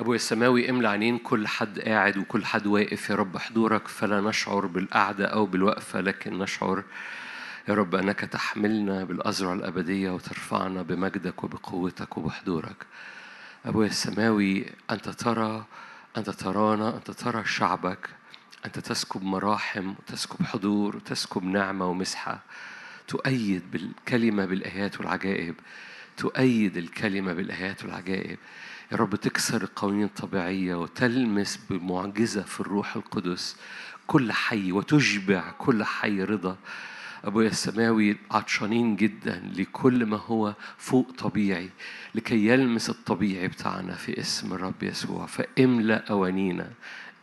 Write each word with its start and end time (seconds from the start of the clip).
أبويا 0.00 0.16
السماوي 0.16 0.70
املى 0.70 0.88
عينين 0.88 1.18
كل 1.18 1.48
حد 1.48 1.78
قاعد 1.78 2.16
وكل 2.16 2.44
حد 2.44 2.66
واقف 2.66 3.10
يا 3.10 3.14
رب 3.14 3.38
حضورك 3.38 3.88
فلا 3.88 4.20
نشعر 4.20 4.66
بالقعدة 4.66 5.26
أو 5.26 5.46
بالوقفة 5.46 6.00
لكن 6.00 6.38
نشعر 6.38 6.84
يا 7.68 7.74
رب 7.74 7.94
أنك 7.94 8.20
تحملنا 8.20 9.04
بالأزرع 9.04 9.52
الأبدية 9.52 10.10
وترفعنا 10.10 10.82
بمجدك 10.82 11.44
وبقوتك 11.44 12.18
وبحضورك. 12.18 12.86
أبويا 13.66 13.88
السماوي 13.88 14.66
أنت 14.90 15.08
ترى 15.08 15.64
أنت 16.16 16.30
ترانا 16.30 16.96
أنت 16.96 17.10
ترى 17.10 17.44
شعبك 17.44 18.08
أنت 18.66 18.78
تسكب 18.78 19.22
مراحم 19.22 19.90
وتسكب 19.98 20.46
حضور 20.46 20.96
وتسكب 20.96 21.44
نعمة 21.44 21.86
ومسحة. 21.86 22.40
تؤيد 23.08 23.70
بالكلمة 23.70 24.44
بالآيات 24.44 25.00
والعجائب. 25.00 25.54
تؤيد 26.16 26.76
الكلمة 26.76 27.32
بالآيات 27.32 27.84
والعجائب. 27.84 28.38
يا 28.92 28.96
رب 28.96 29.16
تكسر 29.16 29.62
القوانين 29.62 30.04
الطبيعية 30.04 30.74
وتلمس 30.74 31.60
بمعجزة 31.70 32.42
في 32.42 32.60
الروح 32.60 32.96
القدس 32.96 33.56
كل 34.06 34.32
حي 34.32 34.72
وتشبع 34.72 35.50
كل 35.50 35.84
حي 35.84 36.24
رضا. 36.24 36.56
أبويا 37.24 37.48
السماوي 37.48 38.16
عطشانين 38.30 38.96
جدا 38.96 39.52
لكل 39.56 40.06
ما 40.06 40.16
هو 40.16 40.54
فوق 40.78 41.10
طبيعي 41.18 41.70
لكي 42.14 42.46
يلمس 42.46 42.90
الطبيعي 42.90 43.48
بتاعنا 43.48 43.94
في 43.94 44.20
اسم 44.20 44.52
الرب 44.52 44.82
يسوع. 44.82 45.26
فاملأ 45.26 46.10
أوانينا 46.10 46.70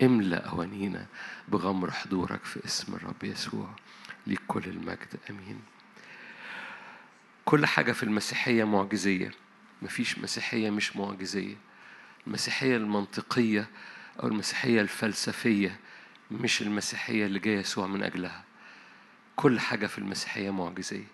املأ 0.01 0.37
أوانينا 0.37 1.05
بغمر 1.47 1.91
حضورك 1.91 2.43
في 2.43 2.65
اسم 2.65 2.93
الرب 2.93 3.23
يسوع 3.23 3.69
ليك 4.27 4.41
كل 4.47 4.63
المجد. 4.65 5.19
أمين. 5.29 5.59
كل 7.45 7.65
حاجة 7.65 7.91
في 7.91 8.03
المسيحية 8.03 8.63
معجزية. 8.63 9.31
مفيش 9.81 10.19
مسيحية 10.19 10.69
مش 10.69 10.95
معجزية. 10.95 11.55
المسيحية 12.27 12.77
المنطقية 12.77 13.67
أو 14.23 14.27
المسيحية 14.27 14.81
الفلسفية 14.81 15.79
مش 16.31 16.61
المسيحية 16.61 17.25
اللي 17.25 17.39
جاي 17.39 17.53
يسوع 17.53 17.87
من 17.87 18.03
أجلها. 18.03 18.43
كل 19.35 19.59
حاجة 19.59 19.87
في 19.87 19.97
المسيحية 19.97 20.49
معجزية. 20.49 21.07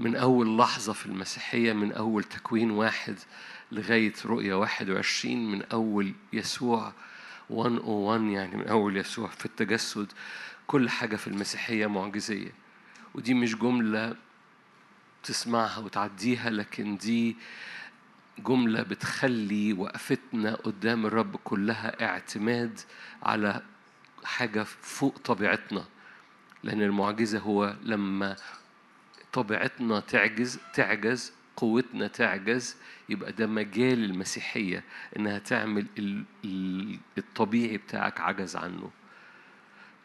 من 0.00 0.16
أول 0.16 0.58
لحظة 0.58 0.92
في 0.92 1.06
المسيحية 1.06 1.72
من 1.72 1.92
أول 1.92 2.24
تكوين 2.24 2.70
واحد 2.70 3.16
لغاية 3.72 4.12
رؤية 4.26 4.54
واحد 4.54 4.90
وعشرين 4.90 5.50
من 5.50 5.62
أول 5.62 6.12
يسوع 6.32 6.92
101 7.50 8.22
يعني 8.22 8.56
من 8.56 8.66
أول 8.68 8.96
يسوع 8.96 9.28
في 9.28 9.46
التجسد 9.46 10.12
كل 10.66 10.90
حاجة 10.90 11.16
في 11.16 11.26
المسيحية 11.26 11.86
معجزية. 11.86 12.52
ودي 13.14 13.34
مش 13.34 13.56
جملة 13.56 14.16
تسمعها 15.24 15.78
وتعديها 15.78 16.50
لكن 16.50 16.96
دي 16.96 17.36
جملة 18.38 18.82
بتخلي 18.82 19.72
وقفتنا 19.72 20.54
قدام 20.54 21.06
الرب 21.06 21.36
كلها 21.36 22.04
اعتماد 22.04 22.80
على 23.22 23.62
حاجة 24.24 24.62
فوق 24.62 25.18
طبيعتنا. 25.18 25.84
لأن 26.62 26.82
المعجزة 26.82 27.38
هو 27.38 27.76
لما 27.82 28.36
طبيعتنا 29.32 30.00
تعجز 30.00 30.58
تعجز 30.74 31.32
قوتنا 31.56 32.06
تعجز 32.06 32.76
يبقى 33.08 33.32
ده 33.32 33.46
مجال 33.46 34.04
المسيحية 34.04 34.84
إنها 35.16 35.38
تعمل 35.38 35.86
الطبيعي 37.18 37.76
بتاعك 37.76 38.20
عجز 38.20 38.56
عنه. 38.56 38.90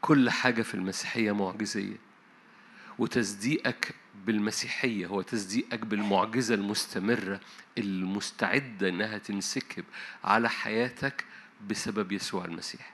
كل 0.02 0.30
حاجة 0.30 0.62
في 0.62 0.74
المسيحية 0.76 1.32
معجزية. 1.32 1.98
وتصديقك 3.00 3.96
بالمسيحية 4.26 5.08
هو 5.08 5.22
تصديقك 5.22 5.80
بالمعجزة 5.80 6.56
المستمرة 6.56 7.40
المستعدة 7.78 8.90
إنها 8.90 9.18
تنسكب 9.18 9.84
على 10.24 10.50
حياتك 10.50 11.26
بسبب 11.68 12.12
يسوع 12.12 12.46
المسيح. 12.46 12.94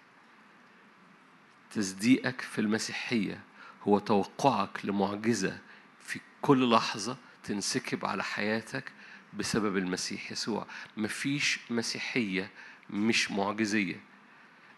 تصديقك 1.71 2.41
في 2.41 2.61
المسيحية 2.61 3.39
هو 3.83 3.99
توقعك 3.99 4.85
لمعجزة 4.85 5.57
في 5.99 6.19
كل 6.41 6.69
لحظة 6.69 7.17
تنسكب 7.43 8.05
على 8.05 8.23
حياتك 8.23 8.91
بسبب 9.33 9.77
المسيح 9.77 10.31
يسوع. 10.31 10.67
مفيش 10.97 11.59
مسيحية 11.69 12.49
مش 12.89 13.31
معجزية. 13.31 13.99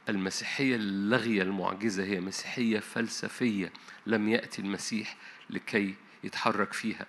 المسيحية 0.10 0.76
اللاغية 0.76 1.42
المعجزة 1.42 2.04
هي 2.04 2.22
مسيحية 2.22 2.80
فلسفية. 2.80 3.74
لم 4.06 4.30
يأتي 4.30 4.62
المسيح 4.62 5.16
لكي 5.50 5.96
يتحرك 6.28 6.74
فيها. 6.74 7.06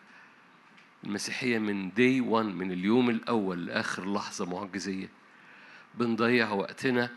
المسيحية 1.04 1.58
من 1.58 1.90
دي 1.94 2.20
1 2.20 2.46
من 2.46 2.72
اليوم 2.72 3.10
الأول 3.10 3.66
لآخر 3.66 4.12
لحظة 4.12 4.46
معجزية. 4.46 5.08
بنضيع 5.94 6.50
وقتنا 6.50 7.10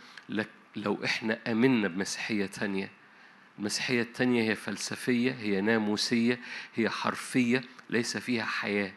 لو 0.76 1.04
إحنا 1.06 1.40
آمنا 1.48 1.88
بمسيحية 1.88 2.46
تانية. 2.46 2.92
المسيحية 3.60 4.02
التانية 4.02 4.52
هي 4.52 4.56
فلسفية 4.56 5.32
هي 5.32 5.62
ناموسية 5.62 6.40
هي 6.76 6.90
حرفية 6.90 7.64
ليس 7.90 8.18
فيها 8.18 8.46
حياة. 8.46 8.94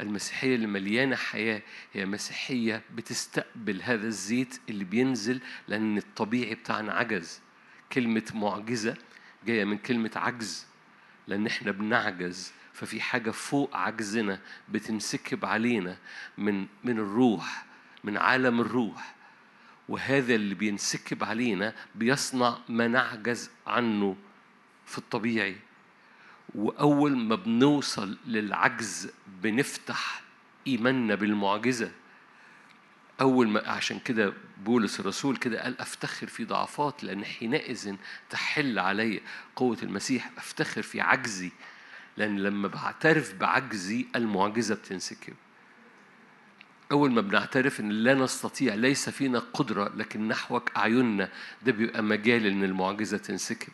المسيحية 0.00 0.54
اللي 0.54 0.66
مليانة 0.66 1.16
حياة 1.16 1.62
هي 1.92 2.06
مسيحية 2.06 2.82
بتستقبل 2.94 3.82
هذا 3.82 4.06
الزيت 4.06 4.60
اللي 4.68 4.84
بينزل 4.84 5.40
لأن 5.68 5.98
الطبيعي 5.98 6.54
بتاعنا 6.54 6.92
عجز. 6.92 7.40
كلمة 7.92 8.24
معجزة 8.34 8.96
جاية 9.46 9.64
من 9.64 9.78
كلمة 9.78 10.10
عجز. 10.16 10.66
لأن 11.26 11.46
إحنا 11.46 11.70
بنعجز 11.70 12.52
ففي 12.72 13.00
حاجة 13.00 13.30
فوق 13.30 13.76
عجزنا 13.76 14.40
بتنسكب 14.68 15.44
علينا 15.44 15.96
من 16.38 16.66
من 16.84 16.98
الروح 16.98 17.66
من 18.04 18.16
عالم 18.16 18.60
الروح. 18.60 19.14
وهذا 19.88 20.34
اللي 20.34 20.54
بينسكب 20.54 21.24
علينا 21.24 21.74
بيصنع 21.94 22.58
ما 22.68 22.88
نعجز 22.88 23.50
عنه 23.66 24.16
في 24.86 24.98
الطبيعي. 24.98 25.56
وأول 26.54 27.16
ما 27.16 27.34
بنوصل 27.34 28.18
للعجز 28.26 29.10
بنفتح 29.42 30.22
إيماننا 30.66 31.14
بالمعجزة. 31.14 31.90
أول 33.20 33.48
ما 33.48 33.68
عشان 33.68 33.98
كده 33.98 34.32
بولس 34.64 35.00
الرسول 35.00 35.36
كده 35.36 35.62
قال 35.62 35.80
أفتخر 35.80 36.26
في 36.26 36.44
ضعفات 36.44 37.04
لأن 37.04 37.24
حينئذ 37.24 37.94
تحل 38.30 38.78
علي 38.78 39.20
قوة 39.56 39.78
المسيح 39.82 40.30
أفتخر 40.38 40.82
في 40.82 41.00
عجزي 41.00 41.50
لأن 42.16 42.38
لما 42.38 42.68
بعترف 42.68 43.34
بعجزي 43.34 44.06
المعجزة 44.16 44.74
بتنسكب. 44.74 45.34
أول 46.92 47.12
ما 47.12 47.20
بنعترف 47.20 47.80
إن 47.80 47.88
لا 47.88 48.14
نستطيع 48.14 48.74
ليس 48.74 49.08
فينا 49.10 49.38
قدرة 49.38 49.92
لكن 49.96 50.28
نحوك 50.28 50.70
أعيننا 50.76 51.28
ده 51.62 51.72
بيبقى 51.72 52.02
مجال 52.02 52.46
إن 52.46 52.64
المعجزة 52.64 53.16
تنسكب. 53.18 53.72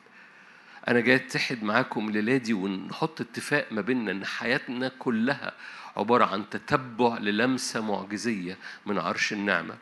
أنا 0.89 1.01
جاي 1.01 1.17
أتحد 1.17 1.63
معاكم 1.63 2.09
الليلة 2.09 2.37
دي 2.37 2.53
ونحط 2.53 3.21
اتفاق 3.21 3.67
ما 3.73 3.81
بيننا 3.81 4.11
إن 4.11 4.27
حياتنا 4.27 4.89
كلها 4.99 5.53
عبارة 5.97 6.25
عن 6.25 6.51
تتبع 6.51 7.19
للمسة 7.19 7.81
معجزية 7.81 8.59
من 8.87 8.99
عرش 8.99 9.33
النعمة. 9.33 9.75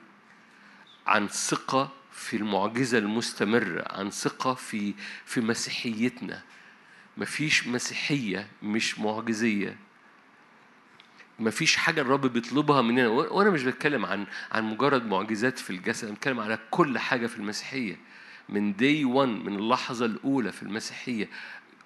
عن 1.07 1.29
ثقة 1.29 1.93
في 2.13 2.37
المعجزة 2.37 2.99
المستمرة 2.99 3.85
عن 3.91 4.11
ثقة 4.11 4.55
في 4.55 4.95
في 5.25 5.41
مسيحيتنا. 5.41 6.43
مفيش 7.17 7.67
مسيحية 7.67 8.47
مش 8.63 8.99
معجزية. 8.99 9.77
مفيش 11.39 11.77
حاجة 11.77 12.01
الرب 12.01 12.27
بيطلبها 12.27 12.83
مننا. 12.83 13.09
وأنا 13.09 13.51
مش 13.51 13.63
بتكلم 13.63 14.07
عن 14.07 14.27
عن 14.53 14.65
مجرد 14.65 15.07
معجزات 15.07 15.59
في 15.59 15.71
الجسد 15.71 16.05
أنا 16.05 16.15
بتكلم 16.15 16.41
على 16.41 16.59
كل 16.71 16.99
حاجة 16.99 17.27
في 17.27 17.37
المسيحية. 17.37 17.97
من 18.51 18.77
دي 18.77 19.05
1 19.05 19.29
من 19.29 19.55
اللحظة 19.59 20.07
الأولى 20.07 20.53
في 20.53 20.63
المسيحية 20.63 21.29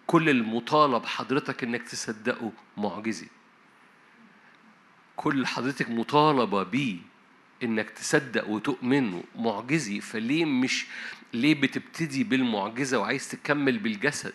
كل 0.06 0.28
المطالب 0.28 1.06
حضرتك 1.06 1.64
إنك 1.64 1.82
تصدقه 1.82 2.52
معجزي 2.76 3.26
كل 5.16 5.46
حضرتك 5.46 5.90
مطالبة 5.90 6.62
بيه 6.62 6.96
إنك 7.62 7.90
تصدق 7.90 8.48
وتؤمن 8.48 9.22
معجزي 9.36 10.00
فليه 10.00 10.44
مش 10.44 10.86
ليه 11.32 11.60
بتبتدي 11.60 12.24
بالمعجزة 12.24 12.98
وعايز 12.98 13.28
تكمل 13.28 13.78
بالجسد؟ 13.78 14.32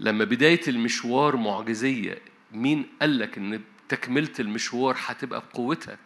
لما 0.00 0.24
بداية 0.24 0.60
المشوار 0.68 1.36
معجزية 1.36 2.18
مين 2.52 2.86
قال 3.00 3.18
لك 3.18 3.38
إن 3.38 3.62
تكملة 3.88 4.32
المشوار 4.40 4.96
هتبقى 5.06 5.40
بقوتك؟ 5.40 5.98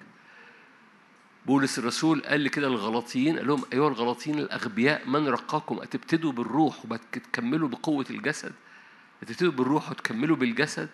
بولس 1.47 1.79
الرسول 1.79 2.21
قال 2.21 2.49
كده 2.49 2.67
الغلاطيين 2.67 3.37
قال 3.39 3.47
لهم 3.47 3.65
أيها 3.73 3.89
الغلاطيين 3.89 4.39
الأغبياء 4.39 5.09
من 5.09 5.29
رقاكم؟ 5.29 5.81
أتبتدوا 5.83 6.33
بالروح 6.33 6.85
وتكملوا 6.91 7.69
بقوة 7.69 8.07
الجسد؟ 8.11 8.53
أتبتدوا 9.23 9.53
بالروح 9.53 9.91
وتكملوا 9.91 10.37
بالجسد؟ 10.37 10.89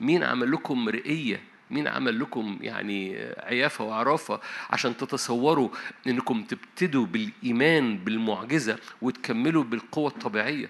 مين 0.00 0.22
عمل 0.24 0.52
لكم 0.52 0.84
مرئية 0.84 1.40
مين 1.70 1.88
عمل 1.88 2.20
لكم 2.20 2.58
يعني 2.60 3.18
عيافة 3.38 3.84
وعرافة 3.84 4.40
عشان 4.70 4.96
تتصوروا 4.96 5.68
إنكم 6.06 6.44
تبتدوا 6.44 7.06
بالإيمان 7.06 7.98
بالمعجزة 7.98 8.78
وتكملوا 9.02 9.64
بالقوة 9.64 10.10
الطبيعية؟ 10.10 10.68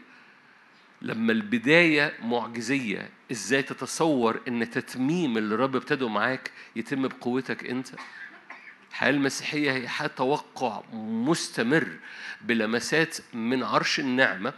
لما 1.02 1.32
البداية 1.32 2.12
معجزية 2.22 3.08
إزاي 3.32 3.62
تتصور 3.62 4.40
إن 4.48 4.70
تتميم 4.70 5.38
اللي 5.38 5.54
الرب 5.54 5.76
ابتدوا 5.76 6.08
معاك 6.08 6.50
يتم 6.76 7.08
بقوتك 7.08 7.64
أنت؟ 7.66 7.88
الحياة 8.92 9.10
المسيحية 9.10 9.72
هي 9.72 9.88
حياة 9.88 10.08
توقع 10.08 10.82
مستمر 10.92 11.88
بلمسات 12.40 13.16
من 13.34 13.62
عرش 13.62 14.00
النعمة 14.00 14.52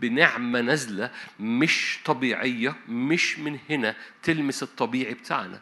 بنعمة 0.00 0.60
نازلة 0.60 1.10
مش 1.40 1.98
طبيعية 2.04 2.74
مش 2.88 3.38
من 3.38 3.58
هنا 3.70 3.94
تلمس 4.22 4.62
الطبيعي 4.62 5.14
بتاعنا؟ 5.14 5.60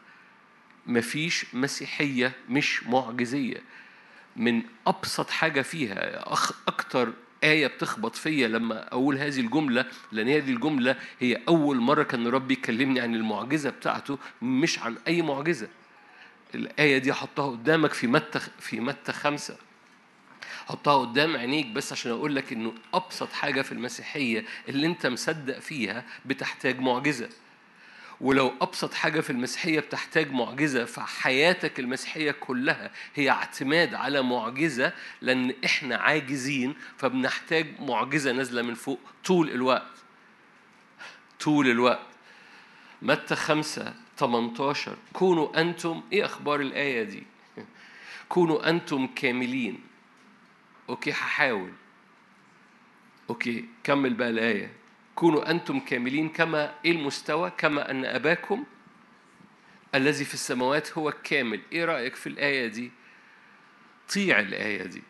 مفيش 0.87 1.55
مسيحية 1.55 2.33
مش 2.49 2.87
معجزية. 2.87 3.63
من 4.37 4.63
أبسط 4.87 5.31
حاجة 5.31 5.63
فيها 5.63 6.33
أخ 6.33 6.53
أكتر 6.69 7.13
آية 7.45 7.67
بتخبط 7.67 8.17
فيا 8.17 8.49
لما 8.49 8.89
أقول 8.93 9.19
هذه 9.19 9.41
الجملة 9.41 9.87
لأن 10.13 10.29
هذه 10.29 10.51
الجملة 10.51 10.97
هي 11.21 11.41
أول 11.49 11.77
مرة 11.77 12.03
كان 12.03 12.27
ربي 12.27 12.55
يكلمني 12.55 13.01
عن 13.01 13.15
المعجزة 13.15 13.71
بتاعته 13.71 14.19
مش 14.43 14.79
عن 14.79 14.97
أي 15.09 15.23
معجزة. 15.23 15.69
الآية 16.55 16.99
دي 16.99 17.13
حطها 17.13 17.51
قدامك 17.51 17.93
في 17.93 18.07
متى 18.07 18.41
في 18.61 18.81
متى 18.81 19.13
خمسة. 19.13 19.57
حطها 20.67 20.97
قدام 20.97 21.37
عينيك 21.37 21.67
بس 21.67 21.93
عشان 21.93 22.13
أقول 22.13 22.37
لك 22.37 22.53
إنه 22.53 22.75
أبسط 22.95 23.33
حاجة 23.33 23.63
في 23.63 23.73
المسيحية 23.73 24.45
اللي 24.69 24.87
أنت 24.87 25.07
مصدق 25.07 25.59
فيها 25.59 26.05
بتحتاج 26.27 26.81
معجزة. 26.81 27.29
ولو 28.21 28.53
أبسط 28.61 28.95
حاجة 28.95 29.21
في 29.21 29.31
المسيحية 29.31 29.81
بتحتاج 29.81 30.31
معجزة 30.33 30.85
فحياتك 30.85 31.81
المسيحية 31.81 32.31
كلها 32.31 32.91
هي 33.15 33.31
اعتماد 33.31 33.95
على 33.95 34.23
معجزة 34.23 34.93
لأن 35.21 35.55
إحنا 35.65 35.97
عاجزين 35.97 36.75
فبنحتاج 36.99 37.81
معجزة 37.81 38.33
نازلة 38.33 38.63
من 38.63 38.75
فوق 38.75 39.01
طول 39.25 39.51
الوقت. 39.51 39.87
طول 41.41 41.71
الوقت. 41.71 42.07
متى 43.03 43.37
خمسة؟ 43.37 43.95
18 44.17 44.97
كونوا 45.13 45.61
أنتم 45.61 46.03
إيه 46.13 46.25
أخبار 46.25 46.61
الآية 46.61 47.03
دي؟ 47.03 47.23
كونوا 48.29 48.69
أنتم 48.71 49.07
كاملين. 49.07 49.81
okay 50.89 51.11
هحاول. 51.11 51.73
okay 53.31 53.69
كمل 53.85 54.15
بقى 54.15 54.31
الآية. 54.31 54.73
كونوا 55.15 55.51
أنتم 55.51 55.81
كاملين 55.81 56.29
كما 56.29 56.75
إيه 56.85 56.93
المستوى؟ 56.93 57.53
كما 57.59 57.91
أن 57.91 58.05
أباكم 58.05 58.65
الذي 59.95 60.25
في 60.25 60.35
السماوات 60.35 60.99
هو 60.99 61.09
الكامل 61.09 61.61
إيه 61.73 61.85
رأيك 61.85 62.15
في 62.17 62.29
الآية 62.29 62.67
دي؟ 62.67 62.91
طيع 64.15 64.41
الآية 64.41 64.83
دي. 64.83 65.03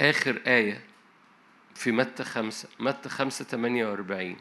آخر 0.00 0.42
آية. 0.46 0.85
في 1.86 1.92
متى 1.92 2.24
خمسة 2.24 2.68
متى 2.80 3.08
خمسة 3.08 3.44
ثمانية 3.44 3.86
وأربعين. 3.86 4.36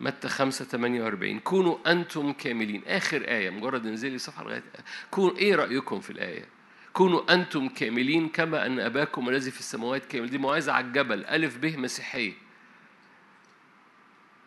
متى 0.00 0.28
خمسة 0.28 0.64
ثمانية 0.64 1.02
وأربعين. 1.02 1.40
كونوا 1.40 1.92
أنتم 1.92 2.32
كاملين. 2.32 2.82
آخر 2.86 3.22
آية 3.22 3.50
مجرد 3.50 3.86
انزلي 3.86 4.18
صفحة 4.18 4.44
لغاية 4.44 4.62
كونوا 5.10 5.36
إيه 5.36 5.54
رأيكم 5.54 6.00
في 6.00 6.10
الآية؟ 6.10 6.44
كونوا 6.92 7.34
أنتم 7.34 7.68
كاملين 7.68 8.28
كما 8.28 8.66
أن 8.66 8.80
أباكم 8.80 9.28
الذي 9.28 9.50
في 9.50 9.60
السماوات 9.60 10.04
كامل. 10.04 10.30
دي 10.30 10.38
موعظة 10.38 10.72
على 10.72 10.86
الجبل. 10.86 11.24
ألف 11.24 11.58
به 11.58 11.76
مسيحية. 11.76 12.32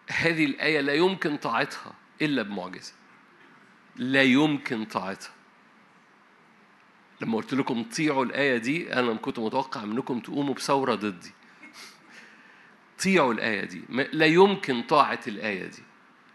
هذه 0.09 0.45
الآية 0.45 0.81
لا 0.81 0.93
يمكن 0.93 1.37
طاعتها 1.37 1.93
إلا 2.21 2.41
بمعجزة. 2.41 2.93
لا 3.95 4.23
يمكن 4.23 4.85
طاعتها. 4.85 5.31
لما 7.21 7.37
قلت 7.37 7.53
لكم 7.53 7.83
طيعوا 7.83 8.25
الآية 8.25 8.57
دي 8.57 8.93
أنا 8.93 9.13
كنت 9.13 9.39
متوقع 9.39 9.85
منكم 9.85 10.19
تقوموا 10.19 10.53
بثورة 10.53 10.95
ضدي. 10.95 11.31
طيعوا 13.03 13.33
الآية 13.33 13.65
دي. 13.65 13.81
لا 14.13 14.25
يمكن 14.25 14.81
طاعة 14.81 15.19
الآية 15.27 15.65
دي 15.65 15.83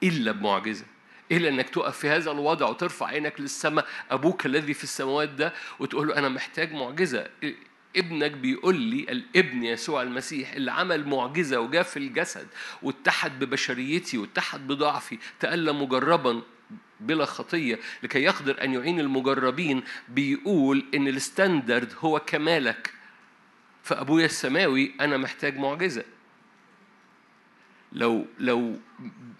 إلا 0.03 0.33
بمعجزة. 0.33 0.85
إلا 1.33 1.49
إنك 1.49 1.69
تقف 1.69 1.99
في 1.99 2.09
هذا 2.09 2.31
الوضع 2.31 2.69
وترفع 2.69 3.07
عينك 3.07 3.41
للسماء. 3.41 3.87
أبوك 4.11 4.47
الذي 4.47 4.75
في 4.75 4.85
السماوات 4.85 5.29
ده 5.29 5.53
وتقول 5.79 6.09
له 6.09 6.19
أنا 6.19 6.29
محتاج 6.29 6.73
معجزة. 6.73 7.29
ابنك 7.97 8.31
بيقول 8.31 8.77
لي 8.81 9.03
الابن 9.03 9.65
يسوع 9.65 10.03
المسيح 10.03 10.53
اللي 10.53 10.73
عمل 10.73 11.09
معجزة 11.09 11.61
وجاء 11.61 11.83
في 11.83 11.97
الجسد 11.97 12.47
واتحد 12.83 13.45
ببشريتي 13.45 14.19
واتحد 14.19 14.67
بضعفي 14.67 15.19
تألم 15.41 15.83
مجربا 15.83 16.43
بلا 17.01 17.25
خطية 17.25 17.79
لكي 18.03 18.23
يقدر 18.23 18.65
أن 18.65 18.75
يعين 18.75 19.01
المجربين 19.01 19.83
بيقول 20.09 20.85
إن 20.95 21.09
الستاندرد 21.09 21.93
هو 21.99 22.21
كمالك. 22.21 22.95
فأبويا 23.83 24.25
السماوي 24.25 24.93
أنا 25.01 25.17
محتاج 25.17 25.59
معجزة. 25.59 26.05
لو 27.93 28.27
لو 28.39 28.77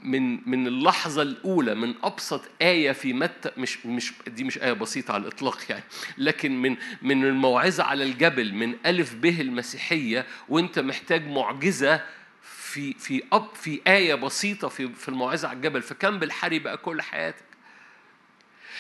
من 0.03 0.51
من 0.51 0.67
اللحظة 0.67 1.23
الأولى 1.23 1.75
من 1.75 1.95
أبسط 2.03 2.43
آية 2.63 2.93
في 2.93 3.13
متى 3.13 3.51
مش 3.57 3.87
مش 3.87 4.13
دي 4.27 4.45
مش 4.45 4.59
آية 4.59 4.73
بسيطة 4.73 5.15
على 5.15 5.23
الإطلاق 5.23 5.59
يعني 5.69 5.85
لكن 6.19 6.63
من 6.63 6.77
من 7.03 7.25
الموعظة 7.25 7.85
على 7.85 8.05
الجبل 8.05 8.55
من 8.55 8.75
ألف 8.87 9.15
به 9.15 9.41
المسيحية 9.41 10.27
وأنت 10.49 10.79
محتاج 10.79 11.27
معجزة 11.27 12.03
في 12.43 12.93
في 12.93 13.23
أب 13.33 13.55
في 13.55 13.81
آية 13.87 14.15
بسيطة 14.15 14.69
في 14.69 14.89
في 14.89 15.09
الموعظة 15.09 15.49
على 15.49 15.57
الجبل 15.57 15.83
فكم 15.83 16.19
بالحري 16.19 16.59
بقى 16.59 16.77
كل 16.77 17.03
حياتك؟ 17.03 17.45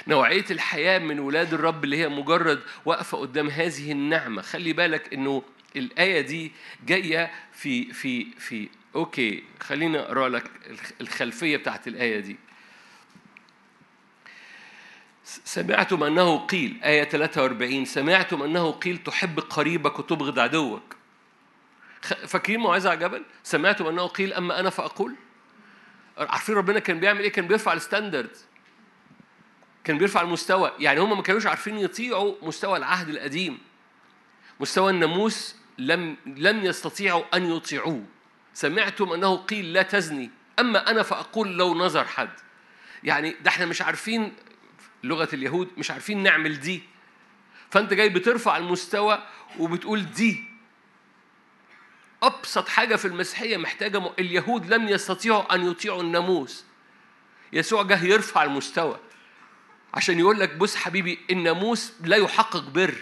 نوعية 0.08 0.44
الحياة 0.50 0.98
من 0.98 1.18
ولاد 1.18 1.54
الرب 1.54 1.84
اللي 1.84 1.96
هي 1.96 2.08
مجرد 2.08 2.60
واقفة 2.84 3.18
قدام 3.18 3.48
هذه 3.50 3.92
النعمة. 3.92 4.42
خلي 4.42 4.72
بالك 4.72 5.12
إنه 5.14 5.42
الآية 5.76 6.20
دي 6.20 6.52
جاية 6.86 7.30
في 7.52 7.92
في 7.92 8.24
في 8.38 8.68
أوكي 8.96 9.44
خليني 9.60 9.98
أقرأ 9.98 10.28
لك 10.28 10.50
الخلفية 11.00 11.56
بتاعت 11.56 11.88
الآية 11.88 12.20
دي. 12.20 12.36
سمعتم 15.24 16.02
أنه 16.02 16.46
قيل 16.46 16.80
آية 16.84 17.04
43 17.04 17.84
سمعتم 17.84 18.42
أنه 18.42 18.70
قيل 18.70 18.98
تحب 18.98 19.40
قريبك 19.40 19.98
وتبغض 19.98 20.38
عدوك. 20.38 20.96
فاكرين 22.26 22.60
موعظة 22.60 22.90
على 22.90 23.00
جبل 23.00 23.24
سمعتم 23.42 23.86
أنه 23.86 24.06
قيل 24.06 24.32
أما 24.32 24.60
أنا 24.60 24.70
فأقول؟ 24.70 25.14
عارفين 26.18 26.54
ربنا 26.54 26.78
كان 26.78 27.00
بيعمل 27.00 27.20
إيه؟ 27.20 27.32
كان 27.32 27.46
بيرفع 27.46 27.72
الستاندرد. 27.72 28.36
كان 29.84 29.98
بيرفع 29.98 30.20
المستوى. 30.20 30.72
يعني 30.78 31.00
هم 31.00 31.16
ما 31.16 31.22
كانوش 31.22 31.46
عارفين 31.46 31.78
يطيعوا 31.78 32.34
مستوى 32.42 32.78
العهد 32.78 33.08
القديم. 33.08 33.58
مستوى 34.60 34.90
الناموس 34.90 35.56
لم 35.78 36.16
لم 36.26 36.64
يستطيعوا 36.64 37.36
أن 37.36 37.56
يطيعوه. 37.56 38.04
سمعتم 38.56 39.12
أنه 39.12 39.36
قيل 39.36 39.72
لا 39.72 39.82
تزني. 39.82 40.30
أما 40.58 40.90
أنا 40.90 41.02
فأقول 41.02 41.58
لو 41.58 41.74
نظر 41.74 42.04
حد. 42.04 42.30
يعني 43.04 43.36
ده 43.40 43.50
إحنا 43.50 43.66
مش 43.66 43.82
عارفين 43.82 44.36
لغة 45.04 45.28
اليهود 45.32 45.68
مش 45.76 45.90
عارفين 45.90 46.22
نعمل 46.22 46.60
دي. 46.60 46.82
فأنت 47.70 47.92
جاي 47.92 48.08
بترفع 48.08 48.56
المستوى 48.56 49.26
وبتقول 49.58 50.12
دي. 50.12 50.44
أبسط 52.22 52.68
حاجة 52.68 52.96
في 52.96 53.04
المسيحية 53.04 53.56
محتاجة 53.56 54.00
م... 54.00 54.10
اليهود 54.18 54.74
لم 54.74 54.88
يستطيعوا 54.88 55.54
أن 55.54 55.70
يطيعوا 55.70 56.02
الناموس. 56.02 56.64
يسوع 57.52 57.82
جه 57.82 58.04
يرفع 58.04 58.44
المستوى. 58.44 59.00
عشان 59.94 60.18
يقول 60.18 60.40
لك 60.40 60.54
بص 60.54 60.76
حبيبي 60.76 61.18
الناموس 61.30 61.92
لا 62.00 62.16
يحقق 62.16 62.68
بر. 62.68 62.94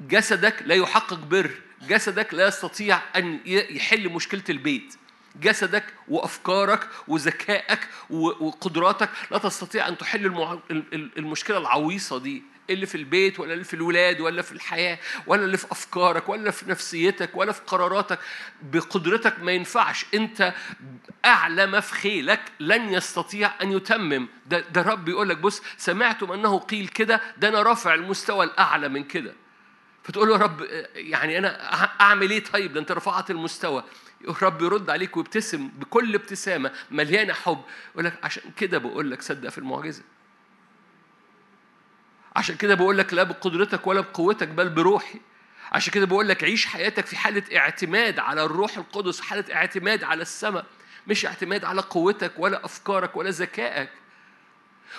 جسدك 0.00 0.62
لا 0.66 0.74
يحقق 0.74 1.18
بر. 1.18 1.67
جسدك 1.82 2.34
لا 2.34 2.46
يستطيع 2.48 3.00
أن 3.16 3.40
يحل 3.46 4.08
مشكلة 4.08 4.42
البيت. 4.48 4.94
جسدك 5.40 5.84
وأفكارك 6.08 6.88
وذكائك 7.08 7.88
وقدراتك 8.10 9.10
لا 9.30 9.38
تستطيع 9.38 9.88
أن 9.88 9.98
تحل 9.98 10.26
المشكلة 11.16 11.58
العويصة 11.58 12.18
دي 12.18 12.42
اللي 12.70 12.86
في 12.86 12.94
البيت 12.94 13.40
ولا 13.40 13.52
اللي 13.52 13.64
في 13.64 13.74
الولاد 13.74 14.20
ولا 14.20 14.42
في 14.42 14.52
الحياة 14.52 14.98
ولا 15.26 15.44
اللي 15.44 15.56
في 15.56 15.66
أفكارك 15.72 16.28
ولا 16.28 16.50
في 16.50 16.70
نفسيتك 16.70 17.30
ولا 17.36 17.52
في 17.52 17.60
قراراتك. 17.66 18.18
بقدرتك 18.62 19.40
ما 19.40 19.52
ينفعش. 19.52 20.06
أنت 20.14 20.54
أعلى 21.24 21.66
ما 21.66 21.80
في 21.80 21.94
خيلك. 21.94 22.40
لن 22.60 22.92
يستطيع 22.92 23.50
أن 23.62 23.72
يتمم. 23.72 24.28
ده, 24.46 24.60
ده 24.60 24.82
رب 24.82 25.04
بيقول 25.04 25.28
لك 25.28 25.36
بص 25.38 25.62
سمعتم 25.76 26.32
أنه 26.32 26.58
قيل 26.58 26.88
كده 26.88 27.20
ده 27.38 27.48
أنا 27.48 27.62
رافع 27.62 27.94
المستوى 27.94 28.44
الأعلى 28.44 28.88
من 28.88 29.04
كده. 29.04 29.34
فتقول 30.08 30.28
له 30.28 30.34
يا 30.34 30.40
رب 30.40 30.66
يعني 30.94 31.38
أنا 31.38 31.72
أعمل 32.00 32.30
إيه 32.30 32.44
طيب 32.44 32.72
ده 32.72 32.80
انت 32.80 32.92
رفعت 32.92 33.30
المستوى؟ 33.30 33.84
رب 34.42 34.62
يرد 34.62 34.90
عليك 34.90 35.16
ويبتسم 35.16 35.68
بكل 35.68 36.14
ابتسامة 36.14 36.72
مليانة 36.90 37.32
حب. 37.32 37.60
يقول 37.92 38.04
لك 38.04 38.24
عشان 38.24 38.42
كده 38.56 38.78
بقول 38.78 39.10
لك 39.10 39.22
صدق 39.22 39.48
في 39.48 39.58
المعجزة. 39.58 40.02
عشان 42.36 42.56
كده 42.56 42.74
بقول 42.74 42.98
لك 42.98 43.14
لا 43.14 43.22
بقدرتك 43.22 43.86
ولا 43.86 44.00
بقوتك 44.00 44.48
بل 44.48 44.68
بروحي. 44.68 45.20
عشان 45.72 45.92
كده 45.92 46.06
بقول 46.06 46.28
لك 46.28 46.44
عيش 46.44 46.66
حياتك 46.66 47.06
في 47.06 47.16
حالة 47.16 47.56
اعتماد 47.56 48.18
على 48.18 48.44
الروح 48.44 48.76
القدس 48.78 49.20
حالة 49.20 49.54
اعتماد 49.54 50.04
على 50.04 50.22
السماء 50.22 50.66
مش 51.06 51.26
اعتماد 51.26 51.64
على 51.64 51.80
قوتك 51.80 52.32
ولا 52.38 52.64
أفكارك 52.64 53.16
ولا 53.16 53.30
ذكائك. 53.30 53.90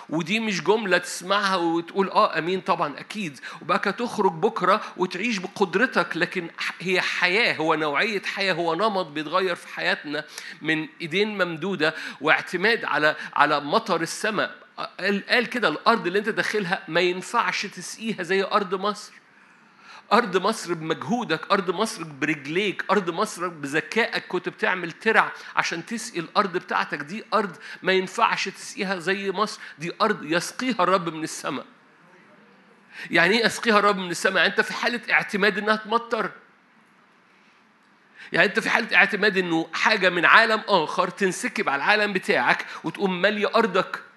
ودي 0.10 0.40
مش 0.40 0.64
جملة 0.64 0.98
تسمعها 0.98 1.56
وتقول 1.56 2.10
آه 2.10 2.38
آمين 2.38 2.62
طبعا 2.62 3.00
أكيد. 3.00 3.40
وبقى 3.62 3.94
تخرج 3.94 4.32
بكرة 4.32 4.82
وتعيش 4.98 5.38
بقدرتك 5.38 6.18
لكن 6.18 6.50
هي 6.80 7.02
حياة 7.02 7.56
هو 7.56 7.76
نوعية 7.76 8.22
حياة 8.22 8.54
هو 8.54 8.76
نمط 8.76 9.06
بيتغير 9.06 9.56
في 9.56 9.68
حياتنا 9.68 10.26
من 10.62 10.88
إيدين 11.02 11.38
ممدودة 11.38 11.96
واعتماد 12.22 12.86
على 12.86 13.16
على 13.34 13.60
مطر 13.60 14.02
السماء. 14.02 14.56
قال, 15.00 15.46
كده 15.46 15.68
الأرض 15.68 16.08
اللي 16.08 16.20
أنت 16.20 16.30
داخلها 16.30 16.84
ما 16.88 17.02
ينفعش 17.02 17.66
تسقيها 17.66 18.24
زي 18.24 18.44
أرض 18.44 18.76
مصر. 18.76 19.14
أرض 20.14 20.38
مصر 20.38 20.74
بمجهودك 20.74 21.52
أرض 21.52 21.72
مصر 21.72 22.04
برجليك 22.04 22.86
أرض 22.92 23.10
مصر 23.10 23.48
بذكائك 23.48 24.28
كنت 24.28 24.50
بتعمل 24.50 24.92
ترع 24.92 25.32
عشان 25.56 25.86
تسقي 25.86 26.20
الأرض 26.20 26.58
بتاعتك. 26.58 26.98
دي 27.00 27.24
أرض 27.34 27.56
ما 27.84 27.94
ينفعش 27.94 28.50
تسقيها 28.50 29.00
زي 29.00 29.32
مصر. 29.32 29.60
دي 29.80 29.92
أرض 30.02 30.24
يسقيها 30.24 30.84
الرب 30.84 31.10
من 31.10 31.24
السماء. 31.24 31.66
يعني 33.12 33.38
إيه 33.40 33.46
يسقيها 33.46 33.80
الرب 33.80 33.98
من 33.98 34.12
السماء؟ 34.12 34.38
يعني 34.38 34.50
أنت 34.50 34.62
في 34.62 34.74
حالة 34.74 35.02
اعتماد 35.12 35.58
إنها 35.58 35.76
تمطر. 35.76 36.32
يعني 38.32 38.48
أنت 38.48 38.60
في 38.60 38.70
حالة 38.70 38.96
اعتماد 38.96 39.38
إنه 39.38 39.70
حاجة 39.74 40.10
من 40.10 40.26
عالم 40.26 40.62
آخر 40.68 41.10
تنسكب 41.10 41.70
على 41.70 41.84
العالم 41.84 42.14
بتاعك 42.14 42.66
وتقوم 42.84 43.22
مالية 43.22 43.52
أرضك. 43.56 44.09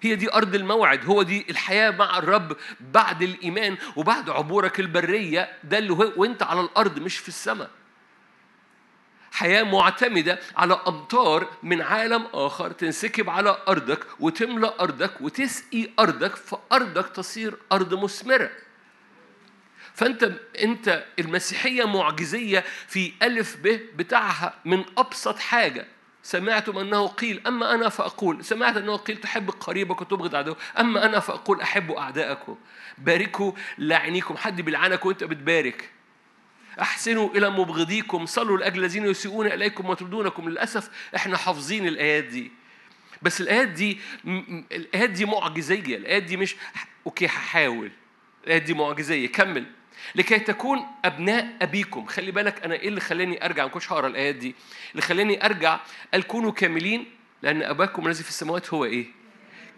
هي 0.00 0.14
دي 0.14 0.34
أرض 0.34 0.54
الموعد 0.54 1.04
هو 1.06 1.22
دي 1.22 1.46
الحياة 1.50 1.90
مع 1.90 2.18
الرب 2.18 2.56
بعد 2.80 3.22
الإيمان 3.22 3.76
وبعد 3.96 4.30
عبورك 4.30 4.80
البرية 4.80 5.52
ده 5.64 5.78
اللي 5.78 5.92
هو 5.92 6.12
وأنت 6.16 6.42
على 6.42 6.60
الأرض 6.60 6.98
مش 6.98 7.18
في 7.18 7.28
السماء. 7.28 7.70
حياة 9.32 9.62
معتمدة 9.62 10.38
على 10.56 10.80
أمطار 10.88 11.48
من 11.62 11.82
عالم 11.82 12.26
آخر 12.34 12.70
تنسكب 12.70 13.30
على 13.30 13.58
أرضك 13.68 14.06
وتملأ 14.20 14.80
أرضك 14.80 15.20
وتسقي 15.20 15.88
أرضك 15.98 16.36
فأرضك 16.36 17.08
تصير 17.08 17.54
أرض 17.72 17.94
مثمرة. 18.04 18.50
فأنت 19.94 20.32
أنت 20.62 21.04
المسيحية 21.18 21.84
معجزية 21.84 22.64
في 22.88 23.12
ألف 23.22 23.56
ب 23.56 23.80
بتاعها 23.96 24.54
من 24.64 24.84
أبسط 24.98 25.38
حاجة. 25.38 25.86
سمعتم 26.28 26.78
أنه 26.78 27.06
قيل 27.06 27.40
أما 27.46 27.74
أنا 27.74 27.88
فأقول. 27.88 28.44
سمعت 28.44 28.76
أنه 28.76 28.96
قيل 28.96 29.16
تحب 29.16 29.50
قريبك 29.50 30.00
وتبغض 30.00 30.34
عدوك. 30.34 30.58
أما 30.78 31.06
أنا 31.06 31.20
فأقول 31.20 31.60
أحب 31.60 31.90
أعدائكم. 31.90 32.56
باركوا 32.98 33.52
لاعنيكم 33.78 34.36
حد 34.36 34.60
بيلعنك 34.60 35.06
وأنت 35.06 35.24
بتبارك. 35.24 35.90
أحسنوا 36.80 37.28
إلى 37.28 37.50
مبغضيكم. 37.50 38.26
صلوا 38.26 38.58
لأجل 38.58 38.84
الذين 38.84 39.06
يسيئون 39.06 39.46
إليكم 39.46 39.88
ويطردونكم 39.88 40.48
للأسف 40.48 40.90
إحنا 41.16 41.36
حافظين 41.36 41.86
الآيات 41.88 42.24
دي. 42.24 42.52
بس 43.22 43.40
الآيات 43.40 43.68
دي 43.68 43.98
الآيات 44.72 45.10
دي 45.10 45.24
معجزية. 45.24 45.96
الآيات 45.96 46.22
دي 46.22 46.36
مش 46.36 46.56
أوكي 47.06 47.26
هحاول. 47.26 47.90
الآيات 48.44 48.62
دي 48.62 48.74
معجزية. 48.74 49.28
كمل. 49.28 49.66
لكي 50.14 50.38
تكون 50.38 50.86
أبناء 51.04 51.56
أبيكم. 51.62 52.06
خلي 52.06 52.30
بالك 52.30 52.64
أنا 52.64 52.74
إيه 52.74 52.88
اللي 52.88 53.00
خلاني 53.00 53.44
أرجع 53.44 53.64
ما 53.64 53.70
كنتش 53.70 53.92
هقرأ 53.92 54.06
الآيات 54.06 54.34
دي. 54.34 54.54
اللي 54.90 55.02
خلاني 55.02 55.46
أرجع 55.46 55.80
قال 56.12 56.22
كونوا 56.22 56.52
كاملين 56.52 57.10
لأن 57.42 57.62
أباكم 57.62 58.06
الذي 58.06 58.22
في 58.22 58.28
السماوات 58.28 58.74
هو 58.74 58.84
إيه؟ 58.84 59.06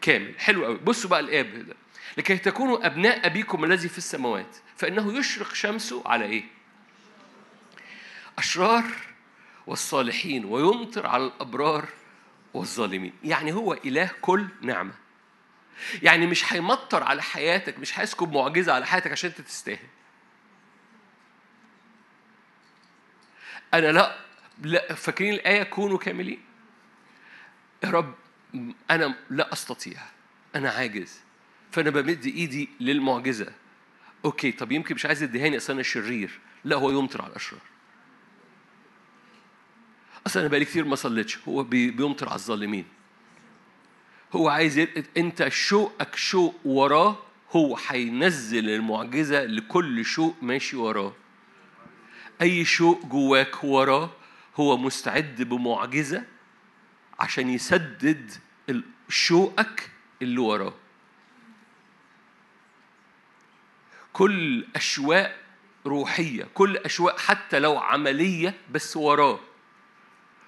كامل. 0.01 0.35
حلو 0.39 0.65
قوي 0.65 0.79
بصوا 0.79 1.11
بقى 1.11 1.21
الآب 1.21 1.67
ده. 1.67 1.75
لكي 2.19 2.39
تكونوا 2.39 2.87
أبناء 2.87 3.27
أبيكم 3.27 3.65
الذي 3.65 3.89
في 3.89 3.99
السماوات 3.99 4.57
فإنه 4.77 5.19
يشرق 5.19 5.55
شمسه 5.55 6.03
على 6.07 6.25
إيه؟ 6.25 6.45
أشرار 8.39 8.85
والصالحين 9.67 10.45
ويمطر 10.45 11.07
على 11.07 11.25
الأبرار 11.27 11.89
والظالمين. 12.55 13.13
يعني 13.25 13.53
هو 13.53 13.73
إله 13.73 14.11
كل 14.21 14.47
نعمة. 14.63 14.93
يعني 16.03 16.27
مش 16.27 16.53
هيمطر 16.53 17.03
على 17.03 17.23
حياتك 17.23 17.79
مش 17.79 17.99
هيسكب 17.99 18.33
معجزة 18.33 18.73
على 18.73 18.87
حياتك 18.87 19.13
عشان 19.13 19.31
أنت 19.31 19.41
تستاهل. 19.41 19.79
أنا 23.75 23.93
لا 23.93 24.17
لا 24.63 24.95
فاكرين 24.95 25.35
الآية؟ 25.35 25.63
كونوا 25.63 25.99
كاملين. 25.99 26.41
يا 27.85 27.91
رب 27.91 28.15
أنا 28.91 29.15
لا 29.31 29.53
أستطيع 29.53 30.03
أنا 30.55 30.71
عاجز. 30.71 31.21
فأنا 31.71 31.91
بمد 31.91 32.27
إيدي 32.27 32.69
للمعجزة. 32.81 33.53
أوكي 34.25 34.53
طب 34.53 34.73
يمكن 34.73 34.95
مش 34.95 35.07
عايز 35.07 35.23
يديهاني 35.23 35.57
أصل 35.57 35.73
أنا 35.73 35.83
شرير. 35.83 36.41
لا 36.65 36.77
هو 36.77 36.91
يمطر 36.91 37.23
على 37.23 37.31
الأشرار. 37.31 37.61
أصل 40.27 40.41
أنا 40.41 40.49
بقالي 40.49 40.65
كتير 40.65 40.85
ما 40.85 40.97
صليتش. 40.97 41.39
هو 41.49 41.63
بيمطر 41.63 42.29
على 42.29 42.37
الظالمين. 42.37 42.85
هو 44.33 44.49
عايز 44.49 44.79
ي... 44.79 44.89
أنت 45.17 45.49
شوقك 45.49 46.17
شوق 46.17 46.55
وراه 46.65 47.19
هو 47.51 47.79
هينزل 47.89 48.71
المعجزة 48.71 49.45
لكل 49.45 50.05
شوق 50.05 50.37
ماشي 50.43 50.77
وراه. 50.77 51.13
أي 52.41 52.65
شوق 52.65 53.07
جواك 53.07 53.65
وراه 53.65 54.11
هو 54.57 54.77
مستعد 54.77 55.43
بمعجزة 55.43 56.25
عشان 57.19 57.51
يسدد 57.51 58.33
شوقك 59.09 59.91
اللي 60.23 60.41
وراه. 60.41 60.75
كل 64.13 64.67
أشواق 64.77 65.37
روحية 65.87 66.49
كل 66.55 66.77
أشواق 66.77 67.19
حتى 67.19 67.59
لو 67.59 67.79
عملية 67.79 68.55
بس 68.71 68.97
وراه. 68.97 69.41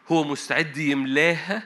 هو 0.09 0.25
مستعد 0.25 0.77
يملاها 0.77 1.63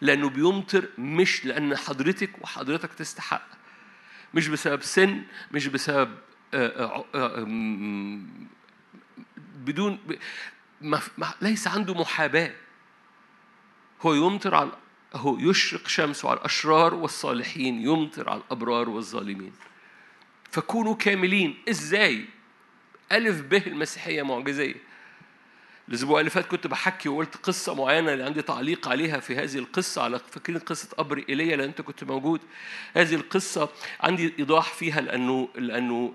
لأنه 0.00 0.28
بيمطر 0.28 0.88
مش 0.98 1.44
لأن 1.44 1.76
حضرتك 1.76 2.30
وحضرتك 2.42 2.94
تستحق. 2.94 3.48
مش 4.34 4.48
بسبب 4.48 4.82
سن 4.82 5.22
مش 5.52 5.66
بسبب 5.66 6.18
آه، 6.54 6.84
آه، 6.84 7.04
آه، 7.14 7.46
بدون 9.72 9.98
ليس 11.40 11.68
عنده 11.68 11.94
محاباة. 11.94 12.54
هو 14.02 14.14
يمطر 14.14 14.54
على 14.54 14.72
هو 15.14 15.38
يشرق 15.38 15.88
شمسه 15.88 16.30
على 16.30 16.38
الأشرار 16.38 16.94
والصالحين 16.94 17.80
يمطر 17.80 18.30
على 18.30 18.40
الأبرار 18.40 18.88
والظالمين. 18.88 19.52
فكونوا 20.50 20.94
كاملين. 20.94 21.58
إزاي؟ 21.68 22.24
ألف 23.12 23.40
به 23.40 23.62
المسيحية 23.66 24.22
معجزية. 24.22 24.87
الأسبوع 25.88 26.20
اللي 26.20 26.30
فات 26.30 26.46
كنت 26.46 26.66
بحكي 26.66 27.08
وقلت 27.08 27.36
قصة 27.36 27.74
معينة 27.74 28.12
اللي 28.12 28.24
عندي 28.24 28.42
تعليق 28.42 28.88
عليها 28.88 29.20
في 29.20 29.36
هذه 29.36 29.58
القصة. 29.58 30.02
على 30.02 30.18
فاكرين 30.18 30.58
قصة 30.58 30.88
قبر 30.98 31.24
إيليا 31.28 31.56
لأن 31.56 31.68
أنت 31.68 31.80
كنت 31.80 32.04
موجود. 32.04 32.40
هذه 32.94 33.14
القصة 33.14 33.68
عندي 34.00 34.34
إيضاح 34.38 34.72
فيها 34.72 35.00
لأنه 35.00 35.48
لأنه 35.54 36.14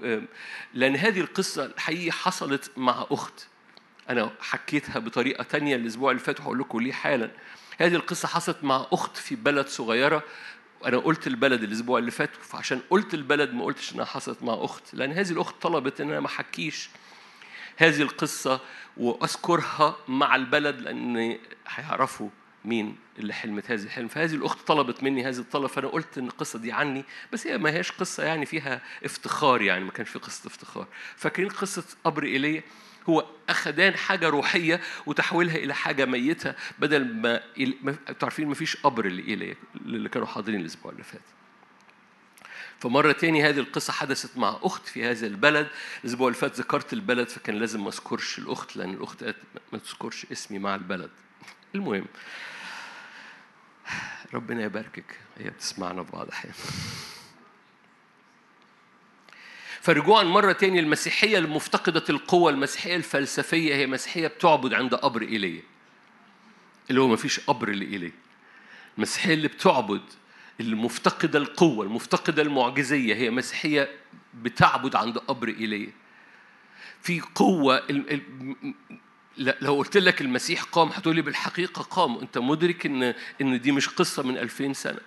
لأن 0.73 0.95
هذه 0.95 1.19
القصة 1.19 1.65
الحقيقة 1.65 2.11
حصلت 2.11 2.71
مع 2.77 3.05
أخت. 3.11 3.47
أنا 4.09 4.31
حكيتها 4.39 4.99
بطريقة 4.99 5.43
تانية 5.43 5.75
الأسبوع 5.75 6.11
اللي 6.11 6.23
فات 6.23 6.39
وهقول 6.39 6.59
لكم 6.59 6.79
ليه 6.79 6.93
حالا. 6.93 7.31
هذه 7.79 7.95
القصة 7.95 8.27
حصلت 8.27 8.63
مع 8.63 8.87
أخت 8.91 9.17
في 9.17 9.35
بلد 9.35 9.67
صغيرة. 9.67 10.23
أنا 10.85 10.97
قلت 10.97 11.27
البلد 11.27 11.63
الأسبوع 11.63 11.99
اللي 11.99 12.11
فات 12.11 12.29
فعشان 12.41 12.81
قلت 12.89 13.13
البلد 13.13 13.53
ما 13.53 13.65
قلتش 13.65 13.93
إنها 13.93 14.05
حصلت 14.05 14.43
مع 14.43 14.57
أخت 14.61 14.83
لأن 14.93 15.11
هذه 15.11 15.31
الأخت 15.31 15.55
طلبت 15.61 16.01
إن 16.01 16.09
أنا 16.09 16.19
ما 16.19 16.27
أحكيش 16.27 16.89
هذه 17.83 18.01
القصة 18.01 18.59
وأذكرها 18.97 19.97
مع 20.07 20.35
البلد 20.35 20.81
لأن 20.81 21.37
هيعرفوا 21.67 22.29
مين 22.65 22.95
اللي 23.19 23.33
حلمت 23.33 23.71
هذه 23.71 23.83
الحلم. 23.83 24.07
فهذه 24.07 24.35
الأخت 24.35 24.67
طلبت 24.67 25.03
مني 25.03 25.23
هذه 25.29 25.37
الطلب 25.37 25.65
فأنا 25.65 25.87
قلت 25.87 26.17
إن 26.17 26.27
القصة 26.27 26.59
دي 26.59 26.71
عني 26.71 27.05
بس 27.33 27.47
هي 27.47 27.57
ما 27.57 27.73
هيش 27.73 27.91
قصة 27.91 28.23
يعني 28.23 28.45
فيها 28.45 28.81
افتخار 29.03 29.61
يعني 29.61 29.83
ما 29.83 29.91
كانش 29.91 30.09
في 30.09 30.19
قصة 30.19 30.47
افتخار. 30.47 30.87
فاكرين 31.15 31.49
قصة 31.49 31.83
قبر 32.03 32.23
إيليا؟ 32.23 32.63
هو 33.09 33.25
أخدان 33.49 33.95
حاجة 33.95 34.29
روحية 34.29 34.81
وتحويلها 35.05 35.55
إلى 35.55 35.73
حاجة 35.75 36.05
ميتة 36.05 36.53
بدل 36.79 37.13
ما 37.13 37.41
تعرفين 38.19 38.47
ما 38.47 38.55
فيش 38.55 38.75
قبر 38.75 39.07
لإيليا 39.07 39.55
اللي 39.85 40.09
كانوا 40.09 40.27
حاضرين 40.27 40.61
الأسبوع 40.61 40.91
اللي 40.91 41.03
فات. 41.03 41.21
فمرة 42.83 43.11
تاني 43.11 43.43
هذه 43.43 43.59
القصة 43.59 43.93
حدثت 43.93 44.37
مع 44.37 44.59
أخت 44.61 44.87
في 44.87 45.05
هذا 45.05 45.27
البلد. 45.27 45.67
الأسبوع 46.03 46.27
اللي 46.27 46.39
فات 46.39 46.59
ذكرت 46.59 46.93
البلد 46.93 47.29
فكان 47.29 47.55
لازم 47.55 47.83
ما 47.83 47.89
أذكرش 47.89 48.39
الأخت 48.39 48.77
لأن 48.77 48.93
الأخت 48.93 49.23
قالت 49.23 49.37
ما 49.73 49.79
تذكرش 49.79 50.25
اسمي 50.31 50.59
مع 50.59 50.75
البلد. 50.75 51.09
المهم 51.75 52.05
ربنا 54.33 54.63
يباركك. 54.63 55.19
هي 55.37 55.49
بتسمعنا 55.49 56.03
في 56.03 56.11
بعض 56.11 56.25
الأحيان. 56.25 56.53
فرجوعا 59.81 60.23
مرة 60.23 60.51
تاني 60.51 60.79
المسيحية 60.79 61.37
المفتقدة 61.37 62.03
القوة 62.09 62.51
المسيحية 62.51 62.95
الفلسفية 62.95 63.75
هي 63.75 63.87
مسيحية 63.87 64.27
بتعبد 64.27 64.73
عند 64.73 64.95
قبر 64.95 65.21
إيليا. 65.21 65.61
اللي 66.89 67.01
هو 67.01 67.07
ما 67.07 67.15
فيش 67.15 67.39
قبر 67.39 67.69
لإيليا. 67.69 68.11
المسيحية 68.97 69.33
اللي 69.33 69.47
بتعبد 69.47 70.01
المفتقدة 70.60 71.39
القوة 71.39 71.86
المفتقدة 71.86 72.41
المعجزية 72.41 73.15
هي 73.15 73.29
مسيحية 73.29 73.89
بتعبد 74.33 74.95
عند 74.95 75.17
قبر 75.17 75.48
إيليا. 75.48 75.91
في 77.01 77.19
قوة 77.36 77.83
لو 79.38 79.75
قلت 79.75 79.98
لك 79.98 80.22
المسيح 80.22 80.63
قام 80.63 80.88
هتقولي 80.88 81.22
بالحقيقة 81.22 81.81
قام. 81.81 82.17
أنت 82.17 82.38
مدرك 82.38 82.86
إن 82.86 83.13
إن 83.41 83.62
دي 83.62 83.72
مش 83.72 83.89
قصة 83.89 84.24
من 84.24 84.38
2000 84.38 84.74
سنة. 84.74 85.00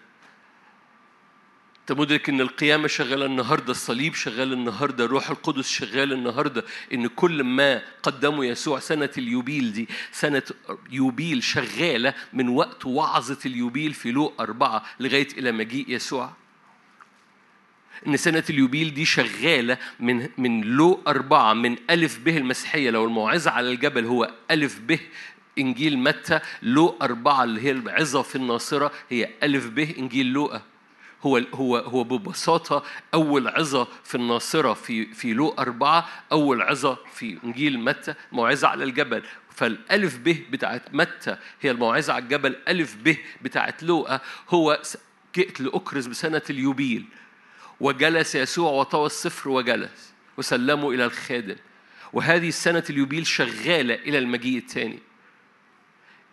انت 1.90 1.98
مدرك 1.98 2.28
ان 2.28 2.40
القيامة 2.40 2.88
شغالة 2.88 3.26
النهارده 3.26 3.70
الصليب 3.70 4.14
شغال 4.14 4.52
النهارده 4.52 5.04
الروح 5.04 5.30
القدس 5.30 5.68
شغال 5.68 6.12
النهارده 6.12 6.64
ان 6.94 7.06
كل 7.06 7.42
ما 7.42 7.82
قدمه 8.02 8.44
يسوع 8.44 8.78
سنة 8.78 9.10
اليوبيل 9.18 9.72
دي 9.72 9.88
سنة 10.12 10.42
يوبيل 10.90 11.42
شغالة 11.42 12.14
من 12.32 12.48
وقت 12.48 12.86
وعظة 12.86 13.38
اليوبيل 13.46 13.94
في 13.94 14.10
لوق 14.10 14.40
أربعة 14.40 14.84
لغاية 15.00 15.28
إلى 15.38 15.52
مجيء 15.52 15.84
يسوع. 15.88 16.32
ان 18.06 18.16
سنة 18.16 18.44
اليوبيل 18.50 18.94
دي 18.94 19.04
شغالة 19.04 19.78
من 20.00 20.28
من 20.38 20.60
لو 20.60 21.02
أربعة 21.06 21.52
من 21.52 21.76
ألف 21.90 22.18
به 22.18 22.36
المسيحية. 22.36 22.90
لو 22.90 23.04
الموعظة 23.04 23.50
على 23.50 23.70
الجبل 23.70 24.04
هو 24.04 24.30
ألف 24.50 24.78
به 24.80 25.00
إنجيل 25.58 25.98
متى 25.98 26.40
لو 26.62 26.96
أربعة 27.02 27.44
اللي 27.44 27.60
هي 27.60 27.70
العظة 27.70 28.22
في 28.22 28.36
الناصرة 28.36 28.92
هي 29.10 29.28
ألف 29.42 29.66
به 29.66 29.94
إنجيل 29.98 30.26
لوقا 30.26 30.62
هو 31.22 31.36
هو 31.36 31.76
هو 31.76 32.04
ببساطة 32.04 32.84
أول 33.14 33.48
عظة 33.48 33.88
في 34.04 34.14
الناصرة 34.14 34.72
في 34.72 35.14
في 35.14 35.32
لو 35.32 35.48
أربعة 35.58 36.08
أول 36.32 36.62
عظة 36.62 36.98
في 37.14 37.38
إنجيل 37.44 37.80
متى 37.80 38.14
موعظة 38.32 38.68
على 38.68 38.84
الجبل. 38.84 39.22
فالألف 39.50 40.18
به 40.18 40.42
بتاعت 40.50 40.94
متى 40.94 41.36
هي 41.60 41.70
الموعظة 41.70 42.12
على 42.12 42.22
الجبل 42.22 42.56
ألف 42.68 42.96
به 42.96 43.18
بتاعت 43.42 43.82
لوقا 43.82 44.20
هو 44.48 44.82
جئت 45.36 45.60
لأكرز 45.60 46.06
بسنة 46.06 46.42
اليوبيل. 46.50 47.04
وجلس 47.80 48.34
يسوع 48.34 48.70
وطوى 48.70 49.06
الصفر 49.06 49.48
وجلس 49.48 50.12
وسلمه 50.36 50.90
إلى 50.90 51.04
الخادم. 51.04 51.56
وهذه 52.12 52.48
السنة 52.48 52.84
اليوبيل 52.90 53.26
شغالة 53.26 53.94
إلى 53.94 54.18
المجيء 54.18 54.58
الثاني. 54.58 54.98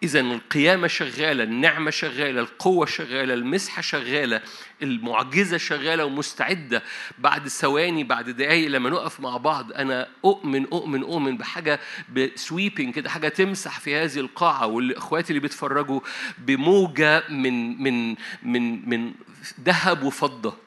إذا 0.03 0.19
القيامة 0.19 0.88
شغالة، 0.88 1.43
النعمة 1.43 1.91
شغالة، 1.91 2.39
القوة 2.41 2.86
شغالة، 2.86 3.33
المسحة 3.33 3.81
شغالة، 3.81 4.41
المعجزة 4.81 5.57
شغالة 5.57 6.05
ومستعدة. 6.05 6.83
بعد 7.17 7.48
ثواني 7.48 8.03
بعد 8.03 8.29
دقايق 8.29 8.67
لما 8.69 8.89
نقف 8.89 9.19
مع 9.19 9.38
بعض 9.38 9.74
أنا 9.74 10.07
أؤمن 10.25 10.65
أؤمن 10.65 11.01
أؤمن 11.01 11.38
بحاجة 11.38 11.79
بسويبنج 12.13 12.93
كده 12.93 13.10
حاجة 13.10 13.27
تمسح 13.27 13.79
في 13.79 13.95
هذه 13.95 14.19
القاعة 14.19 14.67
والإخوات 14.67 15.29
اللي 15.29 15.39
بيتفرجوا 15.39 16.00
بموجة 16.38 17.24
من 17.29 17.83
من 17.83 18.15
من 18.43 18.89
من 18.89 19.13
ذهب 19.65 20.03
وفضة. 20.03 20.57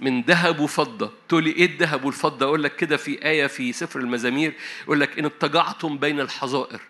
من 0.00 0.22
ذهب 0.22 0.60
وفضة. 0.60 1.12
تقول 1.28 1.44
لي 1.44 1.50
إيه 1.50 1.66
الذهب 1.66 2.04
والفضة؟ 2.04 2.46
أقول 2.46 2.62
لك 2.62 2.76
كده 2.76 2.96
في 2.96 3.24
آية 3.24 3.46
في 3.46 3.72
سفر 3.72 4.00
المزامير 4.00 4.52
يقول 4.84 5.00
لك 5.00 5.18
إن 5.18 5.24
اضطجعتم 5.24 5.98
بين 5.98 6.20
الحظائر. 6.20 6.80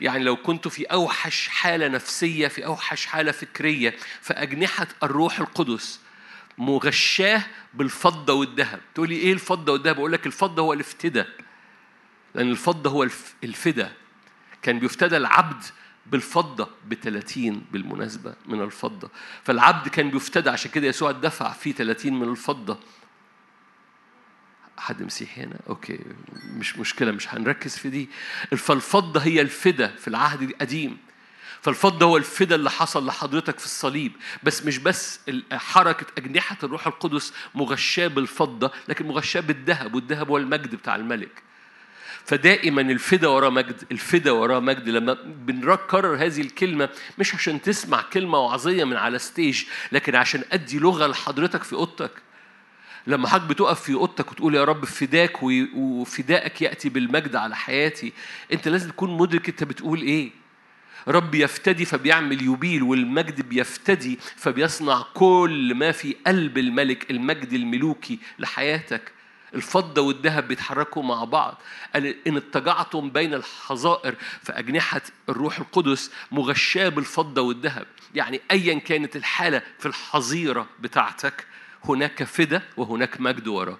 يعني 0.00 0.24
لو 0.24 0.36
كنت 0.36 0.68
في 0.68 0.84
أوحش 0.84 1.48
حالة 1.48 1.88
نفسية 1.88 2.48
في 2.48 2.66
أوحش 2.66 3.06
حالة 3.06 3.32
فكرية 3.32 3.96
فأجنحة 4.20 4.86
الروح 5.02 5.40
القدس 5.40 6.00
مغشاة 6.58 7.42
بالفضة 7.74 8.32
والذهب. 8.32 8.80
تقول 8.94 9.08
لي 9.08 9.16
إيه 9.16 9.32
الفضة 9.32 9.72
والذهب؟ 9.72 9.96
أقول 9.98 10.12
لك 10.12 10.26
الفضة 10.26 10.62
هو 10.62 10.72
الافتداء. 10.72 11.28
لأن 12.34 12.50
الفضة 12.50 12.90
هو 12.90 13.08
الفدا 13.44 13.92
كان 14.62 14.78
بيفتدى 14.78 15.16
العبد 15.16 15.64
بالفضة 16.06 16.68
ب 16.84 16.94
30 16.94 17.64
بالمناسبة 17.72 18.34
من 18.46 18.62
الفضة. 18.62 19.10
فالعبد 19.44 19.88
كان 19.88 20.10
بيفتدى 20.10 20.50
عشان 20.50 20.70
كده 20.70 20.86
يسوع 20.86 21.10
دفع 21.10 21.52
فيه 21.52 21.72
30 21.72 22.12
من 22.12 22.28
الفضة. 22.28 22.78
حد 24.78 25.02
مسيحي 25.02 25.42
هنا؟ 25.42 25.56
أوكي 25.68 26.00
مش 26.58 26.78
مشكلة 26.78 27.12
مش 27.12 27.34
هنركز 27.34 27.76
في 27.76 27.88
دي. 27.88 28.08
فالفضه 28.56 29.20
هي 29.20 29.40
الفدا 29.40 29.88
في 29.88 30.08
العهد 30.08 30.42
القديم. 30.42 30.98
فالفضة 31.62 32.06
هو 32.06 32.16
الفدا 32.16 32.54
اللي 32.54 32.70
حصل 32.70 33.06
لحضرتك 33.06 33.58
في 33.58 33.64
الصليب. 33.64 34.12
بس 34.42 34.64
مش 34.66 34.78
بس 34.78 35.20
حركة 35.52 36.06
أجنحة 36.18 36.56
الروح 36.62 36.86
القدس 36.86 37.32
مغشاة 37.54 38.06
بالفضة 38.06 38.72
لكن 38.88 39.06
مغشاة 39.06 39.40
بالذهب 39.40 39.94
والذهب 39.94 40.28
هو 40.28 40.38
المجد 40.38 40.74
بتاع 40.74 40.96
الملك. 40.96 41.42
فدائما 42.24 42.80
الفدا 42.80 43.28
وراه 43.28 43.50
مجد 43.50 43.82
الفدا 43.92 44.30
وراه 44.30 44.60
مجد. 44.60 44.88
لما 44.88 45.12
بنكرر 45.24 46.16
هذه 46.16 46.40
الكلمة 46.40 46.88
مش 47.18 47.34
عشان 47.34 47.62
تسمع 47.62 48.02
كلمة 48.02 48.38
وعظية 48.38 48.84
من 48.84 48.96
على 48.96 49.18
ستيج 49.18 49.64
لكن 49.92 50.14
عشان 50.14 50.42
أدي 50.52 50.78
لغة 50.78 51.06
لحضرتك 51.06 51.62
في 51.62 51.72
أوضتك. 51.72 52.10
لما 53.06 53.28
حضرتك 53.28 53.50
بتقف 53.50 53.82
في 53.82 53.94
أوضتك 53.94 54.32
وتقول 54.32 54.54
يا 54.54 54.64
رب 54.64 54.84
فداك 54.84 55.42
وفدائك 55.74 56.62
يأتي 56.62 56.88
بالمجد 56.88 57.36
على 57.36 57.56
حياتي 57.56 58.12
أنت 58.52 58.68
لازم 58.68 58.90
تكون 58.90 59.16
مدرك 59.16 59.48
أنت 59.48 59.64
بتقول 59.64 60.02
إيه. 60.02 60.30
رب 61.08 61.34
يفتدي 61.34 61.84
فبيعمل 61.84 62.42
يبيل 62.42 62.82
والمجد 62.82 63.48
بيفتدي 63.48 64.18
فبيصنع 64.36 65.04
كل 65.14 65.74
ما 65.74 65.92
في 65.92 66.16
قلب 66.26 66.58
الملك 66.58 67.10
المجد 67.10 67.52
الملوكي 67.52 68.18
لحياتك. 68.38 69.12
الفضة 69.54 70.02
والذهب 70.02 70.48
بيتحركوا 70.48 71.02
مع 71.02 71.24
بعض. 71.24 71.62
قال 71.94 72.16
إن 72.26 72.36
اضطجعتم 72.36 73.10
بين 73.10 73.34
الحظائر 73.34 74.14
فأجنحة 74.42 75.02
الروح 75.28 75.58
القدس 75.58 76.10
مغشاة 76.32 76.88
بالفضة 76.88 77.42
والذهب. 77.42 77.86
يعني 78.14 78.40
أيا 78.50 78.78
كانت 78.78 79.16
الحالة 79.16 79.62
في 79.78 79.86
الحظيرة 79.86 80.66
بتاعتك. 80.80 81.46
هناك 81.84 82.22
فدا 82.22 82.62
وهناك 82.76 83.20
مجد 83.20 83.48
وراه. 83.48 83.78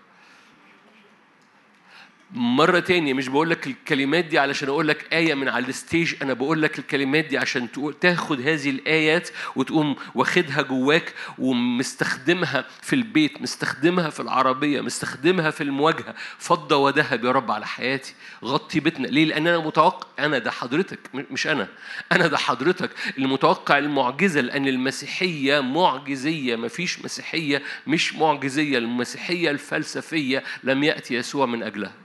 مرة 2.32 2.78
تانية 2.78 3.14
مش 3.14 3.28
بقول 3.28 3.50
لك 3.50 3.66
الكلمات 3.66 4.24
دي 4.24 4.38
علشان 4.38 4.68
أقول 4.68 4.88
لك 4.88 5.12
آية 5.12 5.34
من 5.34 5.48
على 5.48 5.68
الستيج 5.68 6.14
أنا 6.22 6.32
بقول 6.32 6.62
لك 6.62 6.78
الكلمات 6.78 7.24
دي 7.24 7.38
عشان 7.38 7.72
تقول 7.72 7.94
تاخد 7.94 8.40
هذه 8.40 8.70
الآيات 8.70 9.28
وتقوم 9.56 9.96
واخدها 10.14 10.62
جواك 10.62 11.14
ومستخدمها 11.38 12.64
في 12.82 12.92
البيت 12.92 13.42
مستخدمها 13.42 14.10
في 14.10 14.20
العربية 14.20 14.80
مستخدمها 14.80 15.50
في 15.50 15.62
المواجهة. 15.62 16.14
فضة 16.38 16.76
وذهب 16.76 17.24
يا 17.24 17.30
رب 17.30 17.50
على 17.50 17.66
حياتي. 17.66 18.14
غطي 18.44 18.80
بيتنا. 18.80 19.06
ليه؟ 19.06 19.24
لأن 19.24 19.46
أنا 19.46 19.58
متوقع 19.58 20.24
أنا 20.24 20.38
ده 20.38 20.50
حضرتك 20.50 20.98
مش 21.14 21.46
أنا. 21.46 21.68
أنا 22.12 22.26
ده 22.26 22.38
حضرتك. 22.38 22.90
اللي 23.16 23.28
متوقع 23.28 23.78
المعجزة 23.78 24.40
لأن 24.40 24.68
المسيحية 24.68 25.60
معجزية. 25.60 26.56
مفيش 26.56 27.04
مسيحية 27.04 27.62
مش 27.86 28.14
معجزية. 28.14 28.78
المسيحية 28.78 29.50
الفلسفية 29.50 30.42
لم 30.64 30.84
يأتي 30.84 31.14
يسوع 31.14 31.46
من 31.46 31.62
أجلها. 31.62 32.03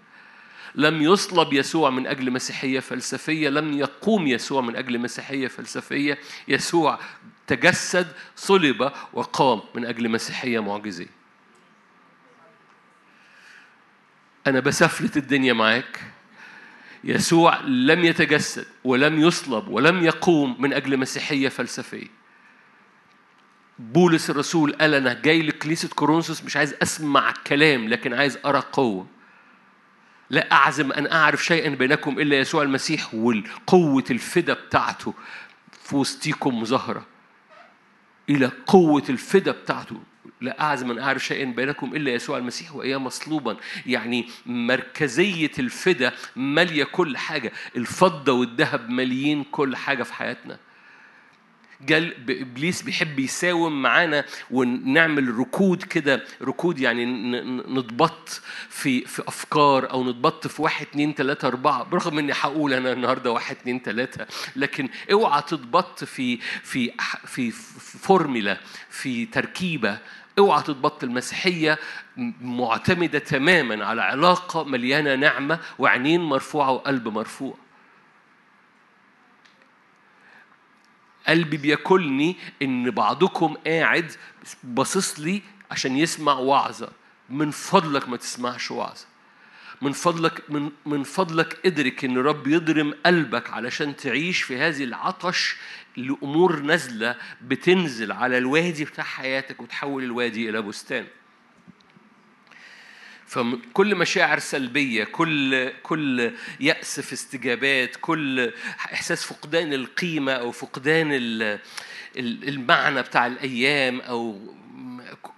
لم 0.76 1.02
يصلب 1.02 1.54
يسوع 1.54 1.90
من 1.90 2.08
أجل 2.08 2.32
مسيحية 2.32 2.80
فلسفية 2.80 3.50
لم 3.50 3.78
يقوم 3.78 4.28
يسوع 4.28 4.62
من 4.62 4.76
أجل 4.76 5.00
مسيحية 5.00 5.48
فلسفية. 5.48 6.18
يسوع 6.48 7.00
تجسد 7.48 8.08
صلب 8.36 8.92
وقام 9.14 9.62
من 9.76 9.86
أجل 9.86 10.10
مسيحية 10.10 10.60
معجزية 10.60 11.10
أنا 14.48 14.60
بسفلت 14.60 15.18
الدنيا 15.18 15.54
معاك. 15.54 16.00
يسوع 17.04 17.62
لم 17.62 18.06
يتجسد 18.06 18.66
ولم 18.84 19.20
يصلب 19.20 19.68
ولم 19.68 20.04
يقوم 20.04 20.62
من 20.62 20.74
أجل 20.74 20.98
مسيحية 20.98 21.50
فلسفية. 21.50 22.08
بولس 23.80 24.30
الرسول 24.30 24.74
قال 24.74 24.94
أنا 24.94 25.14
جاي 25.14 25.42
لكنيسة 25.42 25.90
كورنثوس 25.90 26.44
مش 26.44 26.58
عايز 26.58 26.76
أسمع 26.82 27.34
كلام 27.48 27.90
لكن 27.90 28.14
عايز 28.14 28.38
أرى 28.46 28.64
قوة. 28.72 29.08
لا 30.30 30.52
أعزم 30.52 30.92
أن 30.92 31.12
أعرف 31.12 31.46
شيئا 31.46 31.70
بينكم 31.70 32.20
إلا 32.20 32.40
يسوع 32.40 32.64
المسيح 32.64 33.14
والقوة 33.14 34.04
الفدا 34.12 34.54
بتاعته 34.54 35.14
في 35.84 35.96
وسطيكم 35.96 36.62
مظاهرة. 36.62 37.06
إلى 38.30 38.52
قوة 38.68 39.04
الفدا 39.10 39.52
بتاعته. 39.52 40.02
لا 40.42 40.62
أعزم 40.62 40.92
أن 40.92 41.00
أعرف 41.00 41.26
شيئا 41.26 41.46
بينكم 41.46 41.96
إلا 41.96 42.12
يسوع 42.12 42.38
المسيح 42.38 42.76
وإياه 42.76 42.98
مصلوبا. 42.98 43.58
يعني 43.86 44.30
مركزية 44.46 45.52
الفدا 45.60 46.14
مالية 46.36 46.84
كل 46.84 47.18
حاجة. 47.18 47.52
الفضة 47.76 48.34
والذهب 48.34 48.90
ماليين 48.90 49.44
كل 49.44 49.76
حاجة 49.76 50.04
في 50.04 50.14
حياتنا. 50.14 50.58
جل 51.82 52.14
إبليس 52.30 52.82
بيحب 52.82 53.20
يساوم 53.20 53.82
معانا 53.82 54.26
ونعمل 54.52 55.40
ركود 55.40 55.84
كده. 55.84 56.24
ركود 56.42 56.80
يعني 56.80 57.06
نتبط 57.80 58.42
في 58.70 59.02
في 59.06 59.24
أفكار 59.28 59.92
أو 59.92 60.04
نتبط 60.10 60.48
في 60.48 60.62
واحد 60.62 60.86
اتنين 60.86 61.16
تلاتة 61.16 61.48
أربعة. 61.48 61.84
برغم 61.84 62.20
إني 62.20 62.34
هقول 62.34 62.74
أنا 62.74 62.92
النهارده 62.94 63.32
واحد 63.32 63.56
اتنين 63.56 63.82
تلاتة 63.84 64.26
لكن 64.56 64.90
اوعى 65.12 65.42
تتبط 65.42 66.04
في 66.04 66.38
في 66.64 66.92
في 67.26 67.52
فورميلا 68.02 68.58
في 68.90 69.26
تركيبة. 69.26 69.98
اوعى 70.40 70.64
تتبط 70.64 71.04
المسيحية 71.04 71.80
معتمدة 72.42 73.20
تماما 73.20 73.86
على 73.86 74.02
علاقة 74.02 74.64
مليانة 74.64 75.16
نعمة 75.16 75.60
وعينين 75.80 76.22
مرفوعة 76.22 76.72
وقلب 76.72 77.08
مرفوع. 77.08 77.58
قلبي 81.30 81.58
بياكلني 81.58 82.36
إن 82.62 82.92
بعضكم 82.92 83.54
قاعد 83.68 84.12
باصص 84.64 85.20
لي 85.20 85.42
عشان 85.72 85.98
يسمع 85.98 86.34
وعظة. 86.34 86.90
من 87.30 87.52
فضلك 87.52 88.10
ما 88.10 88.18
تسمعش 88.18 88.72
وعظة. 88.72 89.06
من 89.82 89.92
فضلك 89.92 90.44
من 90.50 90.72
من 90.86 91.04
فضلك 91.04 91.66
ادرك 91.66 92.06
إن 92.06 92.18
رب 92.18 92.48
يضرم 92.48 92.94
قلبك 93.06 93.50
علشان 93.50 93.96
تعيش 93.96 94.42
في 94.42 94.58
هذه 94.58 94.84
العطش 94.84 95.56
لأمور 95.98 96.60
نازلة 96.60 97.16
بتنزل 97.42 98.12
على 98.12 98.38
الوادي 98.38 98.86
بتاع 98.86 99.04
حياتك 99.04 99.62
وتحول 99.62 100.04
الوادي 100.04 100.50
إلى 100.50 100.62
بستان. 100.62 101.06
فكل 103.30 103.96
مشاعر 103.96 104.40
سلبية 104.40 105.04
كل 105.04 105.70
كل 105.84 106.32
يأس 106.60 107.00
في 107.00 107.14
استجابات 107.14 107.96
كل 108.02 108.52
إحساس 108.94 109.24
فقدان 109.24 109.74
القيمة 109.74 110.32
أو 110.32 110.52
فقدان 110.52 111.08
المعنى 112.18 113.02
بتاع 113.02 113.28
الأيام 113.28 114.02
أو 114.02 114.54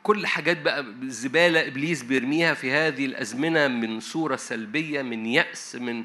كل 0.03 0.27
حاجات 0.27 0.61
بقى 0.61 0.85
زبالة 1.03 1.67
إبليس 1.67 2.03
بيرميها 2.03 2.53
في 2.53 2.71
هذه 2.71 3.05
الأزمنة 3.05 3.67
من 3.67 3.99
صورة 3.99 4.35
سلبية 4.35 5.01
من 5.01 5.25
يأس 5.25 5.75
من 5.75 6.03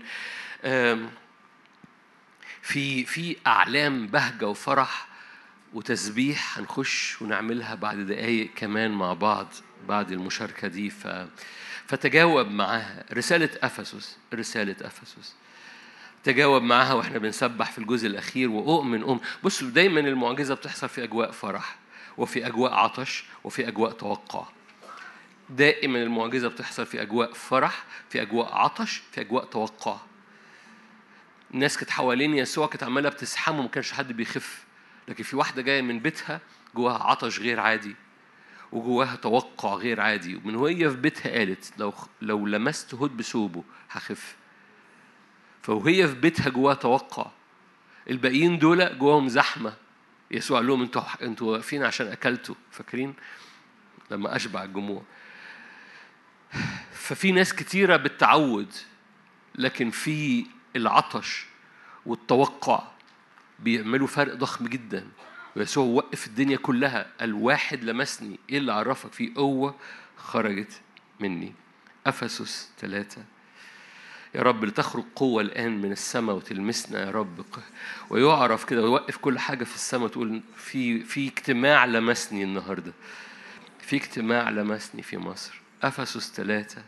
في 2.63 3.05
في 3.05 3.37
أعلام 3.47 4.07
بهجة 4.07 4.49
وفرح 4.49 5.09
وتسبيح 5.75 6.59
هنخش 6.59 7.23
ونعملها 7.23 7.75
بعد 7.75 7.99
دقايق 7.99 8.51
كمان 8.57 8.91
مع 8.91 9.13
بعض 9.13 9.49
بعد 9.89 10.13
المشاركة 10.13 10.69
دي. 10.69 10.91
ف 10.91 11.07
فتجاوب 11.87 12.51
معاها. 12.51 13.05
رسالة 13.13 13.51
أفسس 13.63 14.17
رسالة 14.35 14.77
أفسس. 14.83 15.35
تجاوب 16.25 16.63
معاها 16.63 16.93
وإحنا 16.93 17.19
بنسبح 17.19 17.73
في 17.73 17.79
الجزء 17.79 18.07
الأخير 18.07 18.51
وأؤمن 18.51 19.03
أؤمن. 19.03 19.21
بصوا 19.45 19.69
دايما 19.69 20.01
المعجزة 20.01 20.55
بتحصل 20.55 20.89
في 20.89 21.05
أجواء 21.05 21.31
فرح 21.31 21.77
وفي 22.19 22.47
أجواء 22.47 22.73
عطش 22.73 23.25
وفي 23.45 23.69
أجواء 23.69 23.93
توقع. 23.93 24.47
دائما 25.51 26.03
المعجزة 26.03 26.49
بتحصل 26.49 26.87
في 26.87 27.03
أجواء 27.03 27.33
فرح 27.33 27.85
في 28.11 28.23
أجواء 28.23 28.55
عطش 28.55 29.03
في 29.13 29.21
أجواء 29.21 29.45
توقع. 29.45 29.97
الناس 31.55 31.77
كانت 31.79 31.91
حوالين 31.91 32.35
يسوع 32.35 32.67
كانت 32.67 32.83
عمالة 32.83 33.09
بتسحمه 33.09 33.63
ما 33.63 33.69
كانش 33.69 33.93
حد 33.93 34.13
بيخف. 34.13 34.65
لكن 35.09 35.25
في 35.25 35.37
واحدة 35.37 35.63
جاية 35.63 35.83
من 35.83 35.99
بيتها 35.99 36.41
جواها 36.75 37.03
عطش 37.03 37.41
غير 37.41 37.61
عادي. 37.61 37.97
وجواها 38.73 39.17
توقع 39.17 39.75
غير 39.75 40.01
عادي. 40.01 40.37
ومن 40.37 40.55
وهي 40.55 40.91
في 40.91 40.97
بيتها 40.97 41.33
قالت 41.33 41.73
لو 41.79 41.95
لو 42.23 42.47
لمست 42.47 42.95
هود 42.95 43.17
بثوبه 43.17 43.65
هخف. 43.91 44.37
فوهي 45.63 46.09
في 46.09 46.15
بيتها 46.15 46.49
جواها 46.49 46.75
توقع. 46.75 47.31
الباقيين 48.11 48.59
دول 48.59 48.99
جواهم 48.99 49.29
زحمة. 49.29 49.75
يسوع 50.31 50.59
قال 50.59 50.67
لهم 50.67 50.83
أنتوا 50.83 51.03
أنتوا 51.23 51.53
واقفين 51.53 51.85
عشان 51.85 52.07
أكلتوا. 52.07 52.55
فاكرين؟ 52.71 53.15
لما 54.11 54.37
أشبع 54.37 54.65
الجموع. 54.65 55.03
ففي 56.93 57.33
ناس 57.33 57.55
كتيرة 57.55 57.97
بالتعود 57.97 58.73
لكن 59.55 59.91
في 59.91 60.47
العطش 60.77 61.47
والتوقع 62.07 62.83
بيعملوا 63.59 64.07
فرق 64.07 64.35
ضخم 64.35 64.67
جدا. 64.67 65.09
ويسوع 65.57 65.85
وقف 65.85 66.27
الدنيا 66.27 66.57
كلها. 66.57 67.07
الواحد 67.23 67.85
لمسني 67.85 68.39
إيه 68.51 68.59
اللي 68.59 68.73
عرفك؟ 68.73 69.13
في 69.13 69.33
قوة 69.37 69.75
خرجت 70.17 70.81
مني. 71.21 71.53
أفسس 72.07 72.71
ثلاثة. 72.79 73.25
يا 74.35 74.43
رب 74.43 74.65
لتخرج 74.65 75.05
قوة 75.17 75.43
الآن 75.43 75.83
من 75.83 75.93
السماء 75.93 76.37
وتلمسنا 76.37 77.07
يا 77.07 77.11
رب. 77.11 77.45
ويعرف 78.11 78.65
كده 78.65 78.83
ويوقف 78.83 79.17
كل 79.17 79.39
حاجة 79.39 79.65
في 79.65 79.75
السماء 79.75 80.09
تقول 80.09 80.41
في 80.57 81.01
في 81.01 81.29
اجتماع 81.29 81.85
لمسني 81.85 82.43
النهاردة. 82.43 82.93
في 83.81 83.97
اجتماع 83.97 84.51
لمسني 84.51 85.03
في 85.03 85.17
مصر. 85.19 85.61
أفسس 85.83 86.33
ثلاثة. 86.33 86.83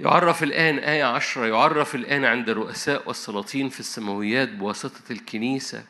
يعرف 0.00 0.42
الآن 0.42 0.78
آية 0.78 1.04
عشرة. 1.04 1.46
يعرف 1.46 1.94
الآن 1.94 2.24
عند 2.24 2.48
الرؤساء 2.48 3.08
والسلاطين 3.08 3.68
في 3.68 3.80
السماويات 3.80 4.48
بواسطة 4.48 5.12
الكنيسة 5.12 5.84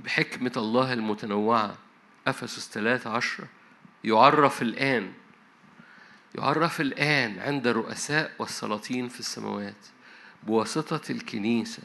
بحكمة 0.00 0.52
الله 0.56 0.92
المتنوعة. 0.92 1.78
أفسس 2.26 2.68
13 2.68 3.10
عشرة 3.10 3.48
يعرف 4.04 4.62
الآن. 4.62 5.12
يعرف 6.38 6.80
الآن 6.80 7.38
عند 7.38 7.66
الرؤساء 7.66 8.34
والسلاطين 8.38 9.08
في 9.08 9.20
السماوات. 9.20 9.86
بواسطة 10.42 11.12
الكنيسة. 11.12 11.82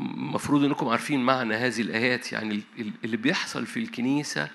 المفروض 0.00 0.64
إنكم 0.64 0.88
عارفين 0.88 1.24
معنى 1.24 1.54
هذه 1.54 1.80
الآيات. 1.80 2.32
يعني 2.32 2.62
اللي 3.04 3.16
بيحصل 3.16 3.66
في 3.66 3.80
الكنيسة 3.80 4.50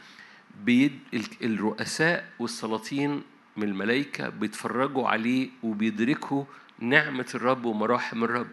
بيد 0.63 0.99
الرؤساء 1.41 2.29
والسلاطين 2.39 3.23
من 3.57 3.63
الملائكة 3.63 4.29
بيتفرجوا 4.29 5.07
عليه 5.07 5.49
وبيدركوا 5.63 6.43
نعمة 6.79 7.25
الرب 7.35 7.65
ومراحم 7.65 8.23
الرب. 8.23 8.47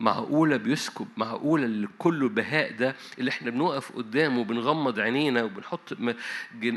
معقولة 0.00 0.56
بيسكب 0.56 1.06
معقولة 1.16 1.88
كله 1.98 2.28
بهاء 2.28 2.72
ده 2.72 2.96
اللي 3.18 3.30
إحنا 3.30 3.50
بنقف 3.50 3.92
قدامه 3.92 4.40
وبنغمض 4.40 5.00
عينينا 5.00 5.42
وبنحط 5.42 5.94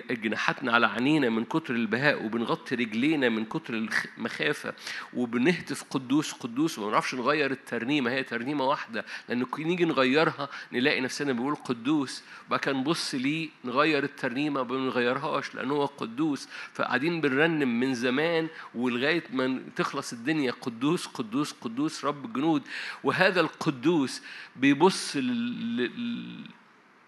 جناحاتنا 0.09 0.71
على 0.71 0.87
عينينا 0.87 1.29
من 1.29 1.45
كتر 1.45 1.73
البهاء 1.75 2.25
وبنغطي 2.25 2.75
رجلينا 2.75 3.29
من 3.29 3.45
كتر 3.45 3.73
المخافة 4.17 4.73
وبنهتف 5.13 5.83
قدوس 5.89 6.31
قدوس 6.33 6.79
وما 6.79 6.91
نعرفش 6.91 7.15
نغير 7.15 7.51
الترنيمة 7.51 8.11
هي 8.11 8.23
ترنيمة 8.23 8.63
واحدة 8.65 9.05
لأن 9.29 9.45
نيجي 9.59 9.85
نغيرها 9.85 10.49
نلاقي 10.73 11.01
نفسنا 11.01 11.33
بنقول 11.33 11.55
قدوس 11.55 12.23
وبعد 12.47 12.59
كده 12.59 12.73
نبص 12.77 13.15
ليه 13.15 13.49
نغير 13.65 14.03
الترنيمة 14.03 14.63
ما 14.63 14.67
بنغيرهاش 14.67 15.55
لأنه 15.55 15.73
هو 15.73 15.85
قدوس 15.85 16.47
فقاعدين 16.73 17.21
بنرنم 17.21 17.79
من 17.79 17.93
زمان 17.93 18.47
ولغاية 18.75 19.23
ما 19.33 19.61
تخلص 19.75 20.13
الدنيا 20.13 20.51
قدوس 20.51 21.05
قدوس 21.07 21.51
قدوس 21.61 22.05
رب 22.05 22.25
الجنود 22.25 22.61
وهذا 23.07 23.41
القدوس 23.41 24.21
بيبص 24.55 25.15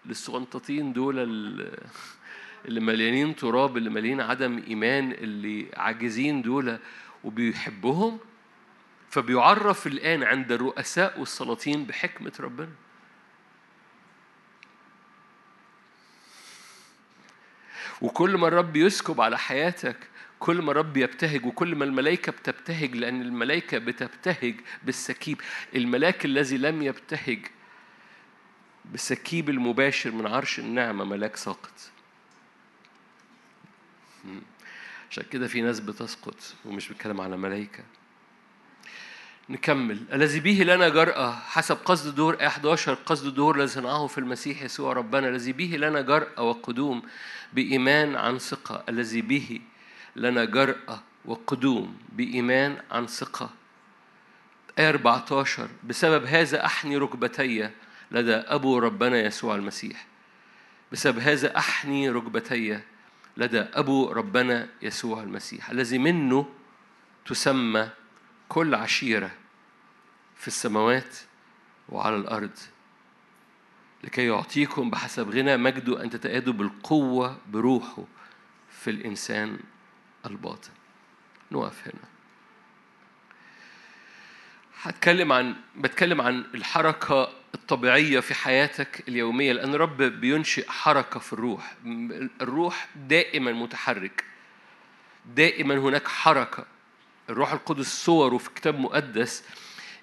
للصغنططين 0.06 0.92
دول 0.92 1.18
اللي 2.64 2.80
مليانين 2.80 3.36
تراب 3.36 3.76
اللي 3.76 3.90
مليانين 3.90 4.20
عدم 4.20 4.62
إيمان 4.68 5.12
اللي 5.12 5.66
عاجزين 5.76 6.42
دول 6.42 6.78
وبيحبهم 7.24 8.18
فبيعرف 9.10 9.86
الآن 9.86 10.22
عند 10.22 10.52
الرؤساء 10.52 11.20
والسلاطين 11.20 11.84
بحكمة 11.84 12.32
ربنا. 12.40 12.72
وكل 18.00 18.36
ما 18.36 18.48
الرب 18.48 18.76
يسكب 18.76 19.20
على 19.20 19.38
حياتك 19.38 20.09
كل 20.40 20.62
ما 20.62 20.70
الرب 20.70 20.96
يبتهج 20.96 21.46
وكل 21.46 21.74
ما 21.74 21.84
الملائكة 21.84 22.32
بتبتهج 22.32 22.96
لأن 22.96 23.22
الملائكة 23.22 23.78
بتبتهج 23.78 24.54
بالسكيب. 24.82 25.40
الملاك 25.74 26.24
الذي 26.24 26.56
لم 26.56 26.82
يبتهج 26.82 27.46
بالسكيب 28.84 29.50
المباشر 29.50 30.10
من 30.10 30.26
عرش 30.26 30.58
النعمة 30.58 31.04
ملاك 31.04 31.36
ساقط. 31.36 31.90
عشان 35.10 35.24
كده 35.30 35.46
في 35.48 35.60
ناس 35.60 35.80
بتسقط 35.80 36.54
ومش 36.64 36.88
بتكلم 36.88 37.20
على 37.20 37.36
ملائكة. 37.36 37.84
نكمل. 39.48 40.02
الذي 40.12 40.40
به 40.40 40.64
لنا 40.64 40.88
جرأة 40.88 41.32
حسب 41.32 41.76
قصد 41.84 42.14
الدهور 42.14 42.46
11 42.46 42.94
قصد 42.94 43.34
الدهور 43.34 43.56
الذي 43.56 43.68
صنعه 43.68 44.06
في 44.06 44.18
المسيح 44.18 44.62
يسوع 44.62 44.92
ربنا. 44.92 45.28
الذي 45.28 45.52
به 45.52 45.76
لنا 45.76 46.00
جرأة 46.00 46.42
وقدوم 46.42 47.02
بإيمان 47.52 48.16
عن 48.16 48.38
ثقة. 48.38 48.84
الذي 48.88 49.22
به 49.22 49.60
لنا 50.16 50.44
جرأة 50.44 51.02
وقدوم 51.24 51.98
بإيمان 52.12 52.82
عن 52.90 53.06
ثقة. 53.06 53.50
آية 54.78 54.88
14 54.88 55.68
بسبب 55.84 56.24
هذا 56.24 56.64
أحني 56.66 56.96
ركبتي 56.96 57.70
لدى 58.10 58.34
أبو 58.34 58.78
ربنا 58.78 59.20
يسوع 59.20 59.54
المسيح. 59.54 60.06
بسبب 60.92 61.18
هذا 61.18 61.56
أحني 61.58 62.10
ركبتي 62.10 62.80
لدى 63.36 63.60
أبو 63.60 64.12
ربنا 64.12 64.68
يسوع 64.82 65.22
المسيح. 65.22 65.70
الذي 65.70 65.98
منه 65.98 66.46
تسمى 67.26 67.88
كل 68.48 68.74
عشيرة 68.74 69.30
في 70.36 70.48
السماوات 70.48 71.16
وعلى 71.88 72.16
الأرض. 72.16 72.58
لكي 74.04 74.26
يعطيكم 74.26 74.90
بحسب 74.90 75.30
غنى 75.30 75.56
مجده 75.56 76.02
أن 76.02 76.10
تتأيدوا 76.10 76.52
بالقوة 76.52 77.38
بروحه 77.48 78.04
في 78.70 78.90
الإنسان 78.90 79.58
الباطن. 80.26 80.70
نقف 81.52 81.88
هنا. 81.88 82.08
هتكلم 84.82 85.32
عن 85.32 85.54
بتكلم 85.76 86.20
عن 86.20 86.44
الحركة 86.54 87.32
الطبيعية 87.54 88.20
في 88.20 88.34
حياتك 88.34 89.08
اليومية 89.08 89.52
لأن 89.52 89.74
رب 89.74 90.02
بينشئ 90.02 90.68
حركة 90.70 91.20
في 91.20 91.32
الروح. 91.32 91.74
الروح 92.40 92.88
دائما 92.96 93.52
متحرك. 93.52 94.24
دائما 95.26 95.74
هناك 95.78 96.08
حركة. 96.08 96.66
الروح 97.30 97.52
القدس 97.52 98.04
صوره 98.04 98.38
في 98.38 98.50
كتاب 98.50 98.78
مقدس 98.78 99.44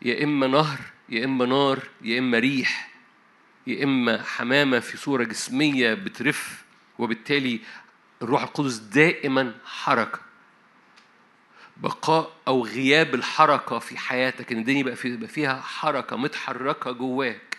يا 0.02 0.24
إما 0.24 0.48
نهر 0.48 0.80
يا 1.10 1.26
إما 1.26 1.46
نار 1.46 1.80
يا 2.02 2.20
إما 2.20 2.40
ريح 2.40 2.92
يا 3.68 3.84
إما 3.84 4.24
حمامة 4.24 4.80
في 4.80 4.98
صورة 4.98 5.24
جسمية 5.24 5.94
بترف 5.94 6.64
وبالتالي 7.00 7.60
الروح 8.22 8.44
القدس 8.44 8.76
دائما 8.76 9.54
حركة. 9.66 10.20
بقاء 11.78 12.34
أو 12.48 12.66
غياب 12.66 13.16
الحركة 13.16 13.80
في 13.80 13.98
حياتك 13.98 14.52
إن 14.52 14.58
الدنيا 14.58 14.80
يبقى 14.80 15.28
فيها 15.28 15.62
حركة 15.62 16.16
متحركة 16.16 16.92
جواك 16.92 17.58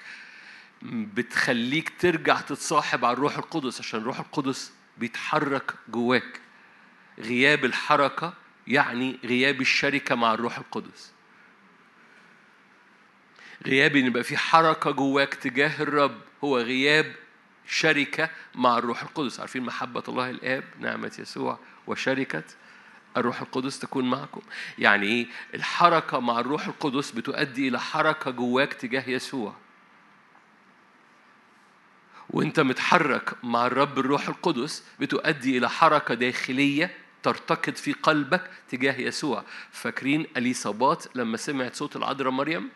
بتخليك 0.83 1.93
ترجع 1.99 2.41
تتصاحب 2.41 3.05
على 3.05 3.15
الروح 3.15 3.37
القدس 3.39 3.81
عشان 3.81 4.01
الروح 4.01 4.19
القدس 4.19 4.73
بيتحرك 4.99 5.75
جواك. 5.89 6.41
غياب 7.19 7.65
الحركة 7.65 8.33
يعني 8.67 9.19
غياب 9.25 9.61
الشركة 9.61 10.15
مع 10.15 10.35
الروح 10.35 10.59
القدس. 10.59 11.13
غياب 13.67 13.97
إن 13.97 14.07
يبقى 14.07 14.25
في 14.25 14.37
حركة 14.37 14.91
جواك 14.91 15.35
تجاه 15.35 15.83
الرب 15.83 16.21
هو 16.45 16.59
غياب 16.59 17.15
شركة 17.69 18.31
مع 18.55 18.79
الروح 18.79 19.03
القدس. 19.03 19.41
عارفين 19.41 19.63
محبة 19.63 20.03
الله 20.09 20.31
الآب 20.31 20.65
نعمة 20.81 21.13
يسوع 21.19 21.59
وشركة 21.87 22.43
الروح 23.17 23.41
القدس 23.41 23.79
تكون 23.79 24.11
معكم. 24.11 24.41
يعني 24.79 25.07
إيه 25.07 25.27
الحركة 25.55 26.21
مع 26.21 26.41
الروح 26.41 26.67
القدس 26.67 27.11
بتؤدي 27.11 27.69
إلى 27.69 27.81
حركة 27.81 28.31
جواك 28.31 28.73
تجاه 28.73 29.11
يسوع. 29.11 29.55
وإنت 32.31 32.61
متحرك 32.61 33.45
مع 33.45 33.67
الرب 33.67 33.99
الروح 33.99 34.29
القدس 34.29 34.85
بتؤدي 35.01 35.59
إلى 35.59 35.71
حركة 35.71 36.15
داخلية 36.15 36.91
ترتقد 37.23 37.77
في 37.77 37.93
قلبك 37.93 38.51
تجاه 38.69 39.01
يسوع. 39.01 39.45
فاكرين 39.71 40.27
اليصابات 40.37 41.17
لما 41.17 41.37
سمعت 41.37 41.75
صوت 41.75 41.97
العذراء 41.97 42.31
مريم؟ 42.31 42.71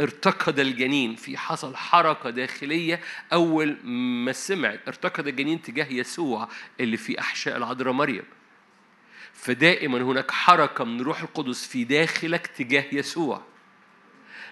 ارتقد 0.00 0.58
الجنين 0.58 1.16
في 1.16 1.38
حصل 1.38 1.76
حركة 1.76 2.30
داخلية 2.30 3.00
أول 3.32 3.76
ما 3.86 4.32
سمعت 4.32 4.80
ارتقد 4.88 5.26
الجنين 5.26 5.62
تجاه 5.62 5.86
يسوع 5.92 6.48
اللي 6.80 6.96
في 6.96 7.20
أحشاء 7.20 7.56
العذراء 7.56 7.92
مريم. 7.92 8.24
فدائما 9.32 9.98
هناك 9.98 10.30
حركة 10.30 10.84
من 10.84 11.00
روح 11.00 11.22
القدس 11.22 11.66
في 11.66 11.84
داخلك 11.84 12.46
تجاه 12.46 12.84
يسوع. 12.92 13.42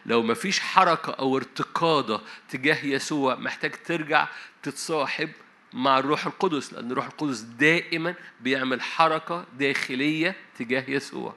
لو 0.07 0.23
ما 0.23 0.35
فيش 0.35 0.61
حركة 0.61 1.13
أو 1.13 1.37
ارتقادة 1.37 2.21
تجاه 2.49 2.87
يسوع 2.87 3.35
محتاج 3.35 3.73
ترجع 3.85 4.29
تتصاحب 4.63 5.31
مع 5.73 5.99
الروح 5.99 6.27
القدس 6.27 6.73
لأن 6.73 6.91
الروح 6.91 7.07
القدس 7.07 7.41
دائما 7.41 8.15
بيعمل 8.41 8.83
حركة 8.83 9.47
داخلية 9.59 10.37
تجاه 10.59 10.85
يسوع. 10.89 11.35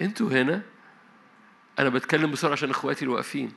أنتوا 0.00 0.28
هنا؟ 0.28 0.73
أنا 1.78 1.88
بتكلم 1.88 2.30
بسرعة 2.30 2.52
عشان 2.52 2.70
إخواتي 2.70 3.02
اللي 3.02 3.14
واقفين 3.14 3.52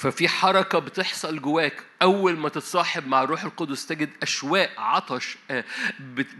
ففي 0.00 0.28
حركة 0.28 0.78
بتحصل 0.78 1.40
جواك. 1.40 1.82
أول 2.02 2.36
ما 2.38 2.48
تتصاحب 2.48 3.06
مع 3.06 3.22
الروح 3.22 3.44
القدس 3.44 3.86
تجد 3.86 4.10
أشواق 4.22 4.70
عطش 4.78 5.36
آه، 5.50 5.64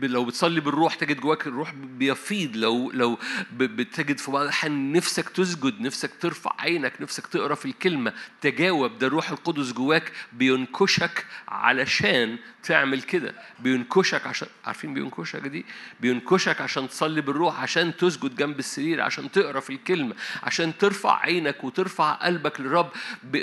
لو 0.03 0.25
بتصلي 0.25 0.61
بالروح 0.61 0.95
تجد 0.95 1.21
جواك 1.21 1.47
الروح 1.47 1.73
بيفيض. 1.75 2.57
لو 2.57 2.91
لو 2.91 3.19
بتجد 3.53 4.19
في 4.19 4.31
بعض 4.31 4.43
الأحيان 4.43 4.93
نفسك 4.93 5.29
تسجد 5.29 5.81
نفسك 5.81 6.11
ترفع 6.21 6.53
عينك 6.59 6.93
نفسك 7.01 7.27
تقرأ 7.27 7.55
في 7.55 7.67
الكلمة. 7.67 8.13
تجاوب 8.41 8.99
ده 8.99 9.07
الروح 9.07 9.31
القدس 9.31 9.73
جواك 9.73 10.13
بينكشك 10.33 11.27
علشان 11.49 12.39
تعمل 12.63 13.03
كده. 13.03 13.35
بينكشك 13.59 14.27
عشان 14.27 14.49
عارفين 14.65 14.95
بينكشك 14.95 15.41
دي؟ 15.41 15.67
بينكشك 16.01 16.61
عشان 16.61 16.89
تصلي 16.89 17.21
بالروح 17.21 17.61
عشان 17.63 17.97
تسجد 17.97 18.37
جنب 18.37 18.59
السرير 18.59 19.01
عشان 19.01 19.31
تقرأ 19.31 19.61
في 19.61 19.71
الكلمة 19.71 20.15
عشان 20.43 20.79
ترفع 20.79 21.21
عينك 21.21 21.65
وترفع 21.65 22.13
قلبك 22.13 22.61
للرب 22.61 22.91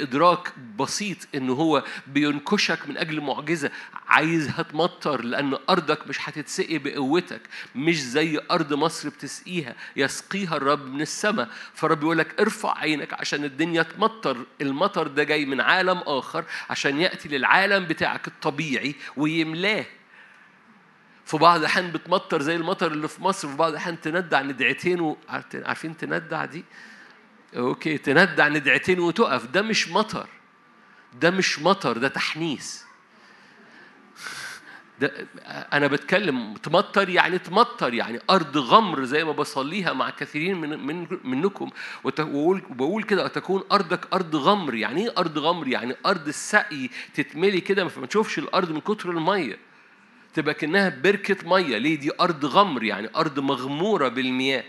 بإدراك 0.07 0.53
بسيط 0.79 1.17
إن 1.35 1.49
هو 1.49 1.83
بينكشك 2.07 2.89
من 2.89 2.97
أجل 2.97 3.21
معجزة 3.21 3.71
عايزها 4.07 4.61
تمطر 4.63 5.21
لأن 5.23 5.57
أرضك 5.69 6.07
مش 6.07 6.29
هتتسقي 6.29 6.77
بقوتك 6.77 7.41
مش 7.75 8.01
زي 8.01 8.39
أرض 8.51 8.73
مصر 8.73 9.09
بتسقيها 9.09 9.75
يسقيها 9.95 10.57
الرب 10.57 10.85
من 10.85 11.01
السماء 11.01 11.49
فالرب 11.73 12.03
يقول 12.03 12.17
لك 12.17 12.39
ارفع 12.39 12.77
عينك 12.77 13.13
عشان 13.13 13.43
الدنيا 13.43 13.83
تمطر 13.83 14.37
المطر 14.61 15.07
ده 15.07 15.23
جاي 15.23 15.45
من 15.45 15.61
عالم 15.61 15.97
آخر 15.97 16.45
عشان 16.69 17.01
يأتي 17.01 17.29
للعالم 17.29 17.85
بتاعك 17.85 18.27
الطبيعي 18.27 18.95
ويملاه 19.17 19.85
في 21.25 21.37
بعض 21.37 21.59
الأحيان 21.59 21.91
بتمطر 21.91 22.41
زي 22.41 22.55
المطر 22.55 22.91
اللي 22.91 23.07
في 23.07 23.23
مصر 23.23 23.47
في 23.47 23.55
بعض 23.57 23.71
الأحيان 23.71 24.01
تندع 24.01 24.41
ندعتين. 24.41 25.15
عارفين 25.53 25.97
تندع 25.97 26.45
دي؟ 26.45 26.63
أوكي 27.55 27.97
تندع 27.97 28.47
ندعتين 28.47 28.99
وتقف. 28.99 29.45
ده 29.45 29.61
مش 29.61 29.89
مطر. 29.89 30.27
ده 31.21 31.31
مش 31.31 31.59
مطر 31.59 31.97
ده 31.97 32.07
تحنيس. 32.07 32.85
ده 35.01 35.27
أنا 35.73 35.87
بتكلم 35.87 36.53
تمطر 36.53 37.09
يعني 37.09 37.37
تمطر 37.37 37.93
يعني 37.93 38.19
أرض 38.29 38.57
غمر 38.57 39.03
زي 39.05 39.23
ما 39.23 39.31
بصليها 39.31 39.93
مع 39.93 40.09
كثيرين 40.09 40.57
من 40.57 40.79
من 40.85 41.07
منكم. 41.23 41.69
وبقول 42.03 42.61
بقول 42.69 43.03
كده 43.03 43.27
تكون 43.27 43.63
أرضك 43.71 44.13
أرض 44.13 44.35
غمر. 44.35 44.75
يعني 44.75 45.07
إيه 45.07 45.13
أرض 45.17 45.37
غمر؟ 45.37 45.67
يعني 45.67 45.95
أرض 46.05 46.27
السقي 46.27 46.89
تتملي 47.13 47.61
كده 47.61 47.83
ما 47.83 48.05
تشوفش 48.05 48.39
الأرض 48.39 48.71
من 48.71 48.81
كتر 48.81 49.09
المية. 49.09 49.57
تبقى 50.33 50.53
كأنها 50.53 50.89
بركة 50.89 51.49
مية. 51.49 51.77
ليه؟ 51.77 51.95
دي 51.95 52.11
أرض 52.21 52.45
غمر 52.45 52.83
يعني 52.83 53.09
أرض 53.15 53.39
مغمورة 53.39 54.07
بالمياه. 54.07 54.63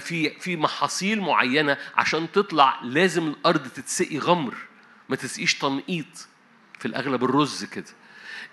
في 0.00 0.30
في 0.30 0.56
محاصيل 0.56 1.20
معينة 1.20 1.76
عشان 1.96 2.32
تطلع 2.32 2.80
لازم 2.82 3.28
الأرض 3.28 3.68
تتسقي 3.68 4.18
غمر 4.18 4.54
ما 5.08 5.16
تسقيش 5.16 5.54
تنقيط 5.54 6.28
في 6.78 6.86
الأغلب 6.88 7.24
الرز 7.24 7.64
كده. 7.64 7.84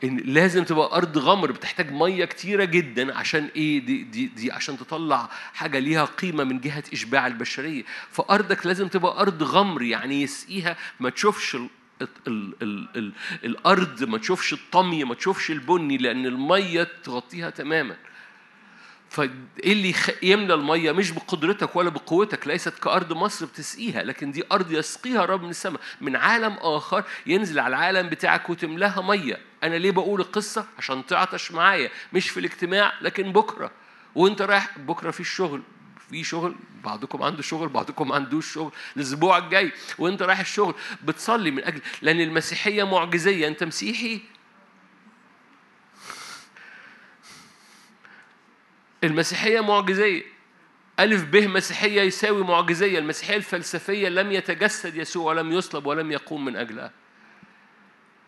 إن 0.03 0.17
لازم 0.17 0.63
تبقى 0.63 0.97
أرض 0.97 1.17
غمر 1.17 1.51
بتحتاج 1.51 1.91
مية 1.91 2.25
كتيرة 2.25 2.63
جدا 2.63 3.17
عشان 3.17 3.49
إيه؟ 3.55 3.79
دي 3.85 4.03
دي 4.03 4.25
دي 4.25 4.51
عشان 4.51 4.77
تطلع 4.77 5.29
حاجة 5.53 5.79
ليها 5.79 6.05
قيمة 6.05 6.43
من 6.43 6.59
جهة 6.59 6.83
إشباع 6.93 7.27
البشرية. 7.27 7.83
فأرضك 8.11 8.65
لازم 8.65 8.87
تبقى 8.87 9.21
أرض 9.21 9.43
غمر 9.43 9.81
يعني 9.81 10.21
يسقيها 10.21 10.77
ما 10.99 11.09
تشوفش 11.09 11.55
ال 11.55 11.69
ال 12.27 12.53
ال 12.61 12.87
ال 12.95 13.13
الأرض 13.43 14.03
ما 14.03 14.17
تشوفش 14.17 14.53
الطمي 14.53 15.03
ما 15.03 15.15
تشوفش 15.15 15.51
البني 15.51 15.97
لأن 15.97 16.25
المية 16.25 16.87
تغطيها 17.03 17.49
تماما. 17.49 17.95
فإيه 19.11 19.73
اللي 19.73 19.93
يملى 20.23 20.53
المية؟ 20.53 20.91
مش 20.91 21.11
بقدرتك 21.11 21.75
ولا 21.75 21.89
بقوتك 21.89 22.47
ليست 22.47 22.73
كأرض 22.79 23.13
مصر 23.13 23.45
بتسقيها 23.45 24.03
لكن 24.03 24.31
دي 24.31 24.43
أرض 24.51 24.71
يسقيها 24.71 25.25
رب 25.25 25.43
من 25.43 25.49
السماء. 25.49 25.81
من 26.01 26.15
عالم 26.15 26.53
آخر 26.61 27.03
ينزل 27.25 27.59
على 27.59 27.75
العالم 27.75 28.09
بتاعك 28.09 28.49
وتملاها 28.49 29.01
مية. 29.01 29.39
أنا 29.63 29.75
ليه 29.75 29.91
بقول 29.91 30.21
القصة؟ 30.21 30.65
عشان 30.77 31.05
تعطش 31.05 31.51
معايا. 31.51 31.89
مش 32.13 32.29
في 32.29 32.39
الاجتماع 32.39 32.93
لكن 33.01 33.31
بكرة. 33.31 33.71
وأنت 34.15 34.41
رايح 34.41 34.79
بكرة 34.79 35.11
في 35.11 35.19
الشغل. 35.19 35.61
في 36.09 36.23
شغل 36.23 36.55
بعضكم 36.83 37.23
عنده 37.23 37.41
شغل 37.41 37.69
بعضكم 37.69 38.07
ما 38.07 38.15
عندوش 38.15 38.53
شغل. 38.53 38.71
الأسبوع 38.97 39.37
الجاي. 39.37 39.71
وأنت 39.97 40.21
رايح 40.21 40.39
الشغل 40.39 40.75
بتصلي 41.03 41.51
من 41.51 41.63
أجل 41.63 41.81
لأن 42.01 42.21
المسيحية 42.21 42.83
معجزية. 42.83 43.47
أنت 43.47 43.63
مسيحي؟ 43.63 44.21
المسيحية 49.03 49.61
معجزية. 49.61 50.23
ألف 50.99 51.23
به 51.23 51.47
مسيحية 51.47 52.01
يساوي 52.01 52.43
معجزية. 52.43 52.99
المسيحية 52.99 53.35
الفلسفية 53.35 54.09
لم 54.09 54.31
يتجسد 54.31 54.95
يسوع 54.95 55.33
ولم 55.33 55.51
يصلب 55.51 55.85
ولم 55.85 56.11
يقوم 56.11 56.45
من 56.45 56.55
أجلها. 56.55 56.91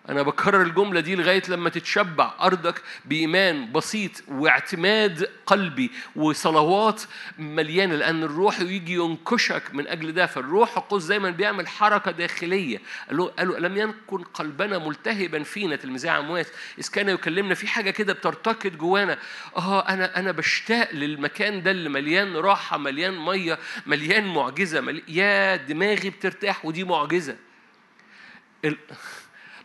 أنا 0.10 0.22
بكرر 0.22 0.62
الجملة 0.62 1.00
دي 1.00 1.16
لغاية 1.16 1.42
لما 1.50 1.70
تتشبع 1.70 2.34
أرضك 2.42 2.82
بإيمان 3.06 3.72
بسيط 3.72 4.12
واعتماد 4.28 5.30
قلبي 5.46 5.92
وصلوات 6.16 7.02
مليانة 7.38 7.96
لأن 7.96 8.24
الروح 8.24 8.60
يجي 8.60 8.94
ينكشك 8.94 9.64
من 9.74 9.88
أجل 9.88 10.12
ده. 10.12 10.26
فالروح 10.26 10.78
القدس 10.78 11.06
دايما 11.06 11.30
بيعمل 11.30 11.68
حركة 11.68 12.12
داخلية. 12.12 12.82
قالوا 13.08 13.30
قالوا 13.30 13.60
لم 13.60 13.78
يكن 13.78 14.24
قلبنا 14.24 14.78
ملتهبا 14.78 15.44
فينا 15.44 15.76
تلميذي 15.76 16.10
عمواس 16.10 16.48
إذ 16.80 16.90
كان 16.90 17.10
يكلمنا 17.10 17.56
في 17.56 17.68
حاجة 17.68 17.90
كده 17.92 18.14
بترتقد 18.14 18.78
جوانا. 18.78 19.18
آه 19.58 19.90
أنا 19.90 20.20
أنا 20.20 20.32
بشتاق 20.32 20.94
للمكان 20.94 21.64
ده 21.64 21.72
اللي 21.72 21.90
مليان 21.90 22.36
راحة 22.36 22.78
مليان 22.78 23.26
مية 23.26 23.60
مليان 23.86 24.34
معجزة 24.34 24.82
مليان 24.82 25.04
يا 25.08 25.56
دماغي 25.56 26.10
بترتاح 26.10 26.66
ودي 26.66 26.84
معجزة. 26.84 27.36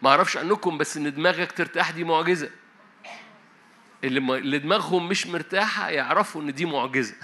ما 0.03 0.11
أعرفش 0.11 0.37
عنكم 0.37 0.79
بس 0.79 0.97
إن 0.97 1.15
دماغك 1.15 1.53
ترتاح 1.53 1.91
دي 1.91 2.05
معجزة. 2.05 2.51
اللي, 4.05 4.39
اللي 4.39 4.59
دماغهم 4.59 5.09
مش 5.09 5.27
مرتاحة 5.27 5.91
يعرفوا 5.91 6.43
إن 6.43 6.55
دي 6.55 6.65
معجزة. 6.65 7.15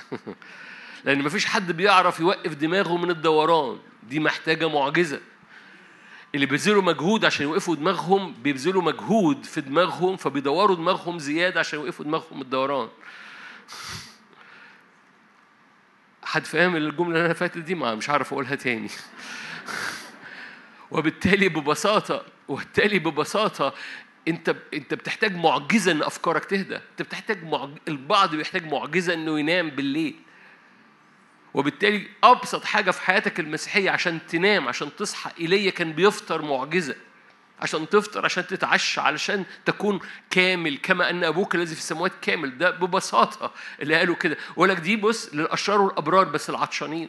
لأن 1.05 1.23
مفيش 1.23 1.47
حد 1.47 1.73
بيعرف 1.73 2.21
يوقف 2.21 2.55
دماغه 2.55 2.97
من 2.97 3.11
الدوران. 3.11 3.79
دي 4.03 4.21
محتاجة 4.21 4.69
معجزة. 4.69 5.21
اللي 6.35 6.47
بيبذلوا 6.47 6.83
مجهود 6.83 7.25
عشان 7.25 7.47
يوقفوا 7.47 7.77
دماغهم 7.77 8.35
بيبذلوا 8.43 8.83
مجهود 8.83 9.45
في 9.45 9.61
دماغهم 9.61 10.17
فبيدوروا 10.17 10.77
دماغهم 10.77 11.19
زيادة 11.19 11.61
عشان 11.61 11.79
يوقفوا 11.79 12.05
دماغهم 12.05 12.43
الدوران. 12.43 12.89
حد 16.23 16.45
فاهم 16.45 16.77
الجملة 16.77 17.09
اللي 17.09 17.27
أنا 17.27 17.35
فاتت 17.35 17.59
دي؟ 17.59 17.75
ما 17.75 17.95
مش 17.95 18.11
عارف 18.11 18.33
أقولها 18.33 18.55
تاني. 18.55 18.89
وبالتالي 20.91 21.49
ببساطة 21.49 22.34
وبالتالي 22.49 22.99
ببساطة 22.99 23.75
انت 24.29 24.57
انت 24.75 24.95
بتحتاج 24.95 25.37
معجزة 25.37 25.93
ان 25.93 26.03
افكارك 26.03 26.45
تهدى. 26.45 26.77
انت 26.77 27.03
بتحتاج 27.03 27.45
معج... 27.45 27.71
البعض 27.89 28.35
بيحتاج 28.35 28.65
معجزة 28.73 29.15
انه 29.15 29.39
ينام 29.39 29.71
بالليل. 29.71 30.15
وبالتالي 31.55 32.07
أبسط 32.25 32.65
حاجة 32.65 32.91
في 32.91 33.03
حياتك 33.03 33.41
المسيحية 33.41 33.91
عشان 33.91 34.27
تنام 34.27 34.69
عشان 34.69 34.97
تصحى 34.97 35.31
ايليا 35.41 35.71
كان 35.71 35.93
بيفطر 35.93 36.43
معجزة. 36.43 36.97
عشان 37.61 37.89
تفطر 37.89 38.25
عشان 38.25 38.47
تتعشى 38.47 39.01
علشان 39.01 39.45
تكون 39.65 40.01
كامل 40.31 40.79
كما 40.79 41.11
أن 41.11 41.25
أبوك 41.25 41.55
الذي 41.55 41.75
في 41.75 41.81
السماوات 41.81 42.13
كامل. 42.23 42.59
ده 42.59 42.71
ببساطة 42.71 43.53
اللي 43.83 43.95
قالوا 43.95 44.17
كده. 44.17 44.37
ولك 44.57 44.77
دي 44.77 44.97
بص 44.97 45.35
للأشرار 45.35 45.81
والأبرار 45.81 46.25
بس 46.25 46.51
العطشانين. 46.51 47.09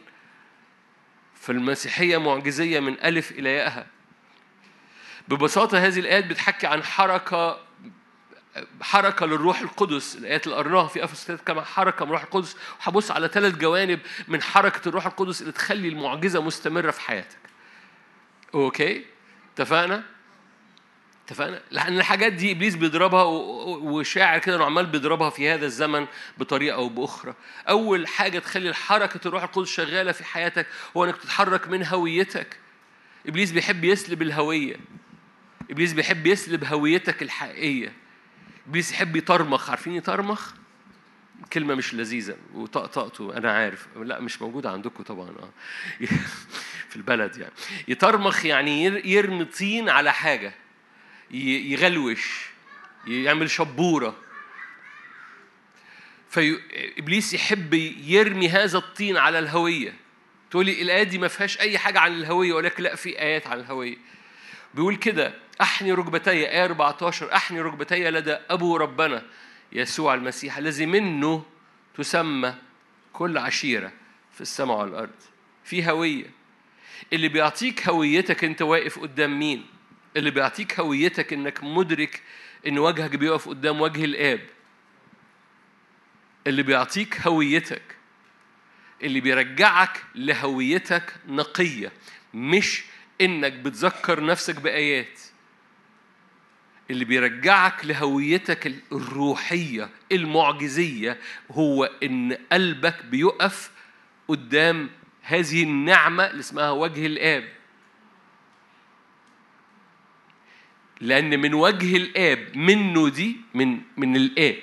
فالمسيحيه 1.34 2.16
معجزية 2.16 2.80
من 2.80 3.00
ألف 3.04 3.30
إلى 3.30 3.52
ياءها 3.52 3.86
ببساطة 5.28 5.78
هذه 5.78 5.98
الآيات 5.98 6.26
بتحكي 6.26 6.66
عن 6.66 6.84
حركة 6.84 7.66
حركة 8.80 9.26
للروح 9.26 9.60
القدس. 9.60 10.16
الآيات 10.16 10.46
اللي 10.46 10.56
قرناها 10.56 10.86
في 10.88 11.04
أفسس 11.04 11.30
كما 11.30 11.62
حركة 11.62 12.04
من 12.04 12.10
الروح 12.10 12.22
القدس. 12.22 12.56
وهبص 12.80 13.10
على 13.10 13.28
ثلاث 13.28 13.54
جوانب 13.54 14.00
من 14.28 14.42
حركة 14.42 14.88
الروح 14.88 15.06
القدس 15.06 15.40
اللي 15.40 15.52
تخلي 15.52 15.88
المعجزة 15.88 16.42
مستمرة 16.42 16.90
في 16.90 17.00
حياتك. 17.00 17.38
أوكي؟ 18.54 19.04
اتفقنا؟ 19.54 20.02
اتفقنا؟ 21.26 21.60
لأن 21.70 21.98
الحاجات 21.98 22.32
دي 22.32 22.52
إبليس 22.52 22.74
بيضربها 22.74 23.22
وشاعر 23.22 24.38
كده 24.38 24.56
إنه 24.56 24.64
عمال 24.64 24.86
بيضربها 24.86 25.30
في 25.30 25.50
هذا 25.50 25.66
الزمن 25.66 26.06
بطريقة 26.38 26.74
أو 26.74 26.88
بأخرى. 26.88 27.34
أول 27.68 28.06
حاجة 28.06 28.38
تخلي 28.38 28.74
حركة 28.74 29.28
الروح 29.28 29.42
القدس 29.42 29.68
شغالة 29.68 30.12
في 30.12 30.24
حياتك 30.24 30.66
هو 30.96 31.04
إنك 31.04 31.16
تتحرك 31.16 31.68
من 31.68 31.86
هويتك. 31.86 32.56
إبليس 33.26 33.50
بيحب 33.52 33.84
يسلب 33.84 34.22
الهوية. 34.22 34.76
إبليس 35.70 35.92
بيحب 35.92 36.26
يسلب 36.26 36.64
هويتك 36.64 37.22
الحقيقية. 37.22 37.92
إبليس 38.68 38.92
يحب 38.92 39.16
يطرمخ. 39.16 39.70
عارفين 39.70 39.92
يطرمخ؟ 39.92 40.52
كلمة 41.52 41.74
مش 41.74 41.94
لذيذة. 41.94 42.36
وطقطقته 42.54 43.36
أنا 43.36 43.52
عارف. 43.52 43.86
لا 43.96 44.20
مش 44.20 44.42
موجوده 44.42 44.70
عندكم 44.70 45.02
طبعا 45.02 45.28
آه. 45.28 45.50
في 46.90 46.96
البلد 46.96 47.36
يعني. 47.36 47.52
يطرمخ 47.88 48.44
يعني 48.44 48.84
يرمي 49.10 49.44
طين 49.44 49.88
على 49.88 50.12
حاجة. 50.12 50.54
يغلوش. 51.30 52.46
يعمل 53.06 53.50
شبورة. 53.50 54.16
فابليس 56.30 57.34
يحب 57.34 57.74
يرمي 58.04 58.48
هذا 58.48 58.78
الطين 58.78 59.16
على 59.16 59.38
الهوية. 59.38 59.94
تقولي 60.50 60.82
الآية 60.82 61.02
دي 61.02 61.18
ما 61.18 61.28
فيهاش 61.28 61.60
أي 61.60 61.78
حاجة 61.78 62.00
عن 62.00 62.12
الهوية 62.12 62.52
ولكن 62.52 62.82
لا 62.82 62.94
في 62.94 63.18
آيات 63.20 63.46
عن 63.46 63.60
الهوية. 63.60 63.96
بيقول 64.76 64.96
كده 64.96 65.34
أحني 65.60 65.92
ركبتي 65.92 66.30
آية 66.30 66.64
14 66.64 67.32
أحني 67.34 67.60
ركبتي 67.60 68.10
لدى 68.10 68.32
أبو 68.50 68.76
ربنا 68.76 69.22
يسوع 69.72 70.14
المسيح 70.14 70.58
الذي 70.58 70.86
منه 70.86 71.44
تسمى 71.94 72.54
كل 73.12 73.38
عشيرة 73.38 73.92
في 74.32 74.40
السماء 74.40 74.78
والأرض. 74.78 75.10
في 75.64 75.90
هوية. 75.90 76.30
اللي 77.12 77.28
بيعطيك 77.28 77.88
هويتك 77.88 78.44
أنت 78.44 78.62
واقف 78.62 78.98
قدام 78.98 79.38
مين؟ 79.38 79.66
اللي 80.16 80.30
بيعطيك 80.30 80.80
هويتك 80.80 81.32
إنك 81.32 81.64
مدرك 81.64 82.22
إن 82.66 82.78
وجهك 82.78 83.16
بيقف 83.16 83.48
قدام 83.48 83.80
وجه 83.80 84.04
الآب. 84.04 84.40
اللي 86.46 86.62
بيعطيك 86.62 87.20
هويتك 87.20 87.82
اللي 89.02 89.20
بيرجعك 89.20 90.02
لهويتك 90.14 91.14
نقية 91.28 91.92
مش 92.34 92.84
إنك 93.20 93.52
بتذكر 93.52 94.24
نفسك 94.24 94.60
بآيات 94.60 95.20
اللي 96.90 97.04
بيرجعك 97.04 97.84
لهويتك 97.84 98.66
الروحية 98.92 99.88
المعجزية 100.12 101.18
هو 101.50 101.84
إن 102.02 102.38
قلبك 102.52 103.04
بيقف 103.04 103.70
قدام 104.28 104.90
هذه 105.22 105.62
النعمة 105.62 106.26
اللي 106.26 106.40
اسمها 106.40 106.70
وجه 106.70 107.06
الآب. 107.06 107.48
لأن 111.00 111.40
من 111.40 111.54
وجه 111.54 111.96
الآب 111.96 112.56
منه 112.56 113.08
دي 113.08 113.36
من 113.54 113.80
من 113.96 114.16
الآب 114.16 114.56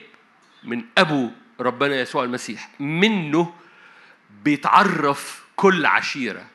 من 0.63 0.86
أبو 0.98 1.30
ربنا 1.60 2.00
يسوع 2.02 2.24
المسيح 2.24 2.70
منه 2.80 3.54
بيتعرف 4.44 5.46
كل 5.56 5.86
عشيرة. 5.86 6.46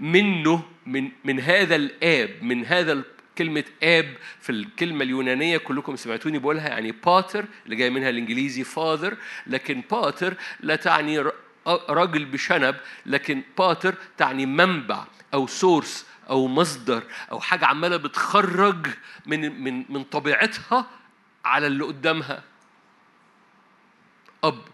منه 0.00 0.62
من 0.86 1.10
من 1.24 1.40
هذا 1.40 1.76
الآب 1.76 2.30
من 2.42 2.64
هذا 2.64 3.02
كلمة 3.38 3.64
آب 3.82 4.14
في 4.40 4.50
الكلمة 4.50 5.04
اليونانية 5.04 5.56
كلكم 5.56 5.96
سمعتوني 5.96 6.38
بقولها 6.38 6.68
يعني 6.68 6.92
باتر 6.92 7.44
اللي 7.64 7.76
جاي 7.76 7.90
منها 7.90 8.10
الإنجليزي 8.10 8.64
فاذر 8.64 9.16
لكن 9.46 9.82
باتر 9.90 10.34
لا 10.60 10.76
تعني 10.76 11.24
راجل 11.66 12.24
بشنب 12.24 12.76
لكن 13.06 13.42
باتر 13.58 13.94
تعني 14.16 14.46
منبع 14.46 15.04
أو 15.34 15.46
سورس 15.46 16.06
أو 16.30 16.48
مصدر 16.48 17.02
أو 17.32 17.40
حاجة 17.40 17.66
عمالة 17.66 17.96
بتخرج 17.96 18.86
من 19.26 19.62
من 19.62 19.84
من 19.92 20.04
طبيعتها 20.04 20.86
على 21.44 21.66
اللي 21.66 21.84
قدامها. 21.84 22.42
أب. 24.44 24.69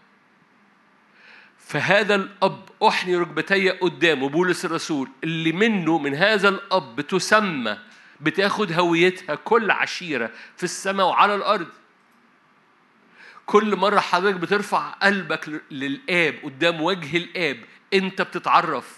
فهذا 1.67 2.15
الأب 2.15 2.69
أحني 2.87 3.15
ركبتي 3.15 3.69
قدامه 3.69 4.29
بولس 4.29 4.65
الرسول 4.65 5.09
اللي 5.23 5.51
منه 5.51 5.97
من 5.97 6.15
هذا 6.15 6.49
الأب 6.49 7.01
تسمى 7.01 7.77
بتاخد 8.21 8.71
هويتها 8.71 9.35
كل 9.35 9.71
عشيرة 9.71 10.31
في 10.57 10.63
السماء 10.63 11.07
وعلى 11.07 11.35
الأرض. 11.35 11.67
كل 13.45 13.75
مرة 13.75 13.99
حضرتك 13.99 14.35
بترفع 14.35 14.89
قلبك 14.89 15.61
للآب 15.71 16.35
قدام 16.43 16.81
وجه 16.81 17.17
الآب 17.17 17.57
أنت 17.93 18.21
بتتعرف. 18.21 18.97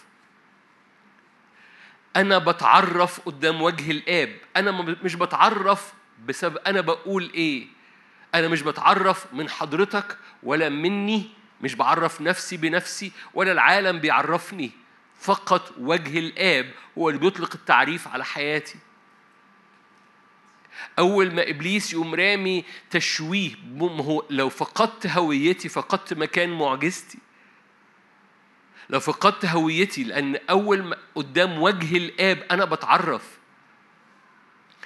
أنا 2.15 2.38
بتعرف 2.38 3.19
قدام 3.19 3.62
وجه 3.62 3.91
الآب. 3.91 4.36
أنا 4.58 4.71
مش 5.03 5.15
بتعرف 5.15 5.93
بسبب 6.25 6.58
أنا 6.58 6.82
بقول 6.82 7.32
إيه؟ 7.34 7.67
أنا 8.36 8.47
مش 8.47 8.62
بتعرف 8.62 9.34
من 9.34 9.49
حضرتك 9.49 10.17
ولا 10.43 10.69
مني 10.69 11.38
مش 11.61 11.75
بعرف 11.75 12.21
نفسي 12.21 12.57
بنفسي 12.57 13.11
ولا 13.33 13.51
العالم 13.51 13.99
بيعرفني. 13.99 14.71
فقط 15.19 15.73
وجه 15.77 16.19
الآب 16.19 16.71
هو 16.97 17.09
اللي 17.09 17.19
بيطلق 17.19 17.55
التعريف 17.55 18.07
على 18.07 18.25
حياتي. 18.25 18.75
أول 20.99 21.33
ما 21.35 21.49
إبليس 21.49 21.93
يقوم 21.93 22.15
رامي 22.15 22.65
تشويه 22.89 23.51
هو 23.81 24.25
لو 24.29 24.49
فقدت 24.49 25.07
هويتي 25.07 25.69
فقدت 25.69 26.13
مكان 26.13 26.49
معجزتي. 26.49 27.17
لو 28.89 28.99
فقدت 28.99 29.45
هويتي 29.45 30.03
لأن 30.03 30.39
أول 30.49 30.83
ما 30.83 30.97
قدام 31.15 31.61
وجه 31.61 31.97
الآب 31.97 32.43
أنا 32.51 32.65
بتعرف. 32.65 33.39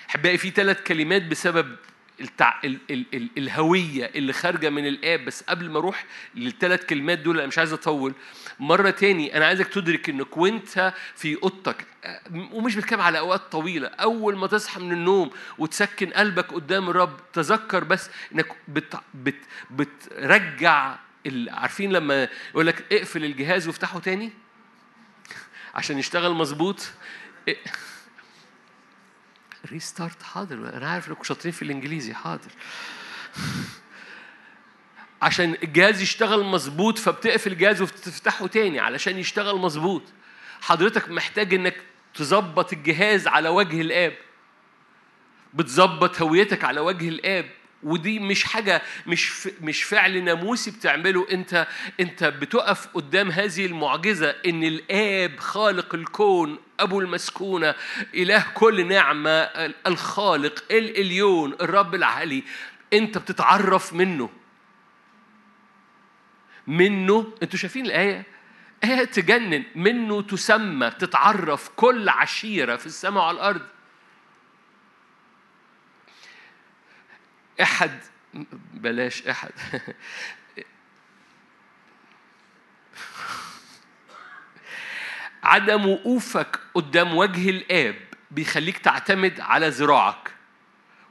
أحبائي 0.09 0.37
في 0.37 0.49
ثلاث 0.49 0.83
كلمات 0.83 1.23
بسبب 1.23 1.75
التع... 2.21 2.59
ال... 2.63 2.77
ال... 2.91 3.05
ال... 3.13 3.29
الهوية 3.37 4.11
اللي 4.15 4.33
خارجة 4.33 4.69
من 4.69 4.87
الآب 4.87 5.25
بس 5.25 5.43
قبل 5.43 5.69
ما 5.69 5.79
أروح 5.79 6.05
للثلاث 6.35 6.85
كلمات 6.85 7.19
دول 7.19 7.37
أنا 7.37 7.47
مش 7.47 7.57
عايز 7.57 7.73
أطول. 7.73 8.13
مرة 8.59 8.89
تاني 8.89 9.37
أنا 9.37 9.45
عايزك 9.45 9.67
تدرك 9.67 10.09
إنك 10.09 10.37
وأنت 10.37 10.93
في 11.15 11.37
أوضتك 11.43 11.85
ومش 12.33 12.75
بتكلم 12.75 13.01
على 13.01 13.19
أوقات 13.19 13.41
طويلة. 13.51 13.87
أول 13.87 14.35
ما 14.35 14.47
تصحى 14.47 14.79
من 14.79 14.91
النوم 14.91 15.31
وتسكن 15.57 16.09
قلبك 16.09 16.53
قدام 16.53 16.89
الرب 16.89 17.19
تذكر 17.33 17.83
بس 17.83 18.09
إنك 18.33 18.47
بت... 18.67 18.95
بت... 19.13 19.39
بترجع. 19.71 20.95
عارفين 21.47 21.91
لما 21.91 22.27
يقول 22.51 22.67
لك 22.67 22.93
اقفل 22.93 23.25
الجهاز 23.25 23.67
وافتحه 23.67 23.99
تاني؟ 23.99 24.31
عشان 25.75 25.99
يشتغل 25.99 26.31
مظبوط؟ 26.33 26.91
ريستارت 29.71 30.23
حاضر. 30.23 30.55
أنا 30.55 30.89
عارف 30.89 31.09
إنكم 31.09 31.23
شاطرين 31.23 31.51
في 31.51 31.61
الإنجليزي. 31.61 32.13
حاضر. 32.13 32.51
عشان 35.21 35.57
الجهاز 35.63 36.01
يشتغل 36.01 36.43
مظبوط 36.43 36.99
فبتقفل 36.99 37.51
الجهاز 37.51 37.81
وتفتحه 37.81 38.47
تاني 38.47 38.79
علشان 38.79 39.17
يشتغل 39.17 39.55
مظبوط. 39.55 40.03
حضرتك 40.61 41.09
محتاج 41.09 41.53
إنك 41.53 41.75
تظبط 42.13 42.73
الجهاز 42.73 43.27
على 43.27 43.49
وجه 43.49 43.81
الآب. 43.81 44.13
بتظبط 45.53 46.21
هويتك 46.21 46.63
على 46.63 46.79
وجه 46.79 47.09
الآب. 47.09 47.49
ودي 47.83 48.19
مش 48.19 48.43
حاجة 48.43 48.81
مش 49.07 49.47
مش 49.61 49.83
فعل 49.83 50.23
ناموسي 50.23 50.71
بتعمله. 50.71 51.27
أنت 51.31 51.67
أنت 51.99 52.23
بتقف 52.23 52.87
قدام 52.87 53.31
هذه 53.31 53.65
المعجزة 53.65 54.35
إن 54.45 54.63
الآب 54.63 55.39
خالق 55.39 55.95
الكون 55.95 56.59
أبو 56.79 56.99
المسكونة 56.99 57.75
إله 58.15 58.45
كل 58.53 58.87
نعمة 58.87 59.31
الخالق 59.87 60.63
الإليون 60.71 61.53
الرب 61.53 61.95
العلي 61.95 62.43
أنت 62.93 63.17
بتتعرف 63.17 63.93
منه. 63.93 64.29
منه 66.67 67.33
أنتوا 67.43 67.59
شايفين 67.59 67.85
الآية؟ 67.85 68.23
آية 68.83 69.03
تجنن. 69.03 69.63
منه 69.75 70.21
تسمى 70.21 70.89
تتعرف 70.89 71.69
كل 71.75 72.09
عشيرة 72.09 72.75
في 72.75 72.85
السماء 72.85 73.23
وعلى 73.23 73.35
الأرض. 73.35 73.61
أحد. 77.61 77.99
بلاش 78.73 79.27
أحد. 79.27 79.51
عدم 85.43 85.85
وقوفك 85.89 86.59
قدام 86.73 87.17
وجه 87.17 87.49
الآب 87.49 87.95
بيخليك 88.31 88.77
تعتمد 88.77 89.39
على 89.39 89.67
ذراعك 89.69 90.31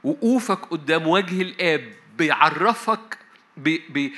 وقوفك 0.03 0.65
قدام 0.65 1.07
وجه 1.07 1.41
الآب 1.41 1.93
بيعرفك 2.17 3.17
بي 3.57 3.83
بي 3.89 4.13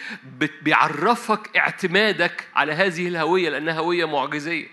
بيعرفك 0.62 1.58
اعتمادك 1.58 2.48
على 2.56 2.74
هذه 2.74 3.08
الهوية 3.08 3.50
لأنها 3.50 3.80
هوية 3.80 4.06
معجزية. 4.06 4.68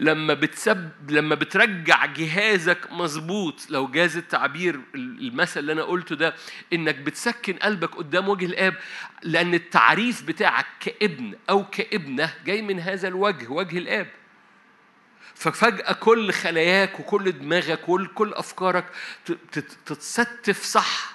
لما 0.00 0.34
بتسب 0.34 0.90
لما 1.10 1.34
بترجع 1.34 2.06
جهازك 2.06 2.92
مظبوط 2.92 3.70
لو 3.70 3.86
جاز 3.88 4.16
التعبير 4.16 4.80
المثل 4.94 5.60
اللي 5.60 5.72
أنا 5.72 5.82
قلته 5.82 6.14
ده 6.16 6.34
إنك 6.72 6.94
بتسكن 6.94 7.52
قلبك 7.52 7.94
قدام 7.94 8.28
وجه 8.28 8.46
الآب 8.46 8.74
لأن 9.22 9.54
التعريف 9.54 10.22
بتاعك 10.22 10.66
كابن 10.80 11.34
أو 11.50 11.64
كابنة 11.70 12.34
جاي 12.44 12.62
من 12.62 12.80
هذا 12.80 13.08
الوجه 13.08 13.48
وجه 13.48 13.78
الآب. 13.78 14.06
ففجأة 15.34 15.92
كل 15.92 16.32
خلاياك 16.32 17.00
وكل 17.00 17.32
دماغك 17.32 17.88
وكل 17.88 18.32
أفكارك 18.34 18.84
تتستف 19.86 20.62
صح 20.62 21.12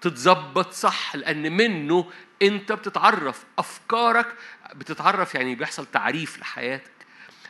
تتظبط 0.00 0.72
صح 0.72 1.16
لأن 1.16 1.52
منه 1.56 2.10
أنت 2.42 2.72
بتتعرف. 2.72 3.44
أفكارك 3.58 4.26
بتتعرف 4.74 5.34
يعني 5.34 5.54
بيحصل 5.54 5.86
تعريف 5.86 6.38
لحياتك. 6.38 6.92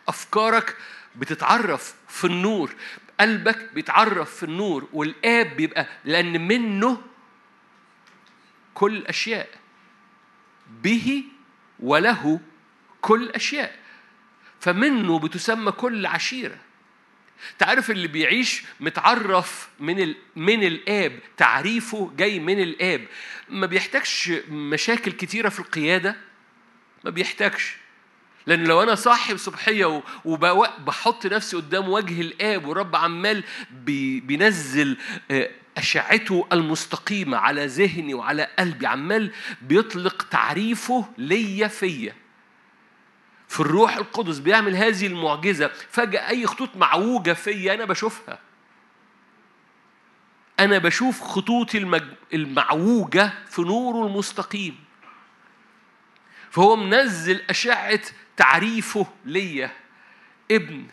أفكارك 0.09 0.77
بتتعرف 1.17 1.95
في 2.09 2.25
النور 2.27 2.75
قلبك 3.21 3.71
بيتعرف 3.75 4.37
في 4.37 4.43
النور 4.43 4.89
والآب 4.93 5.57
بيبقى 5.57 5.87
لأن 6.05 6.49
منه 6.49 7.03
كل 8.75 8.97
الأشياء 8.97 9.49
به 10.83 11.25
وله 11.81 12.41
كل 13.01 13.23
الأشياء 13.23 13.79
فمنه 14.61 15.19
بتسمى 15.19 15.73
كل 15.73 16.07
عشيرة. 16.07 16.59
تعرف 17.59 17.91
اللي 17.91 18.09
بيعيش 18.09 18.65
متعرف 18.81 19.69
من 19.81 20.01
ال... 20.01 20.17
من 20.37 20.63
الآب 20.65 21.19
تعريفه 21.37 22.13
جاي 22.17 22.41
من 22.41 22.63
الآب. 22.63 23.07
ما 23.49 23.67
بيحتاجش 23.67 24.29
مشاكل 24.49 25.13
كتيرة 25.13 25.49
في 25.49 25.61
القيادة 25.61 26.17
ما 27.05 27.11
بيحتاجش. 27.11 27.77
لأن 28.47 28.65
لو 28.65 28.83
أنا 28.83 28.95
صاحب 28.95 29.37
صبحية 29.37 30.03
وبحط 30.25 31.27
نفسي 31.27 31.57
قدام 31.57 31.89
وجه 31.89 32.21
الآب 32.21 32.67
ورب 32.67 32.97
عمال 32.97 33.45
بينزل 34.21 34.97
آه، 35.31 35.51
أشعته 35.77 36.47
المستقيمة 36.53 37.37
على 37.37 37.67
ذهني 37.67 38.15
وعلى 38.15 38.49
قلبي 38.59 38.87
عمال 38.87 39.33
بيطلق 39.63 40.23
تعريفه 40.23 41.09
ليا 41.19 41.69
فيا. 41.69 42.15
في 43.49 43.61
الروح 43.61 43.97
القدس 43.97 44.39
بيعمل 44.39 44.77
هذه 44.77 45.07
المعجزة. 45.07 45.71
فجأة 45.91 46.29
أي 46.29 46.47
خطوط 46.47 46.77
معوجة 46.77 47.33
فيا 47.33 47.75
أنا 47.75 47.85
بشوفها. 47.85 48.39
أنا 50.61 50.79
بشوف 50.79 51.21
خطوطي 51.21 52.03
المعوجة 52.35 53.33
في 53.51 53.63
نوره 53.63 54.07
المستقيم. 54.07 54.79
فهو 56.51 56.77
منزل 56.77 57.41
أشعة 57.51 58.01
تعريفه 58.37 59.07
ليا. 59.25 59.71
ابن 60.51 60.87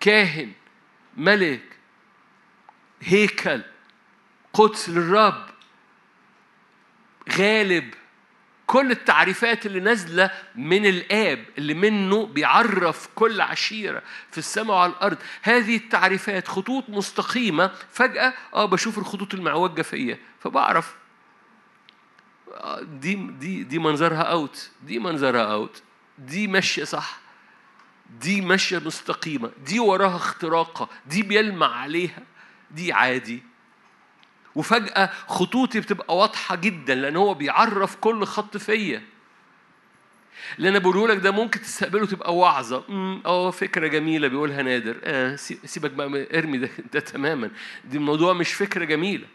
كاهن 0.00 0.52
ملك 1.16 1.62
هيكل 3.02 3.62
قدس 4.52 4.88
للرب 4.88 5.46
غالب. 7.38 7.94
كل 8.66 8.90
التعريفات 8.90 9.66
اللي 9.66 9.80
نازلة 9.80 10.30
من 10.54 10.86
الآب 10.86 11.44
اللي 11.58 11.74
منه 11.74 12.26
بيعرف 12.26 13.08
كل 13.14 13.40
عشيرة 13.40 14.02
في 14.30 14.38
السماء 14.38 14.76
وعلى 14.76 14.92
الأرض. 14.92 15.18
هذه 15.42 15.76
التعريفات 15.76 16.48
خطوط 16.48 16.90
مستقيمة. 16.90 17.70
فجأة 17.90 18.34
آه 18.54 18.64
بشوف 18.64 18.98
الخطوط 18.98 19.34
المعوجة 19.34 19.82
فيا. 19.82 20.18
فبعرف 20.40 20.94
آه 22.52 22.82
دي 22.82 23.14
دي 23.14 23.62
دي 23.64 23.78
منظرها 23.78 24.22
out 24.22 24.70
دي 24.82 24.98
منظرها 24.98 25.52
out 25.52 25.82
دي 26.18 26.46
ماشية 26.46 26.84
صح. 26.84 27.18
دي 28.20 28.40
ماشية 28.40 28.78
مستقيمة. 28.78 29.50
دي 29.66 29.80
وراها 29.80 30.16
اختراقة. 30.16 30.88
دي 31.06 31.22
بيلمع 31.22 31.76
عليها. 31.76 32.22
دي 32.70 32.92
عادي. 32.92 33.42
وفجأة 34.54 35.10
خطوطي 35.26 35.80
بتبقى 35.80 36.16
واضحة 36.16 36.56
جدا 36.56 36.94
لأن 36.94 37.16
هو 37.16 37.34
بيعرف 37.34 37.96
كل 37.96 38.24
خط 38.24 38.56
فيا. 38.56 39.02
اللي 40.58 40.68
أنا 40.68 40.78
بقوله 40.78 41.08
لك 41.08 41.16
ده 41.16 41.30
ممكن 41.30 41.60
تستقبله 41.62 42.06
تبقى 42.06 42.36
وعظه 42.36 42.84
أه 43.26 43.50
فكرة 43.50 43.86
جميلة 43.86 44.28
بيقولها 44.28 44.62
نادر. 44.62 44.96
آه 45.04 45.36
سيبك 45.36 45.90
بقى 45.90 46.38
إرمي 46.38 46.58
ده, 46.58 46.68
ده 46.92 47.00
تماما. 47.00 47.50
دي 47.84 47.96
الموضوع 47.96 48.32
مش 48.32 48.52
فكرة 48.52 48.84
جميلة. 48.84 49.26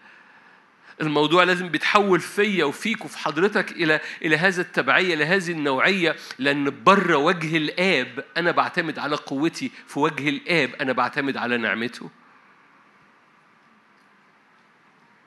الموضوع 1.01 1.43
لازم 1.43 1.69
بيتحول 1.69 2.19
فيا 2.19 2.65
وفيك 2.65 3.05
وفي 3.05 3.17
حضرتك 3.17 3.71
إلى 3.71 3.99
إلى 4.21 4.37
هذا 4.37 4.61
التبعية 4.61 5.15
لهذه 5.15 5.51
النوعية 5.51 6.15
لأن 6.39 6.83
بره 6.83 7.17
وجه 7.17 7.57
الآب 7.57 8.25
أنا 8.37 8.51
بعتمد 8.51 8.99
على 8.99 9.15
قوتي 9.15 9.71
في 9.87 9.99
وجه 9.99 10.29
الآب 10.29 10.75
أنا 10.81 10.93
بعتمد 10.93 11.37
على 11.37 11.57
نعمته. 11.57 12.09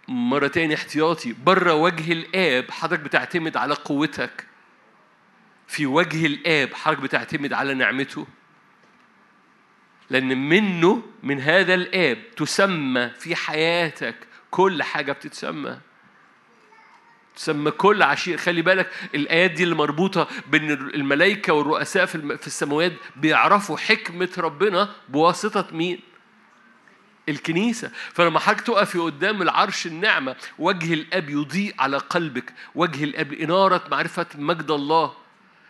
مرة 0.08 0.46
تاني 0.46 0.74
احتياطي 0.74 1.32
بره 1.32 1.74
وجه 1.74 2.12
الآب 2.12 2.70
حضرتك 2.70 3.02
بتعتمد 3.02 3.56
على 3.56 3.74
قوتك. 3.74 4.46
في 5.66 5.86
وجه 5.86 6.26
الآب 6.26 6.74
حضرتك 6.74 7.02
بتعتمد 7.02 7.52
على 7.52 7.74
نعمته. 7.74 8.26
لأن 10.10 10.48
منه 10.48 11.02
من 11.22 11.40
هذا 11.40 11.74
الآب 11.74 12.18
تسمى 12.36 13.10
في 13.10 13.36
حياتك 13.36 14.16
كل 14.54 14.82
حاجة 14.82 15.12
بتتسمى. 15.12 15.78
تسمى 17.36 17.70
كل 17.70 18.02
عشير. 18.02 18.38
خلي 18.38 18.62
بالك 18.62 18.90
الآيات 19.14 19.50
دي 19.50 19.62
اللي 19.62 19.74
مربوطة 19.74 20.28
بين 20.50 20.70
الملائكة 20.70 21.52
والرؤساء 21.52 22.06
في 22.06 22.46
السماوات 22.46 22.92
بيعرفوا 23.16 23.76
حكمة 23.76 24.28
ربنا 24.38 24.90
بواسطة 25.08 25.66
مين؟ 25.72 26.00
الكنيسة. 27.28 27.90
فلما 28.12 28.38
حضرتك 28.40 28.66
تقفي 28.66 28.98
قدام 28.98 29.42
العرش 29.42 29.86
النعمة 29.86 30.36
وجه 30.58 30.94
الأب 30.94 31.30
يضيء 31.30 31.74
على 31.78 31.96
قلبك. 31.96 32.52
وجه 32.74 33.04
الأب 33.04 33.32
إنارة 33.32 33.84
معرفة 33.90 34.26
مجد 34.34 34.70
الله. 34.70 35.23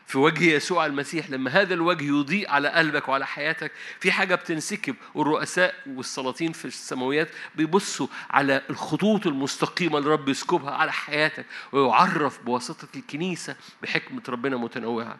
في 0.07 0.19
وجه 0.19 0.45
يسوع 0.45 0.87
المسيح 0.87 1.31
لما 1.31 1.51
هذا 1.51 1.75
الوجه 1.75 2.05
يضيء 2.05 2.51
على 2.51 2.69
قلبك 2.69 3.09
وعلى 3.09 3.27
حياتك 3.27 3.73
في 4.01 4.13
حاجة 4.13 4.35
بتنسكب. 4.35 4.97
والرؤساء 5.15 5.75
والسلاطين 5.87 6.53
في 6.53 6.65
السماويات 6.65 7.29
بيبصوا 7.55 8.07
على 8.31 8.63
الخطوط 8.71 9.27
المستقيمة 9.27 9.99
اللي 9.99 10.11
رب 10.11 10.29
يسكبها 10.29 10.71
على 10.71 10.93
حياتك 10.93 11.47
ويعرف 11.73 12.43
بواسطة 12.43 12.89
الكنيسة 12.97 13.57
بحكمة 13.83 14.23
ربنا 14.29 14.57
متنوعة. 14.57 15.17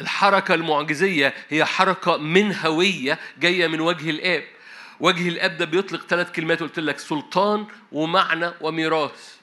الحركة 0.00 0.54
المعجزية 0.54 1.34
هي 1.48 1.64
حركة 1.64 2.16
من 2.16 2.54
هوية 2.54 3.18
جاية 3.38 3.66
من 3.66 3.80
وجه 3.80 4.10
الآب. 4.10 4.44
وجه 5.00 5.28
الآب 5.28 5.56
ده 5.56 5.64
بيطلق 5.64 6.06
ثلاث 6.06 6.32
كلمات 6.32 6.60
قلت 6.60 6.78
لك 6.78 6.98
سلطان 6.98 7.66
ومعنى 7.92 8.50
وميراث. 8.60 9.41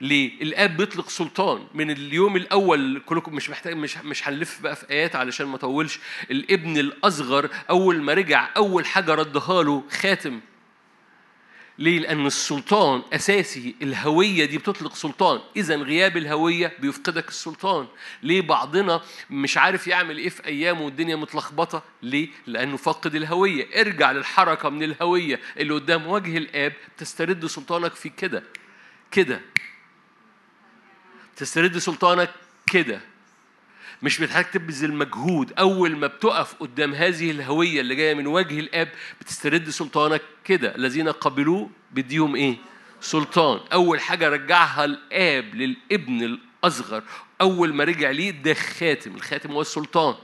ليه؟ 0.00 0.42
الآب 0.42 0.76
بيطلق 0.76 1.08
سلطان. 1.08 1.66
من 1.74 1.90
اليوم 1.90 2.36
الأول 2.36 3.02
كلكم 3.06 3.34
مش 3.34 3.50
محتاج 3.50 3.76
مش 3.76 3.96
مش 3.98 4.28
هنلف 4.28 4.60
بقى 4.62 4.76
في 4.76 4.90
آيات 4.90 5.16
علشان 5.16 5.46
ما 5.46 5.56
اطولش 5.56 5.98
الابن 6.30 6.76
الأصغر 6.76 7.48
أول 7.70 8.02
ما 8.02 8.14
رجع 8.14 8.48
أول 8.56 8.86
حاجة 8.86 9.14
ردها 9.14 9.62
له 9.62 9.84
خاتم. 9.90 10.40
ليه؟ 11.78 11.98
لأن 11.98 12.26
السلطان 12.26 13.02
أساسي. 13.12 13.74
الهوية 13.82 14.44
دي 14.44 14.58
بتطلق 14.58 14.94
سلطان، 14.94 15.40
إذا 15.56 15.76
غياب 15.76 16.16
الهوية 16.16 16.72
بيفقدك 16.78 17.28
السلطان، 17.28 17.86
ليه 18.22 18.40
بعضنا 18.40 19.00
مش 19.30 19.58
عارف 19.58 19.86
يعمل 19.86 20.18
إيه 20.18 20.28
في 20.28 20.46
أيامه 20.46 20.82
والدنيا 20.82 21.16
متلخبطة؟ 21.16 21.82
ليه؟ 22.02 22.28
لأنه 22.46 22.76
فقد 22.76 23.14
الهوية، 23.14 23.80
ارجع 23.80 24.12
للحركة 24.12 24.68
من 24.68 24.82
الهوية 24.82 25.40
اللي 25.56 25.74
قدام. 25.74 26.06
وجه 26.06 26.38
الآب 26.38 26.72
تسترد 26.98 27.46
سلطانك 27.46 27.94
في 27.94 28.08
كده. 28.08 28.42
كده. 29.10 29.40
تسترد 31.36 31.78
سلطانك 31.78 32.30
كده. 32.66 33.00
مش 34.02 34.20
بتحتاج 34.20 34.50
تبذل 34.50 34.92
مجهود 34.94 35.52
أول 35.58 35.96
ما 35.96 36.06
بتقف 36.06 36.54
قدام 36.54 36.94
هذه 36.94 37.30
الهوية 37.30 37.80
اللي 37.80 37.94
جاية 37.94 38.14
من 38.14 38.26
وجه 38.26 38.60
الآب 38.60 38.88
بتسترد 39.20 39.70
سلطانك 39.70 40.22
كده. 40.44 40.74
الذين 40.74 41.08
قبلوه 41.08 41.70
بديهم 41.90 42.36
إيه؟ 42.36 42.56
سلطان. 43.00 43.60
أول 43.72 44.00
حاجة 44.00 44.28
رجعها 44.28 44.84
الآب 44.84 45.54
للابن 45.54 46.38
الأصغر. 46.64 47.02
أول 47.40 47.74
ما 47.74 47.84
رجع 47.84 48.10
ليه 48.10 48.30
ده 48.30 48.54
خاتم. 48.54 49.14
الخاتم 49.14 49.52
هو 49.52 49.60
السلطان. 49.60 50.14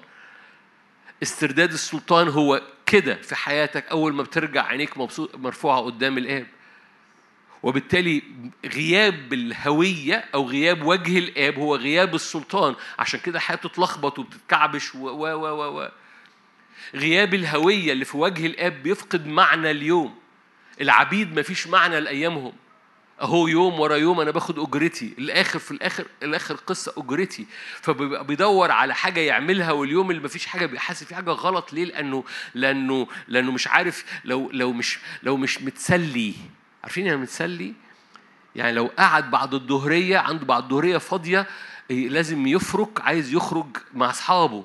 استرداد 1.22 1.72
السلطان 1.72 2.28
هو 2.28 2.62
كده 2.86 3.14
في 3.14 3.34
حياتك. 3.34 3.86
أول 3.86 4.14
ما 4.14 4.22
بترجع 4.22 4.66
عينيك 4.66 4.98
مبسوط 4.98 5.36
مرفوعة 5.36 5.80
قدام 5.80 6.18
الآب. 6.18 6.46
وبالتالي 7.62 8.22
غياب 8.66 9.32
الهوية 9.32 10.24
أو 10.34 10.48
غياب 10.48 10.82
وجه 10.86 11.18
الآب 11.18 11.58
هو 11.58 11.76
غياب 11.76 12.14
السلطان. 12.14 12.74
عشان 12.98 13.20
كده 13.20 13.40
حياته 13.40 13.68
تتلخبط 13.68 14.18
وبتتكعبش 14.18 14.94
و 14.94 15.08
و 15.08 15.26
و 15.26 15.80
و 15.80 15.88
غياب 16.94 17.34
الهوية 17.34 17.92
اللي 17.92 18.04
في 18.04 18.16
وجه 18.16 18.46
الآب 18.46 18.82
بيفقد 18.82 19.26
معنى 19.26 19.70
اليوم. 19.70 20.14
العبيد 20.80 21.38
مفيش 21.38 21.66
معنى 21.66 22.00
لأيامهم. 22.00 22.52
أهو 23.22 23.48
يوم 23.48 23.80
ورا 23.80 23.96
يوم 23.96 24.20
أنا 24.20 24.30
باخد 24.30 24.58
أجرتي. 24.58 25.14
الآخر 25.18 25.58
في 25.58 25.70
الآخر 25.70 26.04
الآخر 26.22 26.54
قصة 26.54 26.92
أجرتي. 26.96 27.46
فبيبقى 27.80 28.26
بيدور 28.26 28.70
على 28.70 28.94
حاجة 28.94 29.20
يعملها 29.20 29.72
واليوم 29.72 30.10
اللي 30.10 30.22
مفيش 30.22 30.46
حاجة 30.46 30.78
حاسس 30.78 31.04
في 31.04 31.14
حاجة 31.14 31.30
غلط. 31.30 31.72
ليه؟ 31.72 31.84
لأنه 31.84 32.24
لأنه 32.54 33.06
لأنه 33.28 33.52
مش 33.52 33.68
عارف. 33.68 34.04
لو 34.24 34.50
لو 34.52 34.72
مش 34.72 34.98
لو 35.22 35.36
مش 35.36 35.62
متسلي. 35.62 36.34
عارفين 36.82 37.06
يعني 37.06 37.18
متسلي؟ 37.18 37.74
يعني 38.56 38.72
لو 38.72 38.90
قعد 38.98 39.30
بعد 39.30 39.54
الظهرية 39.54 40.18
عنده 40.18 40.46
بعد 40.46 40.62
الظهرية 40.62 40.98
فاضية 40.98 41.46
إيه، 41.90 42.08
لازم 42.08 42.46
يفرك 42.46 43.00
عايز 43.00 43.32
يخرج 43.32 43.76
مع 43.94 44.10
أصحابه. 44.10 44.64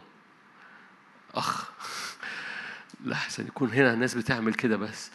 أخ 1.35 1.71
لا 3.05 3.15
احسن 3.15 3.47
يكون 3.47 3.73
هنا 3.73 3.95
ناس 3.95 4.13
بتعمل 4.13 4.53
كده 4.53 4.77
بس. 4.77 5.11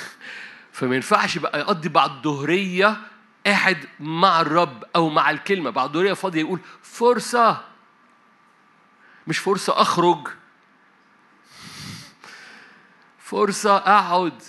فما 0.72 0.94
ينفعش 0.94 1.38
بقى 1.38 1.58
يقضي 1.58 1.88
بعد 1.88 2.10
الظهرية 2.10 2.96
قاعد 3.46 3.88
مع 4.00 4.40
الرب 4.40 4.84
أو 4.96 5.08
مع 5.08 5.30
الكلمة. 5.30 5.70
بعد 5.70 5.88
الظهرية 5.88 6.12
فاضية 6.12 6.40
يقول 6.40 6.60
فرصة. 6.82 7.64
مش 9.26 9.38
فرصة 9.38 9.80
أخرج. 9.82 10.28
فرصة 13.18 13.76
أقعد. 13.76 14.42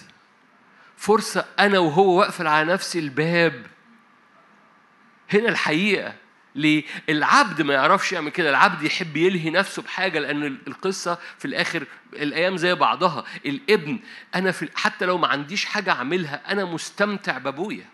فرصة 1.06 1.46
أنا 1.60 1.80
وهو 1.80 2.20
واقفل 2.20 2.48
على 2.48 2.74
نفسي 2.74 3.00
الباب 3.00 3.66
هنا 5.34 5.50
الحقيقة 5.50 6.14
ليه؟ 6.56 6.84
العبد 7.10 7.62
ما 7.62 7.74
يعرفش 7.74 8.14
يعمل 8.14 8.30
كده، 8.30 8.50
العبد 8.50 8.84
يحب 8.84 9.18
يلهي 9.18 9.50
نفسه 9.50 9.82
بحاجة 9.82 10.20
لأن 10.20 10.58
القصة 10.68 11.18
في 11.38 11.46
الآخر 11.46 11.86
الأيام 12.14 12.58
زي 12.58 12.76
بعضها، 12.76 13.26
الابن 13.46 14.00
أنا 14.36 14.52
في 14.52 14.70
حتى 14.76 15.06
لو 15.06 15.18
ما 15.18 15.28
عنديش 15.28 15.66
حاجة 15.66 15.92
أعملها 15.92 16.52
أنا 16.52 16.66
مستمتع 16.66 17.38
بأبويا. 17.38 17.86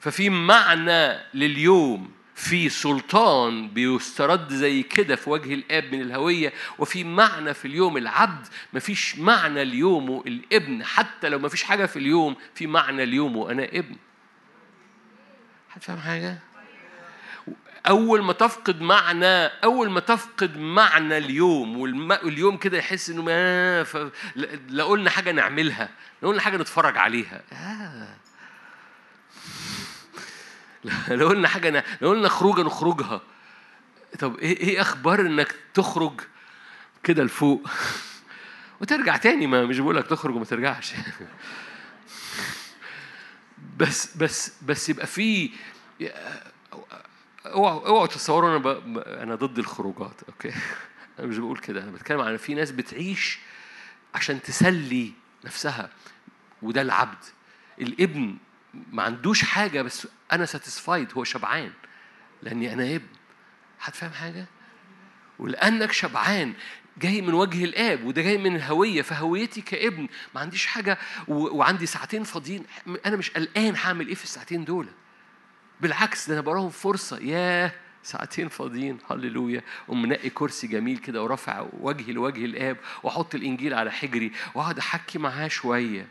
ففي 0.00 0.30
معنى 0.30 1.18
لليوم 1.34 2.10
في 2.42 2.68
سلطان 2.68 3.68
بيسترد 3.68 4.52
زي 4.52 4.82
كده 4.82 5.16
في 5.16 5.30
وجه 5.30 5.54
الاب 5.54 5.94
من 5.94 6.00
الهوية 6.00 6.52
وفي 6.78 7.04
معنى 7.04 7.54
في 7.54 7.64
اليوم 7.64 7.96
العبد 7.96 8.46
مفيش 8.72 9.18
معنى 9.18 9.64
ليومه 9.64 10.22
الابن 10.26 10.84
حتى 10.84 11.28
لو 11.28 11.38
مفيش 11.38 11.62
حاجة 11.62 11.86
في 11.86 11.98
اليوم 11.98 12.36
في 12.54 12.66
معنى 12.66 13.06
ليومه 13.06 13.50
أنا 13.50 13.64
ابن 13.64 13.96
حد 15.68 15.82
فاهم 15.82 15.98
حاجة؟ 15.98 16.38
أول 17.88 18.22
ما 18.22 18.32
تفقد 18.32 18.80
معنى 18.80 19.46
أول 19.46 19.90
ما 19.90 20.00
تفقد 20.00 20.58
معنى 20.58 21.18
اليوم 21.18 21.76
واليوم 21.76 22.56
كده 22.56 22.78
يحس 22.78 23.10
إنه 23.10 23.22
ما. 23.22 23.82
لا 24.68 24.84
قلنا 24.84 25.10
حاجة 25.10 25.32
نعملها 25.32 25.88
لا 26.22 26.28
قلنا 26.28 26.40
حاجة 26.40 26.56
نتفرج 26.56 26.98
عليها 26.98 27.42
آه. 27.52 28.21
لو 31.08 31.28
قلنا 31.28 31.48
حاجة. 31.48 31.84
لو 32.00 32.10
قلنا 32.10 32.28
خروجة 32.28 32.62
نخرجها 32.62 33.20
طب 34.18 34.38
إيه 34.38 34.56
إيه 34.60 34.80
أخبار 34.80 35.20
إنك 35.20 35.54
تخرج 35.74 36.20
كده 37.02 37.24
لفوق 37.24 37.68
وترجع 38.80 39.16
تاني 39.16 39.46
ما 39.46 39.64
مش 39.64 39.78
لك 39.78 40.06
تخرج 40.06 40.34
وما 40.34 40.44
ترجعش 40.44 40.92
بس 43.78 44.16
بس 44.16 44.52
بس 44.62 44.88
يبقى 44.88 45.06
في 45.06 45.50
اوعوا 47.46 47.88
اوعوا 47.88 48.06
تصوروا 48.06 48.56
أنا. 48.56 49.22
أنا 49.22 49.34
ضد 49.34 49.58
الخروجات 49.58 50.22
أوكي 50.28 50.52
أنا 51.18 51.26
مش 51.26 51.38
بقول 51.38 51.58
كده 51.58 51.82
أنا 51.82 51.90
بتكلم 51.90 52.20
عن 52.20 52.36
في 52.36 52.54
ناس 52.54 52.70
بتعيش 52.70 53.38
عشان 54.14 54.42
تسلي 54.42 55.12
نفسها 55.44 55.90
وده 56.62 56.82
العبد 56.82 57.24
الابن 57.80 58.36
ما 58.92 59.02
عندوش 59.02 59.44
حاجة 59.44 59.82
بس 59.82 60.06
أنا 60.32 60.46
ساتيسفايد 60.46 61.12
هو 61.12 61.24
شبعان. 61.24 61.72
لأني 62.42 62.72
أنا 62.72 62.96
ابن 62.96 63.06
فاهم 63.92 64.12
حاجة؟ 64.12 64.46
ولأنك 65.38 65.92
شبعان. 65.92 66.54
جاي 66.98 67.20
من 67.20 67.34
وجه 67.34 67.64
الآب 67.64 68.04
وده 68.04 68.22
جاي 68.22 68.38
من 68.38 68.56
الهويه 68.56 69.02
فهويتي 69.02 69.60
كإبن. 69.60 70.08
ما 70.34 70.40
عنديش 70.40 70.66
حاجة 70.66 70.98
و... 71.28 71.34
وعندي 71.34 71.86
ساعتين 71.86 72.24
فاضيين. 72.24 72.64
أنا 73.06 73.16
مش 73.16 73.30
قلقان 73.30 73.76
هعمل 73.76 74.08
إيه 74.08 74.14
في 74.14 74.24
الساعتين 74.24 74.64
دول. 74.64 74.88
بالعكس 75.80 76.28
ده 76.28 76.34
أنا 76.34 76.42
براهم 76.42 76.70
فرصة. 76.70 77.18
ياه! 77.18 77.72
ساعتين 78.02 78.48
فاضيين. 78.48 78.98
هللويا. 79.10 79.62
قوم 79.88 80.02
منقي 80.02 80.30
كرسي 80.30 80.66
جميل 80.66 80.98
كده 80.98 81.22
ورافع 81.22 81.66
وجهي 81.72 82.12
لوجه 82.12 82.44
الآب 82.44 82.76
وأحط 83.02 83.34
الإنجيل 83.34 83.74
على 83.74 83.92
حجري 83.92 84.32
وأقعد 84.54 84.78
أحكي 84.78 85.18
معاه 85.18 85.48
شوية. 85.48 86.08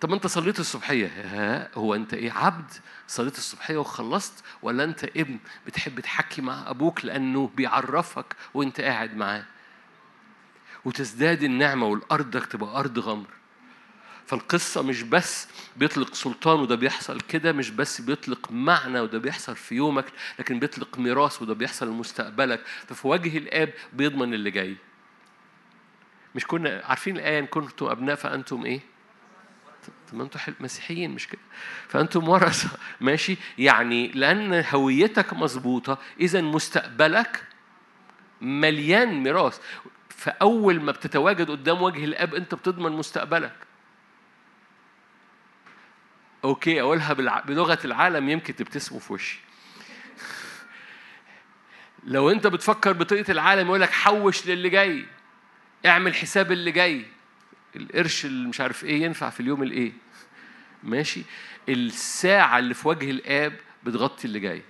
طب 0.00 0.12
انت 0.12 0.26
صليت 0.26 0.60
الصبحية؟ 0.60 1.06
ها 1.06 1.70
هو 1.74 1.94
انت 1.94 2.14
إيه 2.14 2.32
عبد 2.32 2.72
صليت 3.08 3.38
الصبحية 3.38 3.76
وخلصت 3.76 4.44
ولا 4.62 4.84
انت 4.84 5.04
ابن 5.04 5.38
بتحب 5.66 6.00
تحكي 6.00 6.42
مع 6.42 6.70
أبوك 6.70 7.04
لأنه 7.04 7.50
بيعرفك 7.56 8.36
وانت 8.54 8.80
قاعد 8.80 9.16
معاه؟ 9.16 9.44
وتزداد 10.84 11.42
النعمة 11.42 11.86
والارضك 11.86 12.46
تبقى 12.46 12.78
أرض 12.80 12.98
غمر. 12.98 13.26
فالقصة 14.26 14.82
مش 14.82 15.02
بس 15.02 15.48
بيطلق 15.76 16.14
سلطان 16.14 16.60
وده 16.60 16.74
بيحصل 16.74 17.20
كده 17.20 17.52
مش 17.52 17.70
بس 17.70 18.00
بيطلق 18.00 18.50
معنى 18.50 19.00
وده 19.00 19.18
بيحصل 19.18 19.56
في 19.56 19.74
يومك 19.74 20.04
لكن 20.38 20.58
بيطلق 20.58 20.98
ميراث 20.98 21.42
وده 21.42 21.54
بيحصل 21.54 21.88
لمستقبلك 21.88 22.60
ففي 22.86 23.08
وجه 23.08 23.38
الآب 23.38 23.72
بيضمن 23.92 24.34
اللي 24.34 24.50
جاي. 24.50 24.76
مش 26.34 26.46
كنا 26.46 26.82
عارفين 26.84 27.16
الآية 27.16 27.38
إن 27.38 27.46
كنتم 27.46 27.86
أبناء 27.86 28.16
فأنتم 28.16 28.64
إيه؟ 28.64 28.80
طب 30.10 30.16
ما 30.16 30.24
أنتوا 30.24 30.40
مسيحيين 30.60 31.10
مش 31.10 31.28
كده؟ 31.28 31.40
فأنتم 31.88 32.28
ورثه 32.28 32.70
ماشي؟ 33.00 33.36
يعني 33.58 34.08
لأن 34.08 34.64
هويتك 34.72 35.32
مظبوطة 35.32 35.98
إذا 36.20 36.40
مستقبلك 36.40 37.44
مليان 38.40 39.22
ميراث. 39.22 39.60
فأول 40.08 40.80
ما 40.80 40.92
بتتواجد 40.92 41.50
قدام 41.50 41.82
وجه 41.82 42.04
الأب 42.04 42.34
أنت 42.34 42.54
بتضمن 42.54 42.92
مستقبلك. 42.92 43.56
أوكي 46.44 46.80
أقولها 46.80 47.12
بلغة 47.40 47.78
العالم 47.84 48.28
يمكن 48.28 48.56
تبتسموا 48.56 49.00
في 49.00 49.12
وشي. 49.12 49.40
لو 52.04 52.30
أنت 52.30 52.46
بتفكر 52.46 52.92
بطريقة 52.92 53.30
العالم 53.30 53.66
يقول 53.66 53.80
لك 53.80 53.90
حوش 53.90 54.46
للي 54.46 54.68
جاي. 54.68 55.06
اعمل 55.86 56.14
حساب 56.14 56.52
اللي 56.52 56.70
جاي. 56.70 57.06
القرش 57.76 58.24
اللي 58.24 58.48
مش 58.48 58.60
عارف 58.60 58.84
إيه 58.84 59.02
ينفع 59.02 59.30
في 59.30 59.40
اليوم 59.40 59.62
الإيه؟ 59.62 59.92
ماشي. 60.82 61.22
الساعة 61.68 62.58
اللي 62.58 62.74
في 62.74 62.88
وجه 62.88 63.10
الآب 63.10 63.52
بتغطي 63.84 64.24
اللي 64.24 64.40
جاي. 64.40 64.62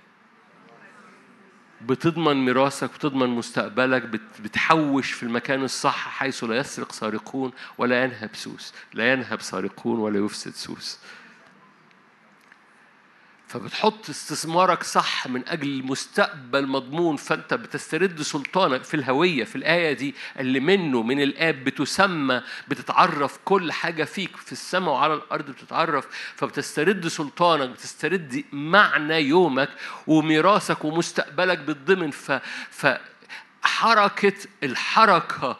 بتضمن 1.81 2.45
ميراثك 2.45 2.93
بتضمن 2.93 3.29
مستقبلك 3.29 4.03
بتحوش 4.43 5.11
في 5.11 5.23
المكان 5.23 5.63
الصح 5.63 6.07
حيث 6.09 6.43
لا 6.43 6.55
يسرق 6.57 6.91
سارقون 6.91 7.51
ولا 7.77 8.03
ينهب 8.03 8.29
سوس 8.33 8.73
لا 8.93 9.13
ينهب 9.13 9.41
سارقون 9.41 9.99
ولا 9.99 10.25
يفسد 10.25 10.53
سوس. 10.53 10.99
فبتحط 13.51 14.09
استثمارك 14.09 14.83
صح 14.83 15.27
من 15.27 15.47
أجل 15.47 15.83
مستقبل 15.83 16.67
مضمون 16.67 17.15
فأنت 17.15 17.53
بتسترد 17.53 18.21
سلطانك 18.21 18.83
في 18.83 18.93
الهوية 18.93 19.43
في 19.43 19.55
الآية 19.55 19.93
دي 19.93 20.15
اللي 20.39 20.59
منه 20.59 21.01
من 21.03 21.21
الآب 21.21 21.63
بتسمى 21.63 22.41
بتتعرف 22.67 23.39
كل 23.45 23.71
حاجة 23.71 24.03
فيك 24.03 24.37
في 24.37 24.51
السماء 24.51 24.93
وعلى 24.93 25.13
الأرض 25.13 25.45
بتتعرف 25.51 26.07
فبتسترد 26.35 27.07
سلطانك 27.07 27.69
بتسترد 27.69 28.43
معنى 28.51 29.15
يومك 29.15 29.69
وميراثك 30.07 30.85
ومستقبلك 30.85 31.57
بالضمن. 31.57 32.11
ف, 32.11 32.31
ف 32.69 32.87
حركة 33.63 34.33
الحركة 34.63 35.57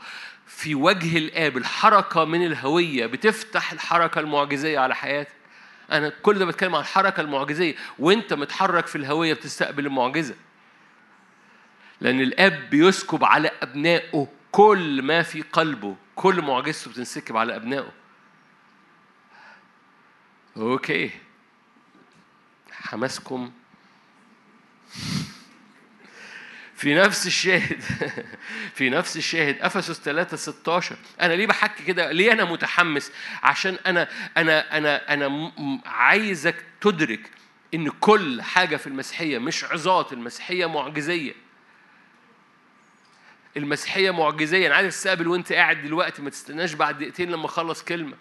في 0.47 0.75
وجه 0.75 1.17
الآب 1.17 1.57
الحركة 1.57 2.25
من 2.25 2.45
الهوية 2.45 3.05
بتفتح 3.05 3.71
الحركة 3.71 4.19
المعجزية 4.19 4.79
على 4.79 4.95
حياتك. 4.95 5.40
أنا 5.91 6.09
كل 6.09 6.39
ده 6.39 6.45
بتكلم 6.45 6.75
عن 6.75 6.81
الحركة 6.81 7.21
المعجزية. 7.21 7.75
وأنت 7.99 8.33
متحرك 8.33 8.87
في 8.87 8.95
الهوية 8.95 9.33
بتستقبل 9.33 9.85
المعجزة. 9.85 10.35
لأن 12.01 12.21
الأب 12.21 12.69
بيسكب 12.69 13.23
على 13.23 13.51
أبنائه 13.61 14.27
كل 14.51 15.01
ما 15.01 15.21
في 15.21 15.41
قلبه. 15.41 15.95
كل 16.15 16.41
معجزته 16.41 16.91
بتنسكب 16.91 17.37
على 17.37 17.55
أبنائه. 17.55 17.91
أوكي. 20.57 21.11
حماسكم 22.71 23.51
في 26.81 26.95
نفس 26.95 27.27
الشاهد 27.27 27.81
في 28.75 28.89
نفس 28.89 29.17
الشاهد 29.17 29.61
أفسس 29.61 30.01
3 30.01 30.37
16 30.37 30.95
أنا 31.21 31.33
ليه 31.33 31.47
بحكي 31.47 31.83
كده؟ 31.83 32.11
ليه 32.11 32.31
أنا 32.31 32.45
متحمس؟ 32.45 33.11
عشان 33.43 33.77
أنا 33.85 34.07
أنا 34.37 34.77
أنا 34.77 35.13
أنا 35.13 35.51
عايزك 35.85 36.55
تدرك 36.81 37.29
إن 37.73 37.89
كل 37.89 38.41
حاجة 38.41 38.77
في 38.77 38.87
المسيحية 38.87 39.37
مش 39.37 39.63
عظات 39.63 40.13
المسيحية 40.13 40.65
معجزية. 40.65 41.33
المسيحية 43.57 44.11
معجزية. 44.11 44.67
أنا 44.67 44.75
عايز 44.75 44.95
تستقبل 44.95 45.27
وأنت 45.27 45.53
قاعد 45.53 45.81
دلوقتي 45.81 46.21
ما 46.21 46.29
تستناش 46.29 46.73
بعد 46.73 46.97
دقيقتين 46.97 47.31
لما 47.31 47.45
أخلص 47.45 47.83
كلمة. 47.83 48.17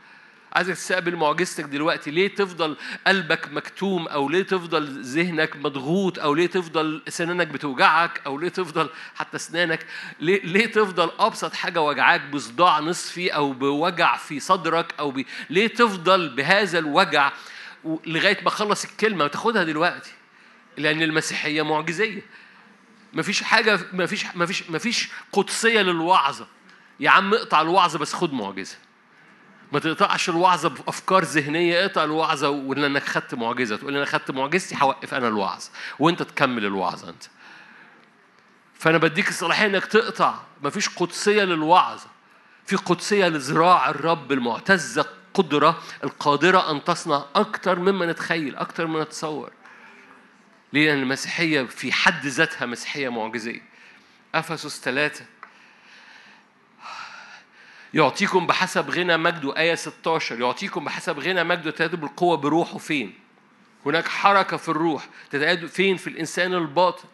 عايزك 0.52 0.74
تستقبل 0.74 1.16
معجزتك 1.16 1.64
دلوقتي. 1.64 2.10
ليه 2.10 2.34
تفضل 2.34 2.76
قلبك 3.06 3.48
مكتوم؟ 3.52 4.08
أو 4.08 4.28
ليه 4.28 4.42
تفضل 4.42 5.02
ذهنك 5.02 5.56
مضغوط؟ 5.56 6.18
أو 6.18 6.34
ليه 6.34 6.46
تفضل 6.46 7.02
سنانك 7.08 7.46
بتوجعك؟ 7.46 8.20
أو 8.26 8.38
ليه 8.38 8.48
تفضل 8.48 8.90
حتى 9.14 9.36
اسنانك 9.36 9.86
ليه, 10.20 10.42
ليه 10.42 10.66
تفضل 10.66 11.10
أبسط 11.18 11.54
حاجة 11.54 11.80
وجعاك 11.80 12.20
بصداع 12.20 12.80
نصفي 12.80 13.34
أو 13.34 13.52
بوجع 13.52 14.16
في 14.16 14.40
صدرك؟ 14.40 14.94
أو 14.98 15.10
ب... 15.10 15.24
ليه 15.50 15.66
تفضل 15.66 16.28
بهذا 16.28 16.78
الوجع 16.78 17.32
لغاية 18.06 18.42
ما 18.42 18.48
اخلص 18.48 18.84
الكلمة 18.84 19.24
وتاخدها 19.24 19.64
دلوقتي؟ 19.64 20.12
لأن 20.76 21.02
المسيحية 21.02 21.62
معجزية. 21.62 22.22
مفيش 23.12 23.42
حاجة 23.42 23.80
مفيش 23.92 24.26
مفيش 24.34 24.70
مفيش 24.70 25.08
قدسية 25.32 25.80
للوعظة. 25.80 26.46
يا 27.00 27.10
عم 27.10 27.34
اقطع 27.34 27.60
الوعظة 27.60 27.98
بس 27.98 28.12
خد 28.12 28.32
معجزة. 28.32 28.76
ما 29.72 29.78
تقطعش 29.78 30.28
الوعظة 30.28 30.68
بأفكار 30.68 31.24
ذهنية 31.24 31.84
اقطع 31.84 32.04
الوعظة 32.04 32.48
ولانك 32.48 33.02
خدت 33.02 33.34
معجزة. 33.34 33.76
تقول 33.76 33.96
أنا 33.96 34.04
خدت 34.04 34.30
معجزتي 34.30 34.76
هوقف 34.80 35.14
أنا 35.14 35.28
الوعظ 35.28 35.64
وأنت 35.98 36.22
تكمل 36.22 36.64
الوعظة 36.64 37.08
أنت. 37.08 37.22
فأنا 38.74 38.98
بديك 38.98 39.28
الصلاحية 39.28 39.66
إنك 39.66 39.84
تقطع. 39.86 40.34
مفيش 40.62 40.88
قدسية 40.88 41.44
للوعظة. 41.44 42.06
في 42.66 42.76
قدسية 42.76 43.28
لذراع 43.28 43.90
الرب 43.90 44.32
المعتزة 44.32 45.06
قدره 45.34 45.82
القادرة 46.04 46.70
أن 46.70 46.84
تصنع 46.84 47.24
أكتر 47.34 47.78
مما 47.78 48.06
نتخيل 48.06 48.56
أكتر 48.56 48.86
مما 48.86 49.02
نتصور. 49.02 49.52
ليه 50.72 50.86
لأن 50.90 51.02
المسيحية 51.02 51.62
في 51.62 51.92
حد 51.92 52.26
ذاتها 52.26 52.66
مسيحية 52.66 53.08
معجزية. 53.08 53.62
أفسس 54.34 54.80
ثلاثة. 54.80 55.24
يعطيكم 57.94 58.46
بحسب 58.46 58.90
غنى 58.90 59.16
مجده 59.16 59.56
آية 59.56 59.74
16 59.74 60.40
يعطيكم 60.40 60.84
بحسب 60.84 61.18
غنى 61.18 61.44
مجده 61.44 61.70
تتأيدوا 61.70 61.98
بالقوة 61.98 62.36
بروحه 62.36 62.78
فين؟ 62.78 63.14
هناك 63.86 64.08
حركة 64.08 64.56
في 64.56 64.68
الروح 64.68 65.08
تتأيدوا 65.30 65.68
فين؟ 65.68 65.96
في 65.96 66.06
الإنسان 66.06 66.54
الباطن 66.54 67.08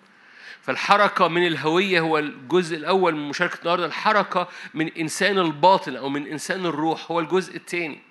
فالحركة 0.62 1.28
من 1.28 1.46
الهوية 1.46 2.00
هو 2.00 2.18
الجزء 2.18 2.76
الأول 2.76 3.14
من 3.14 3.28
مشاركة 3.28 3.58
النهاردة 3.60 3.86
الحركة 3.86 4.48
من 4.74 4.88
إنسان 4.88 5.38
الباطن 5.38 5.96
أو 5.96 6.08
من 6.08 6.26
إنسان 6.26 6.66
الروح 6.66 7.10
هو 7.10 7.20
الجزء 7.20 7.56
الثاني 7.56 8.05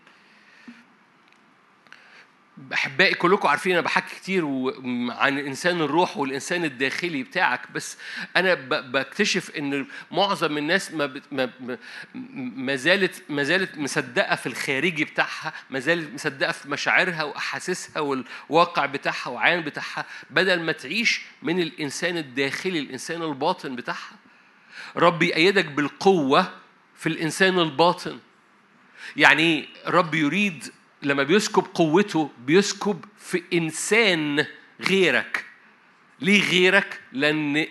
أحبائي 2.74 3.14
كلكم 3.14 3.48
عارفين 3.48 3.72
أنا 3.72 3.82
بحكي 3.82 4.16
كتير 4.16 4.46
عن 5.12 5.38
إنسان 5.40 5.82
الروح 5.82 6.18
والإنسان 6.18 6.66
الداخلي 6.66 7.24
بتاعك 7.24 7.72
بس 7.72 7.98
أنا 8.38 8.54
بكتشف 8.70 9.52
إن 9.58 9.88
معظم 10.12 10.58
الناس 10.58 10.92
ما 10.92 11.22
ما 11.32 11.50
ما 12.56 12.76
زالت 12.76 13.24
ما 13.30 13.44
زالت 13.44 13.78
مصدقة 13.78 14.36
في 14.36 14.48
الخارجي 14.48 15.06
بتاعها 15.06 15.54
ما 15.70 15.80
زالت 15.80 16.14
مصدقة 16.14 16.52
في 16.52 16.70
مشاعرها 16.70 17.24
وأحاسيسها 17.24 18.00
والواقع 18.00 18.86
بتاعها 18.86 19.30
وعين 19.30 19.62
بتاعها 19.62 20.06
بدل 20.30 20.62
ما 20.62 20.72
تعيش 20.72 21.22
من 21.42 21.60
الإنسان 21.60 22.18
الداخلي 22.18 22.80
الإنسان 22.80 23.22
الباطن 23.22 23.76
بتاعها. 23.76 24.16
رب 24.98 25.24
يأيدك 25.24 25.66
بالقوة 25.66 26.54
في 26.96 27.10
الإنسان 27.10 27.60
الباطن. 27.60 28.20
يعني 29.18 29.70
رب 29.88 30.16
يريد 30.16 30.72
لما 31.04 31.24
بيسكب 31.24 31.64
قوته 31.74 32.32
بيسكب 32.46 33.06
في 33.18 33.44
إنسان 33.54 34.46
غيرك. 34.82 35.46
ليه 36.22 36.50
غيرك؟ 36.50 37.00
لأن 37.12 37.68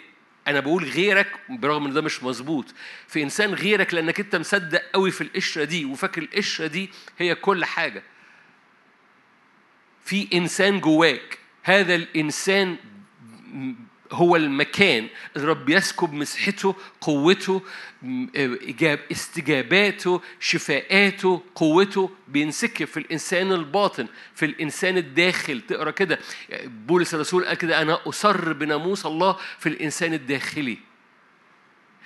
أنا 0.48 0.60
بقول 0.60 0.84
غيرك 0.84 1.32
برغم 1.48 1.86
إن 1.86 1.92
ده 1.92 2.00
مش 2.00 2.22
مظبوط. 2.22 2.74
في 3.08 3.22
إنسان 3.22 3.54
غيرك 3.54 3.94
لأنك 3.94 4.20
أنت 4.20 4.36
مصدق 4.36 4.82
قوي 4.94 5.10
في 5.10 5.20
القشرة 5.20 5.64
دي 5.64 5.84
وفاكر 5.84 6.22
القشرة 6.22 6.66
دي 6.66 6.90
هي 7.18 7.34
كل 7.34 7.64
حاجة. 7.64 8.02
في 10.04 10.28
إنسان 10.34 10.80
جواك. 10.80 11.38
هذا 11.62 11.94
الإنسان 11.94 12.76
هو 14.14 14.36
المكان 14.36 15.08
الرب 15.36 15.68
يسكب 15.68 16.12
مسحته 16.12 16.74
قوته 17.00 17.62
إجاب 18.68 19.00
استجاباته 19.12 20.20
شفاءاته 20.40 21.42
قوته. 21.54 22.10
بينسكب 22.28 22.86
في 22.86 22.96
الإنسان 22.96 23.52
الباطن 23.52 24.06
في 24.34 24.46
الإنسان 24.46 24.96
الداخل. 24.96 25.60
تقرأ 25.60 25.90
كده 25.90 26.18
بولس 26.64 27.14
الرسول 27.14 27.44
قال 27.44 27.56
كده 27.56 27.82
أنا 27.82 28.00
أسر 28.06 28.52
بناموس 28.52 29.06
الله 29.06 29.36
في 29.58 29.68
الإنسان 29.68 30.14
الداخلي. 30.14 30.78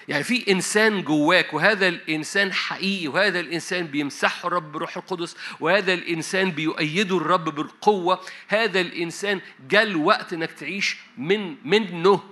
يعني 0.09 0.25
في 0.25 0.53
إنسان 0.53 1.03
جواك 1.03 1.55
وهذا 1.55 1.89
الإنسان 1.89 2.53
حقيقي 2.53 3.09
وهذا 3.09 3.41
الإنسان 3.41 3.87
بيمسحه 3.87 4.47
الرب 4.47 4.73
بروح 4.73 4.97
القدس 4.97 5.37
وهذا 5.61 5.95
الإنسان 5.95 6.51
بيؤيده 6.51 7.17
الرب 7.17 7.45
بالقوة 7.45 8.21
هذا 8.49 8.81
الإنسان 8.81 9.41
جاء 9.71 9.83
الوقت 9.83 10.33
إنك 10.33 10.53
تعيش 10.53 10.97
من 11.19 11.57
منه 11.65 12.23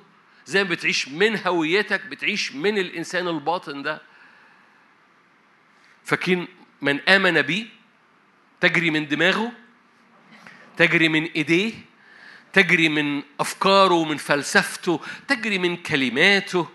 زي 0.47 0.64
ما 0.64 0.70
بتعيش 0.70 1.09
من 1.09 1.39
هويتك 1.47 2.07
بتعيش 2.07 2.53
من 2.53 2.79
الإنسان 2.79 3.29
الباطن 3.29 3.83
ده. 3.83 4.03
فكين 6.05 6.49
من 6.83 7.01
آمن 7.01 7.43
بي 7.43 7.66
تجري 8.61 8.91
من 8.91 9.09
دماغه 9.09 9.53
تجري 10.77 11.09
من 11.09 11.24
إيديه 11.24 11.72
تجري 12.53 12.89
من 12.89 13.22
أفكاره 13.41 14.05
من 14.05 14.16
فلسفته 14.16 15.01
تجري 15.29 15.59
من 15.59 15.77
كلماته 15.77 16.68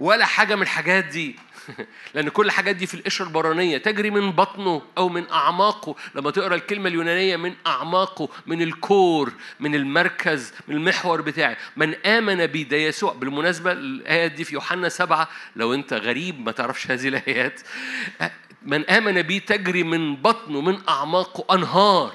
ولا 0.00 0.26
حاجة 0.26 0.54
من 0.54 0.62
الحاجات 0.62 1.04
دي. 1.04 1.36
لأن 2.14 2.28
كل 2.28 2.46
الحاجات 2.46 2.76
دي 2.76 2.86
في 2.86 2.94
القشرة 2.94 3.24
البرانية. 3.26 3.78
تجري 3.78 4.10
من 4.10 4.30
بطنه 4.30 4.82
أو 4.98 5.08
من 5.08 5.30
أعماقه. 5.30 5.96
لما 6.14 6.30
تقرأ 6.30 6.54
الكلمة 6.54 6.88
اليونانية 6.88 7.36
من 7.36 7.54
أعماقه 7.66 8.28
من 8.46 8.62
الكور 8.62 9.32
من 9.60 9.74
المركز 9.74 10.52
من 10.68 10.76
المحور 10.76 11.20
بتاعي. 11.20 11.56
من 11.76 11.94
آمن 11.94 12.46
بي 12.46 12.64
ده 12.64 12.76
يسوع. 12.76 13.12
بالمناسبة 13.12 13.72
الآيات 13.72 14.32
دي 14.32 14.44
في 14.44 14.54
يوحنا 14.54 14.88
سبعة. 14.88 15.28
لو 15.56 15.74
أنت 15.74 15.92
غريب 15.92 16.46
ما 16.46 16.52
تعرفش 16.52 16.90
هذه 16.90 17.08
الآيات. 17.08 17.60
من 18.62 18.90
آمن 18.90 19.22
بي 19.22 19.40
تجري 19.40 19.82
من 19.82 20.16
بطنه 20.16 20.60
من 20.60 20.78
أعماقه 20.88 21.54
أنهار. 21.54 22.12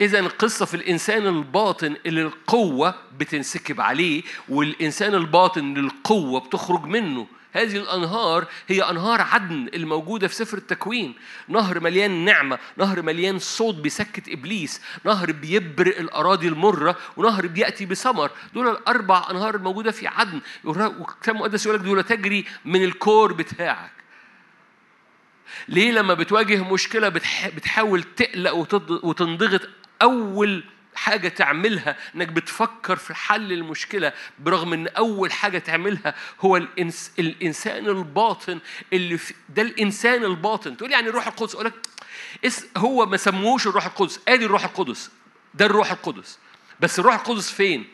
إذا 0.00 0.18
القصة 0.18 0.66
في 0.66 0.74
الإنسان 0.74 1.26
الباطن 1.26 1.96
اللي 2.06 2.22
القوة 2.22 2.94
بتنسكب 3.18 3.80
عليه 3.80 4.22
والإنسان 4.48 5.14
الباطن 5.14 5.60
اللي 5.60 5.80
القوة 5.80 6.40
بتخرج 6.40 6.84
منه. 6.84 7.26
هذه 7.52 7.76
الأنهار 7.76 8.46
هي 8.68 8.82
أنهار 8.82 9.20
عدن 9.20 9.68
الموجودة 9.74 10.28
في 10.28 10.34
سفر 10.34 10.58
التكوين. 10.58 11.14
نهر 11.48 11.80
مليان 11.80 12.24
نعمة 12.24 12.58
نهر 12.76 13.02
مليان 13.02 13.38
صوت 13.38 13.74
بيسكت 13.74 14.28
إبليس 14.28 14.80
نهر 15.04 15.32
بيبرق 15.32 15.98
الأراضي 15.98 16.48
المرة 16.48 16.96
ونهر 17.16 17.46
بيأتي 17.46 17.86
بثمر 17.86 18.30
دول 18.54 18.68
الأربع 18.68 19.26
أنهار 19.30 19.54
الموجودة 19.54 19.90
في 19.90 20.06
عدن. 20.06 20.40
والكتاب 20.64 21.34
المقدس 21.34 21.66
يقول 21.66 21.78
لك 21.78 21.84
دول 21.84 22.02
تجري 22.02 22.44
من 22.64 22.84
الكور 22.84 23.32
بتاعك. 23.32 23.90
ليه 25.68 25.92
لما 25.92 26.14
بتواجه 26.14 26.72
مشكلة 26.72 27.08
بتحاول 27.56 28.02
تقلق 28.02 28.52
وتنضغط 29.04 29.60
أول 30.02 30.64
حاجة 30.94 31.28
تعملها 31.28 31.96
إنك 32.14 32.28
بتفكر 32.28 32.96
في 32.96 33.14
حل 33.14 33.52
المشكلة 33.52 34.12
برغم 34.38 34.72
إن 34.72 34.86
أول 34.88 35.32
حاجة 35.32 35.58
تعملها 35.58 36.14
هو 36.40 36.56
الإنس 36.56 37.12
الإنسان 37.18 37.86
الباطن 37.86 38.58
اللي 38.92 39.18
في 39.18 39.34
ده 39.48 39.62
الإنسان 39.62 40.24
الباطن. 40.24 40.76
تقول 40.76 40.90
يعني 40.92 41.08
الروح 41.08 41.26
القدس؟ 41.26 41.54
أقول 41.54 41.66
لك 41.66 41.74
هو 42.76 43.06
ما 43.06 43.16
سموش 43.16 43.66
الروح 43.66 43.86
القدس. 43.86 44.20
آدي 44.28 44.44
الروح 44.44 44.64
القدس. 44.64 45.10
ده 45.54 45.66
الروح 45.66 45.90
القدس. 45.90 46.38
بس 46.80 46.98
الروح 46.98 47.14
القدس 47.14 47.50
فين؟ 47.50 47.86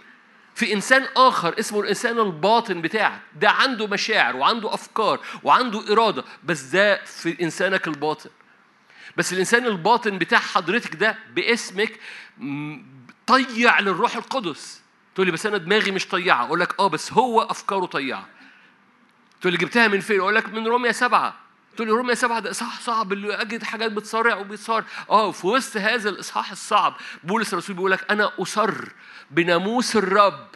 في 0.55 0.73
إنسان 0.73 1.07
آخر 1.17 1.59
اسمه 1.59 1.81
الإنسان 1.81 2.19
الباطن 2.19 2.83
بتاعك. 2.83 3.21
ده 3.41 3.51
عنده 3.51 3.87
مشاعر 3.87 4.37
وعنده 4.37 4.75
أفكار 4.75 5.21
وعنده 5.43 5.93
إرادة 5.93 6.25
بس 6.45 6.63
ده 6.63 7.05
في 7.05 7.43
إنسانك 7.43 7.89
الباطن. 7.89 8.31
بس 9.17 9.33
الإنسان 9.33 9.67
الباطن 9.67 10.19
بتاع 10.19 10.39
حضرتك 10.39 10.95
ده 10.97 11.19
باسمك 11.35 12.01
طيع 13.27 13.81
للروح 13.81 14.17
القدس. 14.17 14.83
تقول 15.15 15.27
لي 15.27 15.33
بس 15.33 15.47
أنا 15.47 15.57
دماغي 15.57 15.91
مش 15.91 16.09
طيعة 16.09 16.45
أقول 16.45 16.61
لك 16.61 16.81
آه 16.81 16.89
بس 16.89 17.13
هو 17.13 17.43
أفكاره 17.43 17.87
طيعة 17.87 18.27
تقول 19.41 19.53
لي 19.53 19.59
جبتها 19.59 19.89
من 19.89 20.01
فين؟ 20.01 20.21
أقول 20.21 20.35
لك 20.35 20.49
من 20.49 20.67
روميا 20.67 20.93
سبعة. 20.93 21.35
تقول 21.77 21.89
لي 21.89 21.95
رومية 21.95 22.15
سبعة 22.15 22.41
ده 22.41 22.51
إصحاح 22.51 22.81
صعب 22.81 23.13
اللي 23.13 23.35
أجد 23.35 23.63
حاجات 23.63 23.93
بتصارع 23.93 24.37
وبيتصارع 24.37 24.85
آه 25.11 25.31
في 25.33 25.47
وسط 25.47 25.77
هذا 25.77 26.11
الإصحاح 26.11 26.51
الصعب 26.51 26.95
بولس 27.25 27.53
الرسول 27.53 27.77
بيقول 27.77 27.91
لك 27.91 28.11
أنا 28.11 28.33
أصر 28.39 28.75
بناموس 29.31 29.97
الرب 29.97 30.47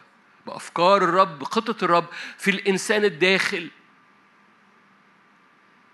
بأفكار 0.46 1.04
الرب 1.04 1.38
بخطة 1.38 1.84
الرب 1.84 2.04
في 2.38 2.50
الإنسان 2.50 3.04
الداخل. 3.04 3.70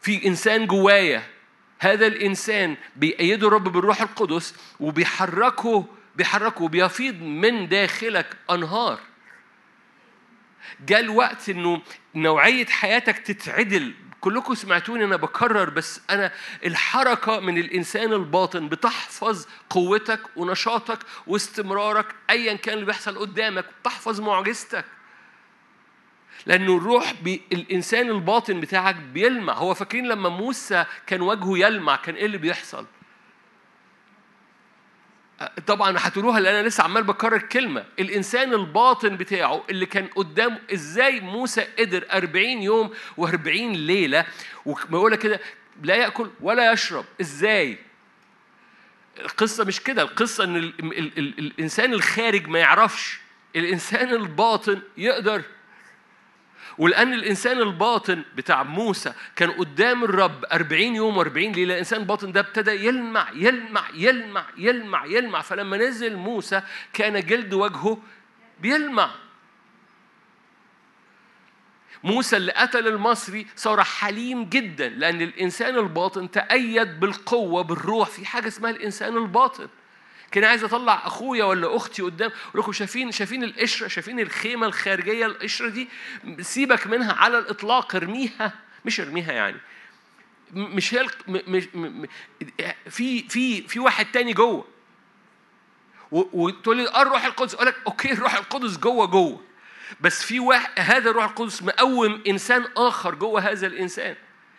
في 0.03 0.27
إنسان 0.27 0.67
جوايا. 0.67 1.34
هذا 1.79 2.07
الإنسان 2.07 2.77
بيأيده 2.97 3.49
الرب 3.49 3.64
بالروح 3.64 4.03
القدس 4.03 4.55
وبيحركه 4.81 5.87
بيحركه 6.16 6.64
وبيفيض 6.64 7.22
من 7.22 7.68
داخلك 7.68 8.37
أنهار. 8.51 9.01
جاء 10.87 11.01
الوقت 11.01 11.49
إنه 11.49 11.83
نوعية 12.14 12.66
حياتك 12.66 13.18
تتعدل. 13.18 13.95
كلكم 14.20 14.55
سمعتوني 14.55 15.05
أنا 15.05 15.16
بكرر 15.16 15.70
بس 15.70 16.01
أنا 16.11 16.33
الحركة 16.64 17.41
من 17.41 17.59
الإنسان 17.59 18.12
الباطن 18.12 18.68
بتحفظ 18.68 19.47
قوتك 19.70 20.20
ونشاطك 20.37 20.99
واستمرارك 21.27 22.07
ايا 22.31 22.55
كان 22.55 22.75
اللي 22.75 22.87
بيحصل 22.87 23.18
قدامك 23.18 23.64
بتحفظ 23.81 24.20
معجزتك. 24.20 24.85
لأنه 26.47 26.76
الروح 26.76 27.12
بي 27.22 27.42
الإنسان 27.53 28.11
الباطن 28.11 28.61
بتاعك 28.61 28.95
بيلمع. 28.97 29.53
هو 29.53 29.74
فاكرين 29.74 30.07
لما 30.09 30.28
موسى 30.28 30.84
كان 31.07 31.20
وجهه 31.20 31.59
يلمع 31.66 31.97
كان 31.97 32.14
إيه 32.14 32.26
اللي 32.26 32.38
بيحصل؟ 32.38 32.86
طبعا 35.66 35.95
هتقولوها 35.99 36.40
لأن 36.40 36.55
أنا 36.55 36.68
لسه 36.68 36.84
عمال 36.84 37.05
بكرر 37.05 37.36
الكلمة 37.36 37.84
الإنسان 37.99 38.55
الباطن 38.55 39.16
بتاعه 39.16 39.64
اللي 39.70 39.86
كان 39.86 40.07
قدامه 40.07 40.59
إزاي 40.74 41.20
موسى 41.20 41.66
قدر 41.78 42.05
40 42.12 42.45
يوم 42.47 42.90
و40 43.20 43.47
ليلة 43.47 44.26
وبيقول 44.66 45.14
كده 45.14 45.40
لا 45.82 45.95
يأكل 45.95 46.30
ولا 46.40 46.72
يشرب. 46.72 47.05
إزاي؟ 47.20 47.78
القصة 49.20 49.64
مش 49.64 49.80
كده. 49.80 50.03
القصة 50.03 50.45
إن 50.45 50.57
ال 50.57 50.72
ال 50.80 51.18
ال 51.18 51.38
الإنسان 51.38 51.92
الخارج 51.92 52.49
ما 52.49 52.59
يعرفش. 52.59 53.18
الإنسان 53.57 54.09
الباطن 54.09 54.82
يقدر 54.97 55.42
ولأن 56.79 57.12
الإنسان 57.12 57.59
الباطن 57.59 58.22
بتاع 58.37 58.62
موسى 58.62 59.12
كان 59.37 59.51
قدام 59.51 60.05
الرب 60.05 60.45
أربعين 60.45 60.95
يوم 60.95 61.16
وأربعين 61.16 61.53
ليلة 61.53 61.75
الإنسان 61.75 62.01
الباطن 62.01 62.33
ده 62.33 62.41
ابتدى 62.41 62.70
يلمع 62.87 63.31
يلمع 63.33 63.85
يلمع 63.95 64.47
يلمع 64.57 65.05
يلمع. 65.07 65.41
فلما 65.41 65.77
نزل 65.77 66.16
موسى 66.16 66.62
كان 66.93 67.20
جلد 67.27 67.55
وجهه 67.55 67.99
بيلمع. 68.61 69.11
موسى 72.05 72.37
اللي 72.37 72.53
قتل 72.53 72.89
المصري 72.89 73.47
صار 73.57 73.85
حليم 73.85 74.45
جدا 74.45 74.89
لأن 74.89 75.22
الإنسان 75.22 75.77
الباطن 75.77 76.31
تأيد 76.31 77.01
بالقوة 77.01 77.62
بالروح. 77.62 78.09
في 78.09 78.27
حاجة 78.27 78.49
اسمها 78.49 78.70
الإنسان 78.70 79.16
الباطن. 79.16 79.68
كان 80.35 80.45
عايز 80.45 80.64
اطلع 80.64 81.07
أخويا 81.07 81.45
ولا 81.45 81.76
أختي 81.76 82.03
قدام 82.03 82.30
أقول 82.51 82.62
لكم 82.62 82.72
شايفين 82.72 83.12
شايفين 83.12 83.45
القشرة 83.45 83.89
شايفين 83.89 84.20
الخيمة 84.20 84.66
الخارجية 84.66 85.26
القشرة 85.26 85.68
دي 85.68 85.89
سيبك 86.41 86.87
منها 86.87 87.12
على 87.12 87.39
الإطلاق 87.39 87.97
ارميها. 87.97 88.53
مش 88.85 89.01
ارميها 89.01 89.32
يعني. 89.32 89.57
مش 90.53 90.95
هي 90.95 91.09
في 92.91 93.28
في 93.28 93.62
في 93.62 93.80
واحد 93.80 94.07
تاني 94.12 94.32
جوه. 94.32 94.64
وتقول 96.11 96.76
لي 96.76 96.89
آه 96.89 97.03
الروح 97.03 97.24
القدس. 97.24 97.55
أقول 97.55 97.66
لك 97.66 97.76
أوكي 97.87 98.12
الروح 98.12 98.35
القدس 98.35 98.78
جوه 98.78 99.07
جوه. 99.07 99.41
بس 100.01 100.22
في 100.22 100.41
واحد 100.41 100.70
هذا 100.76 101.11
الروح 101.11 101.24
القدس 101.24 101.62
مقوم 101.62 102.22
إنسان 102.26 102.64
آخر 102.76 103.14
جوه 103.14 103.41
هذا 103.41 103.66
الإنسان. 103.66 104.16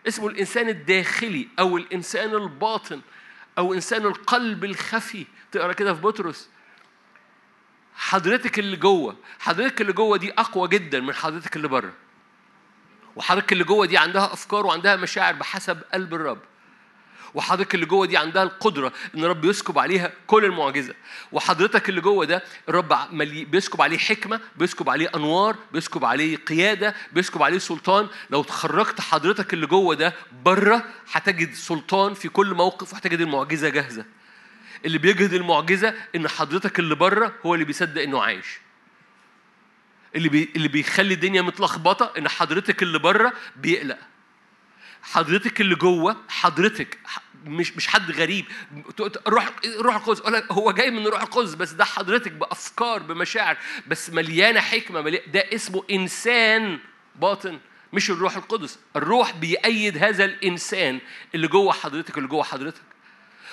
اسمه 0.07 0.27
الإنسان 0.27 0.69
الداخلي 0.69 1.47
أو 1.59 1.77
الإنسان 1.77 2.35
الباطن 2.35 3.01
أو 3.57 3.73
إنسان 3.73 4.05
القلب 4.05 4.65
الخفي. 4.65 5.25
تقرأ 5.55 5.73
كده 5.73 5.93
في 5.93 6.01
بطرس. 6.01 6.49
حضرتك 7.95 8.59
اللي 8.59 8.77
جوه 8.77 9.15
حضرتك 9.39 9.81
اللي 9.81 9.93
جوه 9.93 10.17
دي 10.17 10.31
أقوى 10.31 10.67
جدا 10.67 10.99
من 10.99 11.13
حضرتك 11.13 11.55
اللي 11.55 11.67
بره. 11.67 11.93
وحضرتك 13.15 13.51
اللي 13.53 13.63
جوه 13.63 13.85
دي 13.85 13.97
عندها 13.97 14.33
أفكار 14.33 14.65
وعندها 14.65 14.95
مشاعر 14.95 15.33
بحسب 15.33 15.81
قلب 15.93 16.13
الرب. 16.13 16.39
وحضرتك 17.33 17.75
اللي 17.75 17.85
جوه 17.85 18.05
دي 18.05 18.17
عندها 18.17 18.43
القدرة 18.43 18.93
إن 19.15 19.23
الرب 19.23 19.45
يسكب 19.45 19.79
عليها 19.79 20.11
كل 20.27 20.45
المعجزة. 20.45 20.93
وحضرتك 21.31 21.89
اللي 21.89 22.01
جوه 22.01 22.25
ده 22.25 22.43
الرب 22.69 22.93
بيسكب 23.51 23.81
عليه 23.81 23.97
حكمة 23.97 24.39
بيسكب 24.55 24.89
عليه 24.89 25.11
أنوار 25.15 25.55
بيسكب 25.71 26.05
عليه 26.05 26.37
قيادة 26.37 26.95
بيسكب 27.11 27.43
عليه 27.43 27.57
سلطان. 27.57 28.07
لو 28.29 28.43
تخرجت 28.43 29.01
حضرتك 29.01 29.53
اللي 29.53 29.67
جوه 29.67 29.95
ده 29.95 30.13
بره 30.43 30.83
هتجد 31.11 31.53
سلطان 31.53 32.13
في 32.13 32.29
كل 32.29 32.53
موقف 32.53 32.93
وهتجد 32.93 33.21
المعجزة 33.21 33.69
جاهزة. 33.69 34.05
اللي 34.85 34.97
بيجهض 34.97 35.33
المعجزة 35.33 35.93
إن 36.15 36.27
حضرتك 36.27 36.79
اللي 36.79 36.95
بره 36.95 37.33
هو 37.45 37.53
اللي 37.53 37.65
بيصدق 37.65 38.01
إنه 38.01 38.23
عايش. 38.23 38.45
اللي 40.15 40.29
بي... 40.29 40.49
اللي 40.55 40.67
بيخلي 40.67 41.13
الدنيا 41.13 41.41
متلخبطة 41.41 42.13
إن 42.17 42.27
حضرتك 42.29 42.83
اللي 42.83 42.99
بره 42.99 43.33
بيقلق. 43.55 43.97
حضرتك 45.03 45.61
اللي 45.61 45.75
جوه 45.75 46.17
حضرتك 46.29 46.97
مش 47.45 47.77
مش 47.77 47.87
حد 47.87 48.11
غريب 48.11 48.45
روح 49.27 49.51
روح 49.79 49.95
القدس 49.95 50.21
هو 50.51 50.71
جاي 50.71 50.91
من 50.91 51.07
روح 51.07 51.21
القدس 51.21 51.53
بس 51.53 51.71
ده 51.71 51.85
حضرتك 51.85 52.31
بأفكار 52.31 52.99
بمشاعر 53.03 53.57
بس 53.87 54.09
مليانة 54.09 54.59
حكمة 54.59 55.01
مليانة 55.01 55.31
ده 55.31 55.39
اسمه 55.53 55.83
إنسان 55.91 56.79
باطن 57.15 57.59
مش 57.93 58.09
الروح 58.09 58.35
القدس 58.37 58.79
الروح 58.95 59.31
بيأيد 59.31 59.97
هذا 59.97 60.25
الإنسان 60.25 60.99
اللي 61.35 61.47
جوه 61.47 61.73
حضرتك 61.73 62.17
اللي 62.17 62.29
جوه 62.29 62.43
حضرتك 62.43 62.81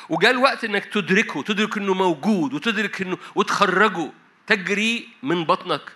وجاء 0.08 0.30
الوقت 0.30 0.64
إنك 0.64 0.84
تدركه 0.84 1.42
تدرك 1.42 1.76
إنه 1.76 1.94
موجود 1.94 2.54
وتدرك 2.54 3.02
إنه 3.02 3.18
وتخرجه. 3.34 4.10
تجري 4.46 5.08
من 5.22 5.44
بطنك. 5.44 5.92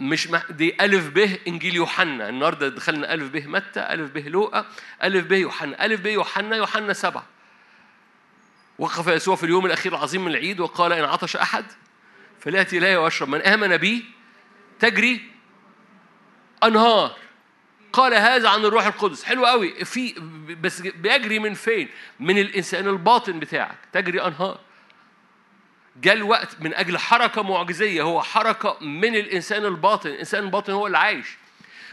مش 0.00 0.30
مح... 0.30 0.50
دي 0.50 0.84
ألف 0.84 1.08
به 1.08 1.38
إنجيل 1.48 1.74
يوحنا. 1.74 2.28
النهاردة 2.28 2.68
دخلنا 2.68 3.14
ألف 3.14 3.30
به 3.30 3.46
متى؟ 3.46 3.80
ألف 3.80 4.10
به 4.10 4.20
لوقا. 4.20 4.66
ألف 5.02 5.26
به 5.26 5.36
يوحنا. 5.36 5.84
ألف 5.84 6.00
به 6.00 6.10
يوحنا 6.10 6.56
يوحنا 6.56 6.92
سبعة. 6.92 7.26
وقف 8.78 9.06
يسوع 9.06 9.36
في 9.36 9.44
اليوم 9.44 9.66
الأخير 9.66 9.92
العظيم 9.92 10.24
من 10.24 10.30
العيد 10.30 10.60
وقال 10.60 10.92
إن 10.92 11.04
عطش 11.04 11.36
أحد 11.36 11.64
فليأتي 12.40 12.78
إلي 12.78 12.96
وأشرب 12.96 13.28
من 13.28 13.42
آمن 13.42 13.76
بي 13.76 14.04
تجري 14.80 15.30
أنهار. 16.64 17.23
قال 17.94 18.14
هذا 18.14 18.48
عن 18.48 18.64
الروح 18.64 18.86
القدس. 18.86 19.24
حلو 19.24 19.46
قوي. 19.46 19.84
في 19.84 20.14
بس 20.60 20.80
بيجري 20.80 21.38
من 21.38 21.54
فين؟ 21.54 21.88
من 22.20 22.38
الإنسان 22.38 22.88
الباطن 22.88 23.38
بتاعك. 23.38 23.78
تجري 23.92 24.22
أنهار. 24.22 24.60
جاء 26.02 26.14
الوقت 26.14 26.56
من 26.60 26.74
أجل 26.74 26.98
حركة 26.98 27.42
معجزية. 27.42 28.02
هو 28.02 28.22
حركة 28.22 28.76
من 28.80 29.16
الإنسان 29.16 29.64
الباطن. 29.64 30.10
الإنسان 30.10 30.44
الباطن 30.44 30.72
هو 30.72 30.86
اللي 30.86 30.98
عايش 30.98 31.36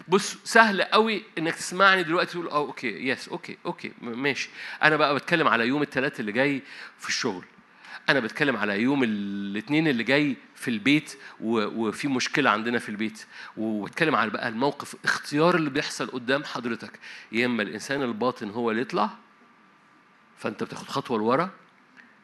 بص 0.08 0.38
سهل 0.44 0.82
قوي 0.82 1.24
إنك 1.38 1.56
تسمعني 1.56 2.04
دلوقتي 2.04 2.32
تقول 2.32 2.48
آه 2.48 2.58
okay 2.58 3.08
yes 3.08 3.30
okay 3.30 3.58
okay 3.66 3.92
ماشي. 4.02 4.50
أنا 4.84 4.96
بقى 4.96 5.16
بتكلم 5.16 5.48
على 5.48 5.68
يوم 5.68 5.82
الثلاث 5.82 6.20
اللي 6.20 6.32
جاي 6.32 6.62
في 7.00 7.08
الشغل. 7.10 7.46
أنا 8.10 8.20
بتكلم 8.20 8.56
على 8.56 8.82
يوم 8.82 9.04
الاثنين 9.04 9.88
اللي 9.88 10.04
جاي 10.04 10.38
في 10.56 10.68
البيت 10.68 11.18
وفي 11.42 12.08
مشكلة 12.08 12.50
عندنا 12.50 12.80
في 12.80 12.90
البيت. 12.90 13.26
وبتكلم 13.58 14.16
على 14.16 14.30
بقى 14.30 14.48
الموقف 14.48 14.96
اختيار 15.04 15.56
اللي 15.56 15.70
بيحصل 15.70 16.08
قدام 16.12 16.44
حضرتك. 16.44 17.00
يا 17.32 17.46
إما 17.46 17.64
الإنسان 17.64 18.02
الباطن 18.02 18.50
هو 18.50 18.72
اللي 18.72 18.82
يطلع 18.82 19.10
فأنت 20.38 20.64
بتاخد 20.64 20.88
خطوة 20.88 21.18
لورا 21.18 21.50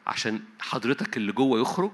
عشان 0.06 0.40
حضرتك 0.60 1.16
اللي 1.16 1.32
جوه 1.32 1.60
يخرج 1.60 1.92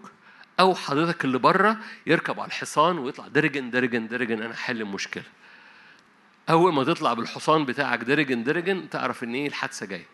أو 0.60 0.74
حضرتك 0.74 1.24
اللي 1.24 1.38
بره 1.38 1.76
يركب 2.06 2.40
على 2.40 2.48
الحصان 2.48 2.98
ويطلع 2.98 3.28
درجن 3.28 3.70
درجن 3.70 4.08
درجن 4.08 4.42
أنا 4.42 4.54
حل 4.54 4.80
المشكلة. 4.80 5.24
أول 6.50 6.72
ما 6.72 6.84
تطلع 6.84 7.12
بالحصان 7.14 7.64
بتاعك 7.64 7.98
درجن 7.98 8.44
درجن 8.44 8.88
تعرف 8.90 9.24
إن 9.24 9.34
إيه 9.34 9.46
الحادثة 9.46 9.86
جاية. 9.86 10.13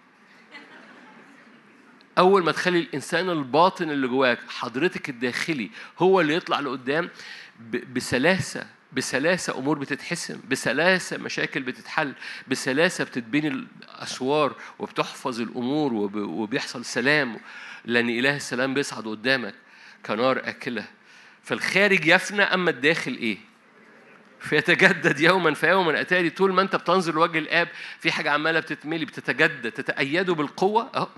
أول 2.21 2.45
ما 2.45 2.53
تخلي 2.53 2.79
الإنسان 2.79 3.31
الباطن 3.31 3.91
اللي 3.91 4.09
جواك 4.09 4.39
حضرتك 4.49 5.09
الداخلي 5.09 5.71
هو 5.99 6.21
اللي 6.21 6.35
يطلع 6.35 6.61
لقدام 6.61 7.11
بسلاسة 7.95 8.66
بسلاسة 8.93 9.59
أمور 9.59 9.79
بتتحسم 9.79 10.41
بسلاسة 10.49 11.16
مشاكل 11.16 11.62
بتتحل 11.62 12.12
بسلاسة 12.49 13.05
بتتبني 13.05 13.49
الأسوار 13.49 14.57
وبتحفظ 14.79 15.41
الأمور 15.41 15.95
وبيحصل 16.16 16.85
سلام. 16.85 17.41
لأن 17.85 18.09
إله 18.09 18.37
السلام 18.37 18.75
بيصعد 18.75 19.09
قدامك 19.09 19.55
كنار 20.07 20.39
أكلة. 20.45 20.85
فالخارج 21.43 22.07
يفنى 22.07 22.43
أما 22.43 22.71
الداخل 22.71 23.12
إيه؟ 23.14 23.39
فيتجدد 24.41 25.21
يوما 25.21 25.55
فيوما. 25.55 26.01
أتاري 26.01 26.31
طول 26.31 26.53
ما 26.53 26.62
أنت 26.62 26.77
بتنظر 26.77 27.14
لوجه 27.14 27.39
الآب 27.39 27.68
في 28.01 28.12
حاجة 28.12 28.31
عمالة 28.31 28.61
بتتملي 28.61 29.05
بتتجدد 29.05 29.73
تتأيدوا 29.73 30.35
بالقوة. 30.35 30.91
أه 30.95 31.09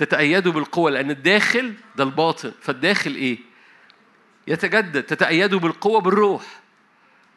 تتأيدوا 0.00 0.52
بالقوة 0.52 0.90
لأن 0.90 1.10
الداخل 1.10 1.74
ده 1.96 2.04
الباطن. 2.04 2.52
فالداخل 2.60 3.14
إيه؟ 3.14 3.38
يتجدد. 4.46 5.02
تتأيدوا 5.02 5.58
بالقوة 5.58 6.00
بالروح. 6.00 6.42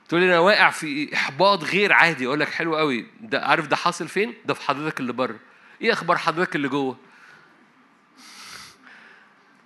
تقول 0.09 0.21
لي 0.21 0.27
أنا 0.27 0.39
واقع 0.39 0.69
في 0.69 1.13
إحباط 1.13 1.63
غير 1.63 1.93
عادي. 1.93 2.25
أقول 2.25 2.39
لك 2.39 2.49
حلو 2.49 2.75
قوي. 2.75 3.05
ده 3.21 3.45
عارف 3.45 3.67
ده 3.67 3.75
حاصل 3.75 4.07
فين؟ 4.07 4.33
ده 4.45 4.53
في 4.53 4.61
حضرتك 4.61 4.99
اللي 4.99 5.13
بره. 5.13 5.39
إيه 5.81 5.93
أخبار 5.93 6.17
حضرتك 6.17 6.55
اللي 6.55 6.67
جوه؟ 6.67 6.97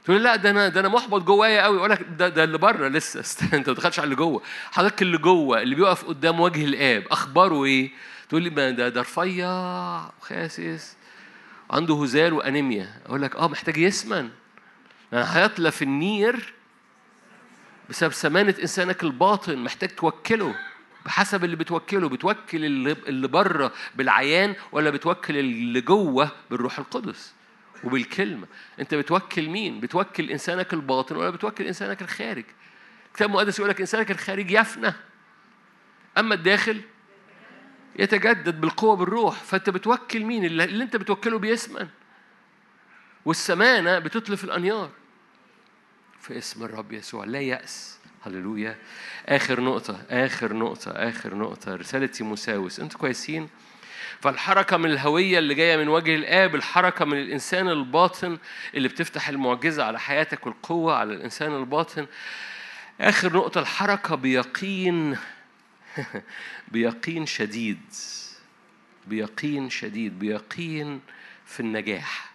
تقول 0.05 0.17
لي 0.17 0.23
لا 0.23 0.35
ده 0.35 0.49
أنا 0.49 0.67
ده 0.69 0.79
أنا 0.79 0.89
محبط 0.89 1.21
جوايا 1.21 1.63
قوي. 1.63 1.77
أقول 1.77 1.89
لك 1.89 2.05
ده 2.17 2.29
ده 2.29 2.43
اللي 2.43 2.57
بره 2.57 2.87
لسه. 2.87 3.47
أنت 3.57 3.69
ما 3.69 3.75
دخلتش 3.75 3.99
على 3.99 4.05
اللي 4.05 4.15
جوه. 4.15 4.41
حضرتك 4.71 5.01
اللي 5.01 5.17
جوه 5.17 5.61
اللي 5.61 5.75
بيقف 5.75 6.05
قدام 6.05 6.39
وجه 6.39 6.65
الآب 6.65 7.07
أخباره 7.11 7.65
إيه؟ 7.65 7.91
تقول 8.29 8.41
لي 8.41 8.49
ما 8.49 8.69
ده 8.69 8.89
ده 8.89 9.01
رفيع 9.01 9.49
وخاسس. 10.21 10.96
عنده 11.69 11.95
هزال 11.95 12.33
وأنيميا 12.33 13.01
أقول 13.05 13.21
لك 13.21 13.35
آه 13.35 13.47
محتاج 13.47 13.77
يسمن 13.77 14.29
أنا 15.13 15.37
هيطلع 15.37 15.69
النير 15.81 16.53
بسبب 17.89 18.13
سمانة 18.13 18.55
إنسانك 18.61 19.03
الباطن 19.03 19.63
محتاج 19.63 19.89
توكله 19.89 20.55
بحسب 21.05 21.43
اللي 21.43 21.55
بتوكله 21.55 22.09
بتوكل 22.09 22.65
اللي 22.65 23.27
بره 23.27 23.71
بالعيان 23.95 24.55
ولا 24.71 24.89
بتوكل 24.89 25.37
اللي 25.37 25.81
جوه 25.81 26.31
بالروح 26.51 26.79
القدس 26.79 27.33
وبالكلمة 27.83 28.47
أنت 28.79 28.95
بتوكل 28.95 29.49
مين؟ 29.49 29.79
بتوكل 29.79 30.29
إنسانك 30.31 30.73
الباطن 30.73 31.15
ولا 31.15 31.29
بتوكل 31.29 31.65
إنسانك 31.67 32.01
الخارج؟ 32.01 32.45
الكتاب 33.07 33.29
المقدس 33.29 33.59
يقول 33.59 33.69
لك 33.69 33.79
إنسانك 33.79 34.11
الخارج 34.11 34.51
يفنى 34.51 34.93
أما 36.17 36.35
الداخل 36.35 36.81
يتجدد 37.97 38.61
بالقوة 38.61 38.95
بالروح. 38.95 39.35
فأنت 39.35 39.69
بتوكل 39.69 40.23
مين؟ 40.23 40.45
اللي 40.45 40.83
أنت 40.83 40.95
بتوكله 40.95 41.39
بيسمن 41.39 41.87
والسمانة 43.25 43.99
بتطلف 43.99 44.43
الأنيار 44.43 44.89
في 46.21 46.37
اسم 46.37 46.63
الرب 46.63 46.91
يسوع. 46.91 47.25
لا 47.25 47.41
يأس. 47.41 47.99
هللويا. 48.25 48.75
آخر 49.25 49.61
نقطة 49.61 50.01
آخر 50.09 50.53
نقطة 50.53 50.91
آخر 50.91 51.35
نقطة. 51.35 51.75
رسالة 51.75 52.05
تيموساوس. 52.05 52.79
أنتوا 52.79 52.99
كويسين؟ 52.99 53.49
فالحركة 54.21 54.77
من 54.77 54.91
الهوية 54.91 55.39
اللي 55.39 55.53
جاية 55.53 55.77
من 55.77 55.87
وجه 55.87 56.15
الآب 56.15 56.55
الحركة 56.55 57.05
من 57.05 57.17
الإنسان 57.17 57.69
الباطن 57.69 58.37
اللي 58.75 58.87
بتفتح 58.87 59.29
المعجزة 59.29 59.83
على 59.83 59.99
حياتك 59.99 60.45
والقوة 60.45 60.95
على 60.95 61.13
الإنسان 61.13 61.55
الباطن. 61.55 62.05
آخر 63.01 63.33
نقطة 63.33 63.61
الحركة 63.61 64.15
بيقين 64.15 65.17
بيقين 66.71 67.25
شديد 67.25 67.79
بيقين 69.07 69.69
شديد 69.69 70.19
بيقين 70.19 71.01
في 71.45 71.59
النجاح. 71.59 72.31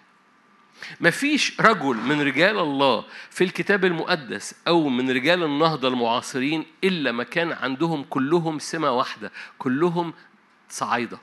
مفيش 1.01 1.61
رجل 1.61 1.97
من 1.97 2.21
رجال 2.21 2.59
الله 2.59 3.05
في 3.31 3.45
الكتاب 3.45 3.85
المقدس 3.85 4.55
أو 4.69 4.89
من 4.89 5.11
رجال 5.11 5.43
النهضة 5.43 5.89
المعاصرين 5.89 6.67
إلا 6.85 7.13
ما 7.13 7.25
كان 7.25 7.53
عندهم 7.53 8.05
كلهم 8.05 8.59
سمة 8.59 8.91
واحدة 8.91 9.33
كلهم 9.59 10.15
صعايدة. 10.69 11.19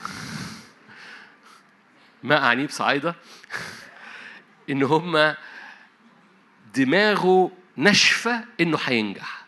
ما 2.22 2.44
أعنيه 2.44 2.66
بصعايدة 2.66 3.14
إن 4.70 4.82
هما 4.82 5.36
دماغه 6.74 7.50
ناشفة 7.76 8.44
إنه 8.60 8.78
هينجح. 8.84 9.45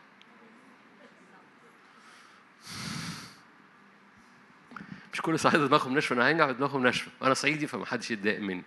مش 5.19 5.23
كل 5.23 5.39
صعيدة 5.39 5.67
دماغهم 5.67 5.95
ناشفة 5.95 6.15
أنا 6.15 6.27
هينجح 6.27 6.51
دماغهم 6.51 6.83
ناشفة. 6.83 7.11
أنا 7.23 7.35
صعيدي 7.35 7.67
فمحدش 7.67 8.11
يتضايق 8.11 8.41
مني. 8.41 8.63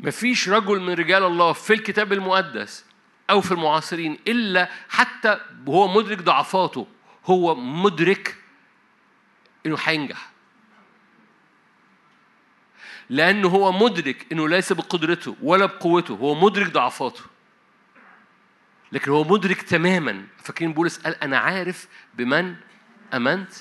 مفيش 0.00 0.48
رجل 0.48 0.80
من 0.80 0.92
رجال 0.94 1.22
الله 1.22 1.52
في 1.52 1.72
الكتاب 1.72 2.12
المقدس 2.12 2.84
أو 3.30 3.40
في 3.40 3.52
المعاصرين 3.52 4.18
إلا 4.28 4.70
حتى 4.88 5.40
وهو 5.66 5.88
مدرك 5.88 6.18
ضعفاته 6.22 6.86
هو 7.26 7.54
مدرك 7.54 8.36
إنه 9.66 9.76
هينجح. 9.84 10.30
لأنه 13.10 13.48
هو 13.48 13.72
مدرك 13.72 14.26
إنه 14.32 14.48
ليس 14.48 14.72
بقدرته 14.72 15.36
ولا 15.42 15.66
بقوته 15.66 16.14
هو 16.14 16.34
مدرك 16.34 16.72
ضعفاته. 16.72 17.22
لكن 18.92 19.10
هو 19.10 19.24
مدرك 19.24 19.62
تماما. 19.62 20.26
فاكرين 20.42 20.72
بولس 20.72 20.98
قال 20.98 21.22
أنا 21.22 21.38
عارف 21.38 21.88
بمن 22.14 22.56
أمنت؟ 23.14 23.52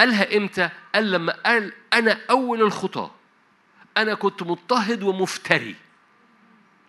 قالها 0.00 0.36
إمتى؟ 0.36 0.68
قال 0.94 1.10
لما 1.10 1.32
قال 1.32 1.72
أنا 1.92 2.20
أول 2.30 2.62
الخطاة 2.62 3.10
أنا 3.96 4.14
كنت 4.14 4.42
مضطهد 4.42 5.02
ومفتري. 5.02 5.76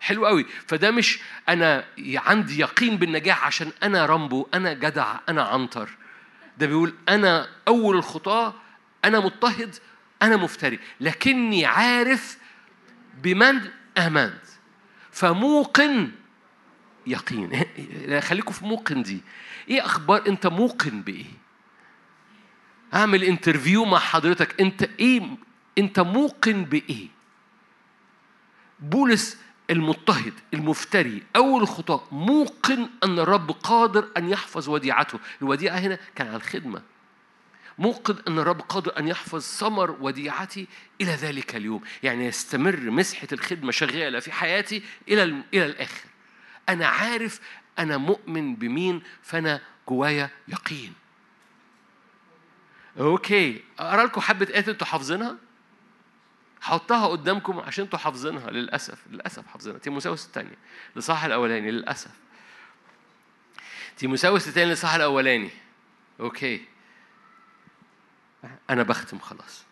حلو 0.00 0.26
قوي. 0.26 0.46
فده 0.66 0.90
مش 0.90 1.20
أنا 1.48 1.84
عندي 2.14 2.60
يقين 2.60 2.96
بالنجاح 2.96 3.46
عشان 3.46 3.72
أنا 3.82 4.06
رامبو 4.06 4.46
أنا 4.54 4.72
جدع 4.72 5.16
أنا 5.28 5.42
عنتر. 5.42 5.88
ده 6.58 6.66
بيقول 6.66 6.94
أنا 7.08 7.48
أول 7.68 7.96
الخطاة 7.96 8.54
أنا 9.04 9.20
مضطهد 9.20 9.76
أنا 10.22 10.36
مفتري. 10.36 10.78
لكني 11.00 11.66
عارف 11.66 12.38
بمن 13.22 13.60
آمنت 13.98 14.44
فموقن 15.10 16.10
يقين. 17.06 17.64
خليكم 18.28 18.52
في 18.52 18.64
موقن 18.64 19.02
دي. 19.02 19.20
إيه 19.68 19.84
أخبار 19.84 20.28
أنت 20.28 20.46
موقن 20.46 21.02
بإيه؟ 21.02 21.41
اعمل 22.94 23.24
انترفيو 23.24 23.84
مع 23.84 23.98
حضرتك. 23.98 24.60
انت 24.60 24.82
إيه؟ 25.00 25.22
انت 25.78 26.00
موقن 26.00 26.64
بإيه؟ 26.64 27.08
بولس 28.80 29.38
المضطهد 29.70 30.32
المفتري 30.54 31.22
أول 31.36 31.62
الخطاة 31.62 32.04
موقن 32.12 32.88
أن 33.04 33.18
الرب 33.18 33.50
قادر 33.50 34.08
أن 34.16 34.28
يحفظ 34.28 34.68
وديعته. 34.68 35.18
الوديعة 35.42 35.78
هنا 35.78 35.98
كان 36.14 36.26
على 36.26 36.36
الخدمة. 36.36 36.82
موقن 37.78 38.16
أن 38.28 38.38
الرب 38.38 38.60
قادر 38.60 38.98
أن 38.98 39.08
يحفظ 39.08 39.40
ثمر 39.40 39.96
وديعتي 40.00 40.66
إلى 41.00 41.10
ذلك 41.10 41.56
اليوم. 41.56 41.82
يعني 42.02 42.26
يستمر 42.26 42.90
مسحة 42.90 43.28
الخدمة 43.32 43.72
شغالة 43.72 44.20
في 44.20 44.32
حياتي 44.32 44.82
إلى 45.08 45.22
إلى 45.22 45.66
الآخر. 45.66 46.04
أنا 46.68 46.86
عارف 46.86 47.40
أنا 47.78 47.96
مؤمن 47.96 48.54
بمين 48.54 49.02
فأنا 49.22 49.60
جوايا 49.88 50.30
يقين. 50.48 51.01
okay. 53.00 53.64
أقرأ 53.78 54.04
لكم 54.06 54.20
حبة 54.20 54.46
آيات 54.54 54.68
أنتوا 54.68 54.86
حافظينها؟ 54.86 55.36
حطها 56.60 57.06
قدامكم 57.06 57.58
عشان 57.60 57.84
أنتوا 57.84 57.98
حافظينها. 57.98 58.50
للأسف 58.50 58.98
للأسف 59.10 59.46
حافظينها. 59.46 59.78
تيموثاوس 59.78 60.26
الثانية. 60.26 60.56
الإصحاح 60.96 61.24
الأولاني 61.24 61.70
للأسف. 61.70 62.10
تيموثاوس 63.96 64.48
الثاني 64.48 64.72
الإصحاح 64.72 64.94
الأولاني. 64.94 65.50
okay. 66.20 66.64
أنا 68.70 68.82
بختم 68.82 69.18
خلاص. 69.18 69.64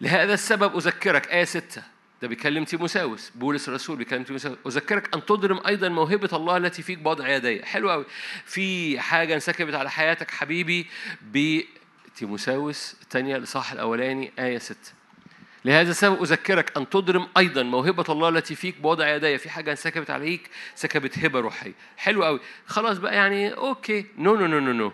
لهذا 0.00 0.34
السبب 0.34 0.76
أذكرك. 0.76 1.28
آية 1.28 1.44
ستة. 1.44 1.82
ده 2.22 2.28
بيكلم 2.28 2.64
تيموثاوس 2.64 3.30
بولس 3.34 3.68
الرسول 3.68 3.96
بيكلم 3.96 4.22
تيموثاوس 4.22 4.56
أذكرك 4.66 5.14
أن 5.14 5.26
تضرم 5.26 5.60
أيضا 5.66 5.88
موهبة 5.88 6.28
الله 6.32 6.56
التي 6.56 6.82
فيك 6.82 6.98
بوضع 6.98 7.28
يدي 7.28 7.64
حلو 7.64 7.90
قوي 7.90 8.04
في 8.44 9.00
حاجة 9.00 9.34
انسكبت 9.34 9.74
على 9.74 9.90
حياتك 9.90 10.30
حبيبي 10.30 10.86
تيموثاوس 12.16 12.96
الثانية 13.02 13.36
الإصحاح 13.36 13.72
الأولاني 13.72 14.32
آية 14.38 14.58
6 14.58 14.76
لهذا 15.64 15.90
السبب 15.90 16.22
أذكرك 16.22 16.76
أن 16.76 16.88
تضرم 16.88 17.28
أيضا 17.36 17.62
موهبة 17.62 18.04
الله 18.08 18.28
التي 18.28 18.54
فيك 18.54 18.80
بوضع 18.80 19.14
يدي 19.14 19.38
في 19.38 19.50
حاجة 19.50 19.74
سكبت 19.74 20.10
عليك 20.10 20.50
سكبت 20.74 21.18
هبة 21.18 21.40
روحية. 21.40 21.72
حلو 21.96 22.24
قوي 22.24 22.40
خلاص 22.66 22.98
بقى 22.98 23.14
يعني 23.14 23.52
okay. 23.52 24.06
no 24.18 24.36
no 24.36 24.46
no 24.46 24.58
no 24.60 24.72
no. 24.72 24.92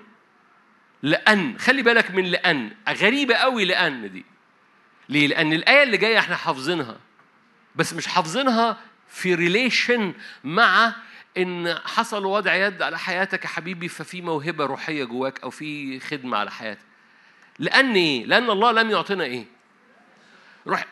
لأن 1.03 1.59
خلي 1.59 1.83
بالك 1.83 2.11
من 2.11 2.25
لأن. 2.25 2.71
غريبة 2.89 3.35
قوي 3.35 3.65
لأن 3.65 4.13
دي. 4.13 4.25
ليه؟ 5.09 5.27
لأن 5.27 5.53
الآية 5.53 5.83
اللي 5.83 5.97
جاية 5.97 6.19
إحنا 6.19 6.37
حافظينها. 6.37 6.97
بس 7.75 7.93
مش 7.93 8.07
حافظينها 8.07 8.79
في 9.09 9.35
ريليشن 9.35 10.15
مع 10.45 10.95
إن 11.37 11.79
حصل 11.85 12.25
وضع 12.25 12.55
يد 12.55 12.83
على 12.83 12.99
حياتك 12.99 13.45
يا 13.45 13.49
حبيبي 13.49 13.89
ففي 13.89 14.23
موهبة 14.23 14.67
روحية 14.67 15.05
جواك 15.05 15.41
أو 15.43 15.51
في 15.51 16.01
خدمة 16.01 16.37
على 16.37 16.51
حياتك 16.51 16.85
لأن 17.59 17.95
إيه؟ 17.95 18.27
لأن 18.27 18.51
الله 18.51 18.73
لم 18.73 18.91
يعطينا 18.91 19.25
إيه؟ 19.25 19.45
روح 20.67 20.87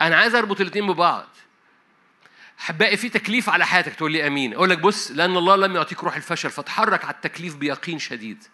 أنا 0.00 0.16
عايز 0.16 0.34
أربط 0.34 0.60
الاثنين 0.60 0.86
ببعض 0.86 1.28
حبائي 2.58 2.96
في 2.96 3.08
تكليف 3.08 3.48
على 3.48 3.66
حياتك 3.66 3.94
تقول 3.94 4.12
لي 4.12 4.26
آمين 4.26 4.54
أقول 4.54 4.70
لك 4.70 4.78
بص 4.78 5.10
لأن 5.10 5.36
الله 5.36 5.56
لم 5.56 5.76
يعطيك 5.76 6.04
روح 6.04 6.16
الفشل 6.16 6.50
فتحرك 6.50 7.04
على 7.04 7.14
التكليف 7.14 7.56
بيقين 7.56 7.98
شديد 7.98 8.44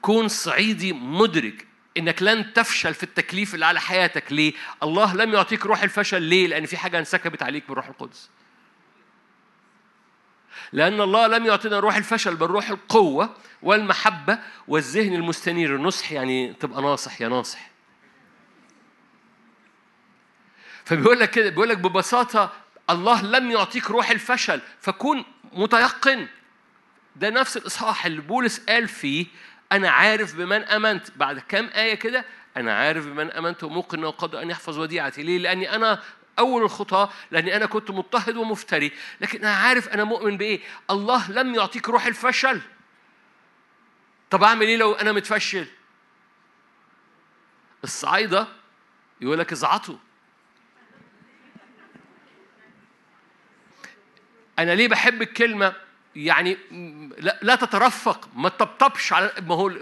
كون 0.00 0.28
صعيدي 0.28 0.92
مدرك 0.92 1.66
إنك 1.96 2.22
لن 2.22 2.52
تفشل 2.52 2.94
في 2.94 3.02
التكليف 3.02 3.54
اللي 3.54 3.66
على 3.66 3.80
حياتك. 3.80 4.32
ليه؟ 4.32 4.52
الله 4.82 5.14
لم 5.14 5.34
يعطيك 5.34 5.66
روح 5.66 5.82
الفشل. 5.82 6.22
ليه؟ 6.22 6.46
لأن 6.46 6.66
في 6.66 6.76
حاجة 6.76 6.98
انسكبت 6.98 7.42
عليك 7.42 7.68
بالروح 7.68 7.88
القدس. 7.88 8.30
لأن 10.72 11.00
الله 11.00 11.26
لم 11.26 11.46
يعطينا 11.46 11.80
روح 11.80 11.96
الفشل 11.96 12.36
بل 12.36 12.46
روح 12.46 12.70
القوة 12.70 13.36
والمحبة 13.62 14.38
والذهن 14.68 15.14
المستنير. 15.14 15.76
النصح 15.76 16.12
يعني 16.12 16.54
تبقى 16.54 16.82
ناصح 16.82 17.20
يا 17.20 17.28
ناصح. 17.28 17.70
فبيقول 20.84 21.20
لك 21.20 21.30
كده 21.30 21.50
بيقول 21.50 21.68
لك 21.68 21.78
ببساطة 21.78 22.52
الله 22.90 23.22
لم 23.22 23.50
يعطيك 23.50 23.90
روح 23.90 24.10
الفشل. 24.10 24.60
فكون 24.80 25.24
متيقن. 25.52 26.28
ده 27.16 27.30
نفس 27.30 27.56
الإصحاح 27.56 28.06
اللي 28.06 28.20
بولس 28.20 28.58
قال 28.58 28.88
فيه 28.88 29.26
أنا 29.72 29.90
عارف 29.90 30.34
بمن 30.34 30.62
آمنت. 30.62 31.10
بعد 31.16 31.38
كام 31.38 31.70
آية 31.74 31.94
كده؟ 31.94 32.24
أنا 32.56 32.78
عارف 32.78 33.06
بمن 33.06 33.30
آمنت 33.30 33.64
وموقن 33.64 34.10
قدر 34.10 34.42
أن 34.42 34.50
يحفظ 34.50 34.78
وديعتي. 34.78 35.22
ليه؟ 35.22 35.38
لأني 35.38 35.74
أنا 35.74 36.02
أول 36.38 36.62
الخطاة 36.62 37.10
لأني 37.30 37.56
أنا 37.56 37.66
كنت 37.66 37.90
مضطهد 37.90 38.36
ومفتري. 38.36 38.92
لكن 39.20 39.38
أنا 39.38 39.56
عارف 39.56 39.88
أنا 39.88 40.04
مؤمن 40.04 40.36
بإيه؟ 40.36 40.60
الله 40.90 41.32
لم 41.32 41.54
يعطيك 41.54 41.88
روح 41.88 42.06
الفشل. 42.06 42.60
طب 44.30 44.42
أعمل 44.42 44.66
إيه 44.66 44.76
لو 44.76 44.92
أنا 44.92 45.12
متفشل؟ 45.12 45.66
الصعايدة 47.84 48.46
يقول 49.20 49.38
لك 49.38 49.52
ازعطوا. 49.52 49.96
أنا 54.58 54.74
ليه 54.74 54.88
بحب 54.88 55.22
الكلمة؟ 55.22 55.74
يعني 56.16 56.58
لا, 57.18 57.38
لا 57.42 57.54
تترفق 57.54 58.28
ما 58.36 58.48
تطبطبش 58.48 59.12
على 59.12 59.32
ما 59.48 59.54
هو 59.54 59.72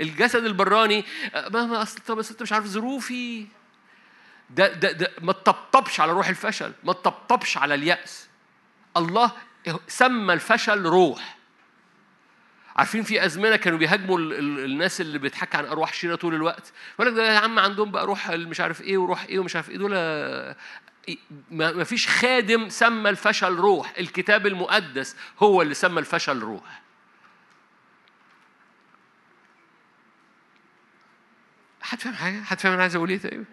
الجسد 0.00 0.44
البراني 0.44 1.04
ما 1.34 1.64
ما 1.66 1.82
أصل 1.82 1.98
طب 2.00 2.16
بس 2.16 2.30
أنت 2.30 2.42
مش 2.42 2.52
عارف 2.52 2.66
ظروفي. 2.66 3.46
ده 4.50 4.72
ده 4.72 4.92
ده 4.92 5.10
ما 5.20 5.32
تطبطبش 5.32 6.00
على 6.00 6.12
روح 6.12 6.28
الفشل 6.28 6.72
ما 6.84 6.92
تطبطبش 6.92 7.56
على 7.58 7.74
اليأس. 7.74 8.28
الله 8.96 9.32
سمى 9.88 10.32
الفشل 10.32 10.82
روح. 10.82 11.36
عارفين 12.76 13.02
في 13.02 13.24
أزمنة 13.24 13.56
كانوا 13.56 13.78
بيهاجموا 13.78 14.18
الناس 14.18 15.00
اللي 15.00 15.18
بتحكي 15.18 15.56
عن 15.56 15.64
أرواح 15.66 15.92
شريره 15.94 16.16
طول 16.16 16.34
الوقت. 16.34 16.72
يقول 16.98 17.16
لك 17.16 17.24
يا 17.24 17.38
عم 17.38 17.58
عندهم 17.58 17.90
بقى 17.90 18.06
روح 18.06 18.30
مش 18.30 18.60
عارف 18.60 18.80
إيه 18.82 18.98
وروح 18.98 19.22
إيه 19.24 19.38
ومش 19.38 19.56
عارف 19.56 19.70
إيه 19.70 19.76
دول 19.76 19.92
ما 21.50 21.84
فيش 21.84 22.08
خادم 22.08 22.68
سمى 22.68 23.10
الفشل 23.10 23.54
روح. 23.54 23.92
الكتاب 23.98 24.46
المقدس 24.46 25.16
هو 25.38 25.62
اللي 25.62 25.74
سمى 25.74 26.00
الفشل 26.00 26.38
روح. 26.38 26.82
حد 31.80 32.00
فاهم 32.00 32.14
حاجة؟ 32.14 32.42
حد 32.42 32.60
فاهم 32.60 32.72
أنا 32.72 32.82
عايز 32.82 32.96
أقول 32.96 33.08
إيه 33.10 33.18
طيب؟ 33.18 33.44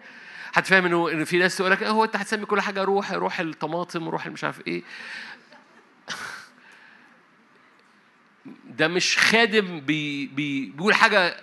حد 0.52 0.66
فاهم 0.66 0.84
انه 0.84 1.10
ان 1.10 1.24
في 1.24 1.38
ناس 1.38 1.56
تقول 1.56 1.70
لك 1.70 1.82
هو 1.82 2.04
أنت 2.04 2.16
هتسمي 2.16 2.46
كل 2.46 2.60
حاجة 2.60 2.84
روح 2.84 3.12
روح 3.12 3.40
الطماطم 3.40 4.08
روح 4.08 4.26
مش 4.26 4.44
عارف 4.44 4.66
إيه؟ 4.66 4.82
ده 8.64 8.88
مش 8.88 9.18
خادم 9.18 9.80
بي 9.80 10.26
بي 10.26 10.66
بيقول 10.66 10.94
حاجة 10.94 11.36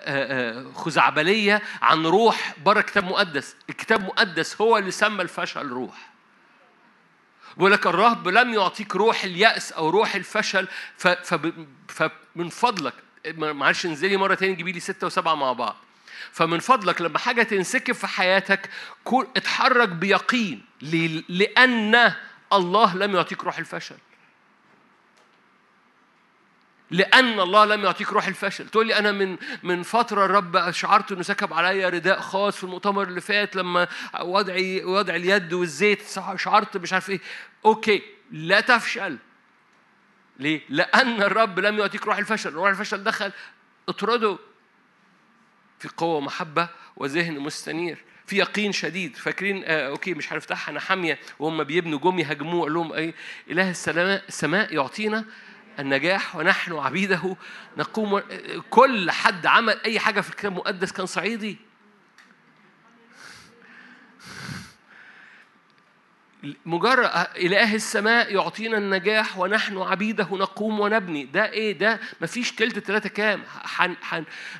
خزعبلية 0.73 1.61
عن 1.81 2.05
روح 2.05 2.53
بره 2.65 2.81
كتاب 2.81 3.03
مقدس. 3.03 3.55
الكتاب 3.69 4.03
مقدس 4.03 4.61
هو 4.61 4.77
اللي 4.77 4.91
سمى 4.91 5.21
الفشل 5.21 5.67
روح. 5.67 6.09
بيقول 7.57 7.71
لك 7.71 7.87
الرهب 7.87 8.27
لم 8.27 8.53
يعطيك 8.53 8.95
روح 8.95 9.23
اليأس 9.23 9.71
أو 9.71 9.89
روح 9.89 10.15
الفشل 10.15 10.67
فمن 10.97 12.49
فضلك 12.49 12.93
معلش 13.37 13.85
انزلي 13.85 14.17
مرة 14.17 14.35
تاني 14.35 14.53
جيبي 14.55 14.71
لي 14.71 14.79
ستة 14.79 15.07
وسبعة 15.07 15.35
مع 15.35 15.53
بعض. 15.53 15.75
فمن 16.31 16.59
فضلك 16.59 17.01
لما 17.01 17.19
حاجة 17.19 17.43
تنسكب 17.43 17.93
في 17.93 18.07
حياتك 18.07 18.69
اتحرك 19.37 19.89
بيقين 19.89 20.65
لأن 21.29 22.13
الله 22.53 22.95
لم 22.95 23.15
يعطيك 23.15 23.43
روح 23.43 23.57
الفشل. 23.57 23.95
لأن 26.91 27.39
الله 27.39 27.65
لم 27.65 27.83
يعطيك 27.83 28.11
روح 28.13 28.27
الفشل. 28.27 28.69
تقول 28.69 28.87
لي 28.87 28.99
أنا 28.99 29.11
من 29.11 29.37
من 29.63 29.83
فترة 29.83 30.25
الرب 30.25 30.71
شعرت 30.71 31.11
إنه 31.11 31.21
سكب 31.21 31.53
عليا 31.53 31.89
رداء 31.89 32.19
خاص 32.19 32.57
في 32.57 32.63
المؤتمر 32.63 33.03
اللي 33.03 33.21
فات 33.21 33.55
لما 33.55 33.87
وضعي 34.21 34.83
وضع 34.83 35.15
اليد 35.15 35.53
والزيت 35.53 36.01
شعرت 36.35 36.77
مش 36.77 36.93
عارف 36.93 37.09
إيه. 37.09 37.19
okay 37.65 38.01
لا 38.31 38.61
تفشل. 38.61 39.17
ليه؟ 40.39 40.61
لأن 40.69 41.21
الرب 41.21 41.59
لم 41.59 41.79
يعطيك 41.79 42.05
روح 42.05 42.17
الفشل. 42.17 42.53
روح 42.53 42.69
الفشل 42.69 43.03
دخل 43.03 43.31
اطرده 43.89 44.37
في 45.79 45.87
قوة 45.97 46.15
ومحبة 46.15 46.69
وذهن 46.97 47.39
مستنير 47.39 47.97
في 48.27 48.37
يقين 48.37 48.71
شديد. 48.71 49.15
فاكرين؟ 49.15 49.63
آه 49.65 49.87
أوكي 49.87 50.13
مش 50.13 50.33
هنفتحها 50.33 50.71
أنا 50.71 50.79
حاميه 50.79 51.19
وهم 51.39 51.63
بيبنوا 51.63 51.99
جم 51.99 52.19
يهاجموه 52.19 52.63
قال 52.63 52.73
لهم 52.73 52.93
إيه؟ 52.93 53.13
إله 53.49 53.69
السماء 53.69 54.23
السماء 54.27 54.73
يعطينا 54.73 55.25
النجاح 55.79 56.35
ونحن 56.35 56.73
عبيده 56.73 57.35
نقوم 57.77 58.21
كل 58.69 59.11
حد 59.11 59.45
عمل 59.45 59.79
أي 59.85 59.99
حاجة 59.99 60.21
في 60.21 60.29
الكتاب 60.29 60.51
المقدس 60.51 60.91
كان 60.91 61.05
صعيدي. 61.05 61.57
مجرد 66.65 67.09
إله 67.37 67.75
السماء 67.75 68.33
يعطينا 68.33 68.77
النجاح 68.77 69.37
ونحن 69.37 69.77
عبيده 69.77 70.27
نقوم 70.31 70.79
ونبني. 70.79 71.25
ده 71.25 71.49
إيه؟ 71.49 71.77
ده 71.77 71.99
مفيش 72.21 72.51
تلت 72.51 72.79
تلاتة 72.79 73.09
كام. 73.09 73.43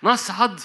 هنصعد 0.04 0.60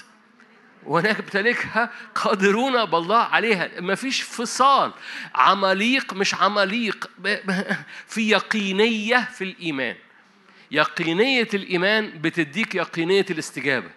ونمتلكها 0.84 1.90
قادرون 2.14 2.84
بالله 2.84 3.18
عليها. 3.18 3.80
مفيش 3.80 4.22
فصال. 4.22 4.92
عماليق 5.34 6.14
مش 6.14 6.34
عماليق. 6.34 7.10
في 8.06 8.30
يقينية 8.30 9.28
في 9.34 9.44
الإيمان. 9.44 9.96
يقينية 10.70 11.48
الإيمان 11.54 12.20
بتديك 12.20 12.74
يقينية 12.74 13.26
الاستجابة. 13.30 13.90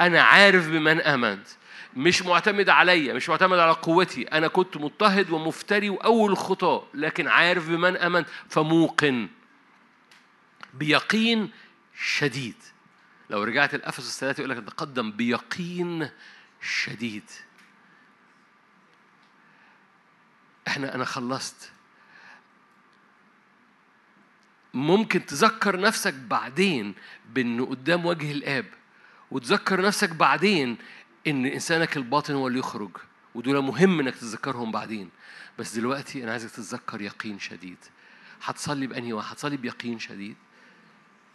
أنا 0.00 0.22
عارف 0.22 0.68
بمن 0.68 1.00
آمنت. 1.00 1.46
مش 1.96 2.22
معتمد 2.22 2.68
عليا 2.68 3.14
مش 3.14 3.28
معتمد 3.28 3.58
على 3.58 3.72
قوتي. 3.72 4.22
أنا 4.22 4.48
كنت 4.48 4.76
مضطهد 4.76 5.30
ومفتري 5.30 5.90
وأول 5.90 6.36
خطاة 6.36 6.86
لكن 6.94 7.28
عارف 7.28 7.68
بمن 7.68 7.96
آمنت. 7.96 8.28
فموقن. 8.48 9.28
بيقين 10.74 11.50
شديد. 11.98 12.56
لو 13.30 13.42
رجعت 13.42 13.74
الأفسس 13.74 14.14
الثلاثة 14.14 14.40
يقول 14.40 14.50
لك 14.50 14.64
تقدم 14.64 15.12
بيقين 15.12 16.08
شديد. 16.62 17.30
إحنا 20.68 20.94
أنا 20.94 21.04
خلصت. 21.04 21.70
ممكن 24.76 25.26
تذكر 25.26 25.80
نفسك 25.80 26.14
بعدين 26.14 26.94
بانه 27.34 27.66
قدام 27.66 28.06
وجه 28.06 28.32
الآب 28.32 28.66
وتذكر 29.30 29.80
نفسك 29.80 30.10
بعدين 30.10 30.76
إن 31.26 31.46
إنسانك 31.46 31.96
الباطن 31.96 32.34
هو 32.34 32.48
اللي 32.48 32.58
يخرج 32.58 32.90
ودول 33.34 33.62
مهم 33.62 34.00
إنك 34.00 34.14
تتذكرهم 34.14 34.72
بعدين. 34.72 35.10
بس 35.58 35.74
دلوقتي 35.74 36.24
أنا 36.24 36.32
عايزك 36.32 36.50
تتذكر 36.50 37.00
يقين 37.02 37.38
شديد. 37.38 37.76
هتصلي 38.42 38.86
بأنهي 38.86 39.12
واحد؟ 39.12 39.32
هتصلي 39.32 39.56
بيقين 39.56 39.98
شديد. 39.98 40.36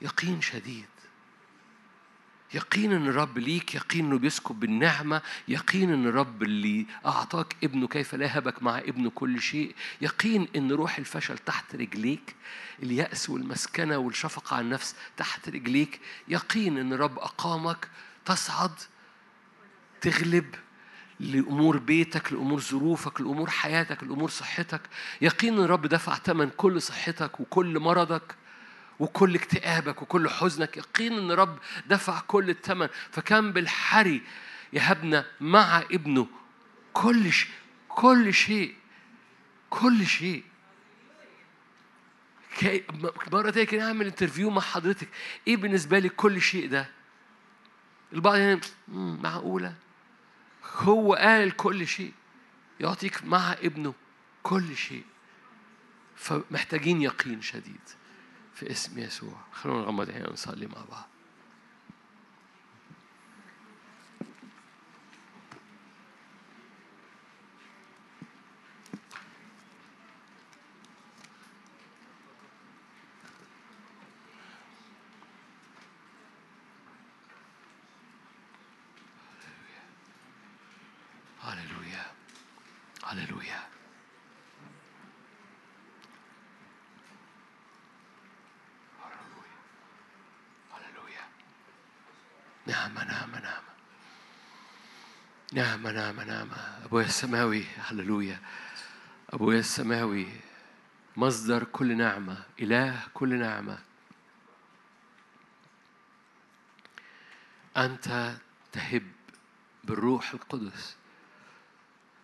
يقين 0.01 0.41
شديد. 0.41 0.90
يقين 2.53 2.91
إن 2.91 3.07
الرب 3.07 3.37
ليك 3.37 3.75
يقين 3.75 4.05
إنه 4.05 4.17
بيسكب 4.17 4.59
بالنعمة 4.59 5.21
يقين 5.47 5.93
إن 5.93 6.07
الرب 6.07 6.43
اللي 6.43 6.85
أعطاك 7.05 7.55
ابنه 7.63 7.87
كيف 7.87 8.15
لا 8.15 8.25
يهبك 8.25 8.63
مع 8.63 8.79
ابنه 8.79 9.09
كل 9.09 9.41
شيء 9.41 9.75
يقين 10.01 10.47
إن 10.55 10.71
روح 10.71 10.97
الفشل 10.97 11.37
تحت 11.37 11.75
رجليك 11.75 12.35
اليأس 12.83 13.29
والمسكنة 13.29 13.97
والشفقة 13.97 14.55
على 14.55 14.65
النفس 14.65 14.95
تحت 15.17 15.49
رجليك 15.49 15.99
يقين 16.27 16.77
إن 16.77 16.93
الرب 16.93 17.19
أقامك 17.19 17.89
تصعد 18.25 18.71
تغلب 20.01 20.55
لأمور 21.19 21.77
بيتك 21.77 22.33
لأمور 22.33 22.59
ظروفك 22.59 23.21
لأمور 23.21 23.49
حياتك 23.49 24.03
لأمور 24.03 24.29
صحتك 24.29 24.81
يقين 25.21 25.59
الرب 25.59 25.87
دفع 25.87 26.15
ثمن 26.15 26.49
كل 26.49 26.81
صحتك 26.81 27.39
وكل 27.39 27.79
مرضك. 27.79 28.35
وكل 29.01 29.35
اكتئابك 29.35 30.01
وكل 30.01 30.29
حزنك 30.29 30.77
يقين 30.77 31.13
إن 31.13 31.31
رب 31.31 31.59
دفع 31.87 32.19
كل 32.19 32.49
الثمن. 32.49 32.87
فكان 33.11 33.51
بالحري 33.51 34.21
يهبنا 34.73 35.25
مع 35.39 35.79
ابنه. 35.79 36.27
كل 36.93 37.31
شيء 37.31 37.49
كل 37.89 38.33
شيء 38.33 38.75
كل 39.69 40.05
شيء. 40.07 40.43
مرة 43.31 43.49
تانية 43.49 43.65
كده 43.67 43.87
أعمل 43.87 44.05
انترفيو 44.05 44.49
مع 44.49 44.61
حضرتك. 44.61 45.07
إيه 45.47 45.57
بالنسبة 45.57 45.99
لي 45.99 46.09
كل 46.09 46.41
شيء 46.41 46.69
ده؟ 46.69 46.89
البعض 48.13 48.35
يعني 48.35 48.59
معقولة؟ 49.23 49.75
هو 50.75 51.13
قال 51.13 51.55
كل 51.55 51.87
شيء. 51.87 52.13
يعطيك 52.79 53.23
مع 53.23 53.53
ابنه 53.53 53.93
كل 54.43 54.77
شيء. 54.77 55.03
فمحتاجين 56.15 57.01
يقين 57.01 57.41
شديد. 57.41 58.00
في 58.55 58.71
اسم 58.71 58.99
يسوع. 58.99 59.33
خلونا 59.53 59.81
نغمض 59.81 60.09
عينينا 60.09 60.29
ونصلي 60.29 60.67
مع 60.67 60.81
بعض 60.91 61.07
هللويا 83.03 83.61
هللويا 90.71 91.25
نعمة 92.65 93.03
نعمة 93.03 93.39
نعمة 93.39 93.71
نعمة 95.61 95.91
نعمة 95.91 96.23
نعمة 96.23 96.55
أبويا 96.85 97.05
السماوي 97.05 97.65
هللويا. 97.77 98.39
أبويا 99.29 99.59
السماوي 99.59 100.27
مصدر 101.17 101.63
كل 101.63 101.97
نعمة 101.97 102.43
إله 102.59 103.03
كل 103.13 103.39
نعمة. 103.39 103.77
أنت 107.77 108.33
تهب 108.71 109.03
بالروح 109.83 110.33
القدس 110.33 110.95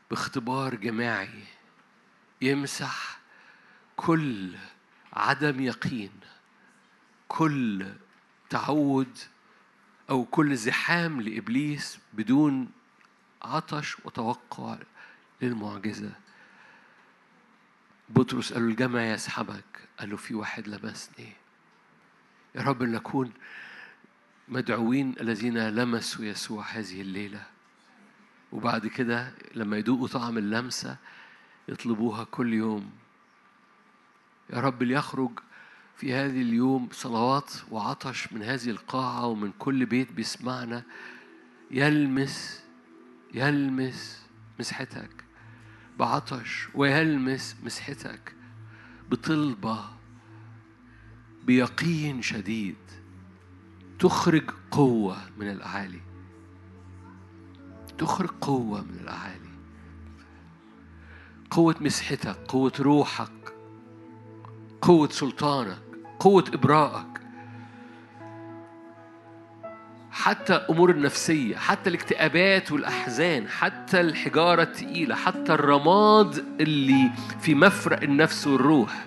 باختبار 0.10 0.76
جماعي 0.76 1.44
يمسح 2.42 3.20
كل 3.96 4.56
عدم 5.14 5.62
يقين 5.62 6.12
كل 7.28 7.86
تعود 8.50 9.18
أو 10.10 10.26
كل 10.26 10.56
زحام 10.56 11.22
لإبليس 11.22 12.00
بدون 12.14 12.77
عطش 13.56 13.98
وتوقع 14.06 14.78
للمعجزة. 15.42 16.12
بطرس 18.10 18.54
قال 18.54 18.64
له 18.64 18.70
الجمع 18.70 19.06
يسحبك. 19.06 19.64
قال 20.00 20.10
له 20.10 20.18
في 20.18 20.36
واحد 20.36 20.68
لمسني. 20.68 21.34
يا 22.56 22.62
رب 22.62 22.84
نكون 22.84 23.34
مدعوين 24.48 25.16
الذين 25.22 25.70
لمسوا 25.70 26.26
يسوع 26.26 26.66
هذه 26.66 27.02
الليلة. 27.02 27.44
وبعد 28.52 28.88
كده 28.88 29.32
لما 29.56 29.78
يذوقوا 29.78 30.08
طعم 30.08 30.38
اللمسة 30.38 30.98
يطلبوها 31.68 32.24
كل 32.24 32.54
يوم. 32.54 32.92
يا 34.50 34.60
رب 34.60 34.84
ليخرج 34.84 35.40
في 35.98 36.14
هذه 36.14 36.42
اليوم 36.42 36.90
صلوات 36.92 37.52
وعطش 37.72 38.34
من 38.34 38.44
هذه 38.44 38.70
القاعة 38.70 39.26
ومن 39.26 39.52
كل 39.60 39.86
بيت 39.86 40.12
بيسمعنا. 40.12 40.84
يلمس 41.72 42.64
يلمس 43.34 44.26
مسحتك 44.60 45.24
بعطش 46.00 46.68
ويلمس 46.76 47.56
مسحتك 47.64 48.36
بطلبة 49.10 49.86
بيقين 51.44 52.22
شديد 52.22 52.76
تخرج 54.00 54.52
قوة 54.72 55.18
من 55.38 55.52
الأعالي. 55.52 56.02
تخرج 57.98 58.30
قوة 58.30 58.82
من 58.82 59.00
الأعالي. 59.02 59.50
قوة 61.50 61.76
مسحتك 61.82 62.38
قوة 62.48 62.74
روحك 62.80 63.54
قوة 64.82 65.10
سلطانك 65.10 65.82
قوة 66.20 66.44
إبراءك 66.54 67.22
حتى 70.22 70.54
أمور 70.54 70.92
النفسية 70.92 71.56
حتى 71.56 71.90
الاكتئابات 71.90 72.72
والأحزان 72.72 73.48
حتى 73.48 74.02
الحجارة 74.02 74.62
التقيلة 74.62 75.16
حتى 75.16 75.54
الرماد 75.54 76.46
اللي 76.60 77.12
في 77.42 77.56
مفرق 77.56 78.04
النفس 78.04 78.48
والروح 78.48 79.06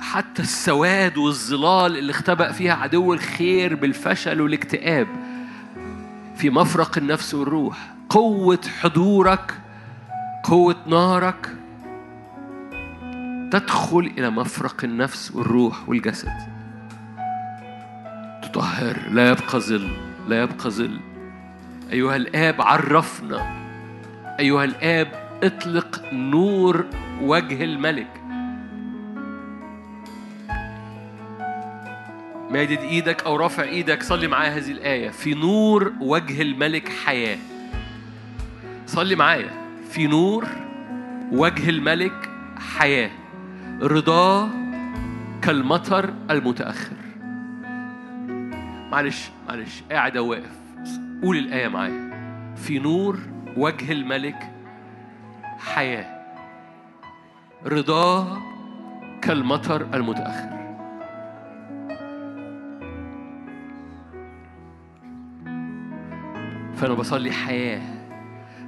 حتى 0.00 0.42
السواد 0.42 1.18
والظلال 1.18 1.98
اللي 1.98 2.10
اختبأ 2.10 2.52
فيها 2.52 2.74
عدو 2.74 3.12
الخير 3.12 3.74
بالفشل 3.74 4.40
والاكتئاب 4.40 5.06
في 6.36 6.50
مفرق 6.50 6.98
النفس 6.98 7.34
والروح. 7.34 7.94
قوة 8.08 8.60
حضورك 8.80 9.54
قوة 10.44 10.76
نارك 10.86 11.56
تدخل 13.50 14.12
إلى 14.18 14.30
مفرق 14.30 14.84
النفس 14.84 15.30
والروح 15.30 15.88
والجسد. 15.88 16.51
تطهر 18.52 19.08
لا 19.10 19.30
يبقى 19.30 19.60
ظل 19.60 19.90
لا 20.28 20.42
يبقى 20.42 20.70
ظل. 20.70 21.00
أيها 21.92 22.16
الآب 22.16 22.62
عرفنا 22.62 23.62
أيها 24.40 24.64
الآب 24.64 25.08
اطلق 25.42 26.02
نور 26.12 26.84
وجه 27.22 27.64
الملك. 27.64 28.20
مادد 32.50 32.78
إيدك 32.78 33.22
أو 33.22 33.36
رافع 33.36 33.62
إيدك 33.62 34.02
صلي 34.02 34.28
معايا 34.28 34.56
هذه 34.56 34.70
الآية. 34.70 35.10
في 35.10 35.34
نور 35.34 35.92
وجه 36.00 36.42
الملك 36.42 36.88
حياة. 36.88 37.38
صلي 38.86 39.14
معايا. 39.14 39.50
في 39.90 40.06
نور 40.06 40.46
وجه 41.32 41.68
الملك 41.68 42.30
حياة. 42.76 43.10
رضاه 43.82 44.48
كالمطر 45.42 46.14
المتأخر. 46.30 47.01
معلش 48.92 49.30
معلش 49.48 49.82
قاعد 49.90 50.18
واقف 50.18 50.58
قول 51.22 51.36
الآية 51.36 51.68
معايا. 51.68 52.12
في 52.56 52.78
نور 52.78 53.18
وجه 53.56 53.92
الملك 53.92 54.54
حياة. 55.58 56.22
رضاه 57.66 58.42
كالمطر 59.22 59.86
المتأخر. 59.94 60.52
فأنا 66.74 66.94
بصلي 66.94 67.32
حياة. 67.32 68.01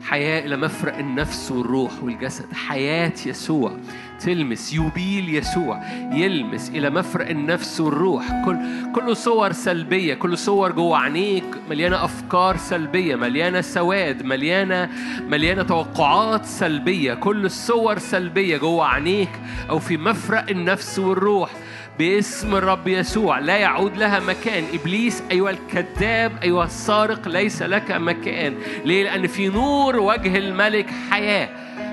حياة 0.05 0.47
إلى 0.47 0.57
مفرق 0.57 0.99
النفس 0.99 1.51
والروح 1.51 1.93
والجسد. 2.03 2.53
حياة 2.53 3.13
يسوع. 3.27 3.77
تلمس. 4.21 4.73
يبيل 4.73 5.35
يسوع. 5.35 5.83
يلمس 6.13 6.69
إلى 6.69 6.91
مفرق 6.91 7.29
النفس 7.29 7.81
والروح. 7.81 8.43
كل 8.45 8.59
كل 8.95 9.17
صور 9.17 9.53
سلبية. 9.53 10.15
كل 10.15 10.39
صور 10.39 10.73
جوه 10.73 10.99
عينيك. 10.99 11.45
مليانة 11.71 12.05
أفكار 12.05 12.57
سلبية. 12.57 13.17
مليانة 13.17 13.61
سواد. 13.61 14.23
مليانة 14.23 14.89
مليانة 15.29 15.63
توقعات 15.63 16.45
سلبية. 16.45 17.15
كل 17.15 17.45
الصور 17.45 17.99
سلبية 17.99 18.57
جوه 18.57 18.87
عينيك 18.87 19.31
أو 19.71 19.79
في 19.79 19.97
مفرق 19.97 20.51
النفس 20.51 20.99
والروح. 20.99 21.51
باسم 21.99 22.55
الرب 22.55 22.89
يسوع. 22.89 23.39
لا 23.39 23.57
يعود 23.57 23.97
لها 23.97 24.21
مكان. 24.21 24.65
إبليس 24.75 25.23
أيها 25.31 25.51
الكذاب 25.51 26.33
أيها 26.43 26.65
السارق 26.65 27.29
ليس 27.29 27.63
لك 27.63 27.91
مكان. 27.91 28.55
ليه؟ 28.85 29.05
لأن 29.05 29.27
في 29.27 29.49
نور 29.49 29.97
وجه 29.97 30.39
الملك 30.39 30.91
حياة. 31.11 31.49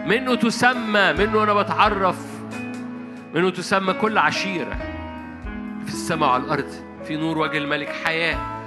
منه 0.08 0.36
تسمى 0.36 1.14
منه 1.14 1.44
أنا 1.44 1.54
بتعرف. 1.54 2.18
منه 3.34 3.50
تسمى 3.50 3.94
كل 3.94 4.18
عشيرة 4.18 4.78
في 5.86 5.90
السماء 5.94 6.30
وعلى 6.30 6.44
الأرض. 6.44 6.72
في 7.08 7.16
نور 7.16 7.38
وجه 7.38 7.58
الملك 7.58 7.90
حياة. 8.06 8.62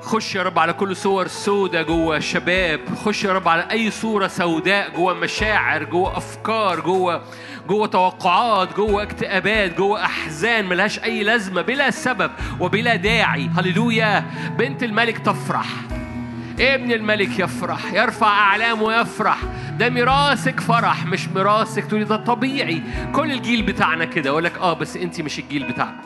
خش 0.00 0.34
يا 0.34 0.42
رب 0.42 0.58
على 0.58 0.72
كل 0.72 0.96
صور 0.96 1.26
سودة 1.26 1.82
جوه 1.82 2.18
شباب. 2.18 2.80
خش 3.04 3.24
يا 3.24 3.32
رب 3.32 3.48
على 3.48 3.70
أي 3.70 3.90
صورة 3.90 4.26
سوداء 4.26 4.90
جوه 4.90 5.14
مشاعر 5.14 5.84
جوه 5.84 6.16
أفكار 6.16 6.80
جوه 6.80 7.22
جوه 7.68 7.86
توقعات 7.86 8.76
جوه 8.76 9.02
اكتئابات 9.02 9.76
جوه 9.76 10.04
أحزان 10.04 10.66
ملهاش 10.66 10.98
أي 10.98 11.22
لازمة 11.22 11.62
بلا 11.62 11.90
سبب 11.90 12.30
وبلا 12.60 12.96
داعي. 12.96 13.50
هللويا. 13.56 14.24
بنت 14.58 14.82
الملك 14.82 15.18
تفرح. 15.18 15.66
ابن 16.60 16.92
الملك 16.92 17.38
يفرح 17.38 17.92
يرفع 17.92 18.26
أعلام 18.26 18.82
ويفرح. 18.82 19.38
ده 19.78 19.90
ميراثك 19.90 20.60
فرح 20.60 21.06
مش 21.06 21.28
ميراثك. 21.28 21.84
تقولي 21.84 22.04
ده 22.04 22.16
طبيعي. 22.16 22.82
كل 23.12 23.32
الجيل 23.32 23.62
بتاعنا 23.62 24.04
كده. 24.04 24.30
أقول 24.30 24.44
لك 24.44 24.58
آه 24.58 24.72
بس 24.72 24.96
انت 24.96 25.20
مش 25.20 25.38
الجيل 25.38 25.72
بتاعنا. 25.72 26.00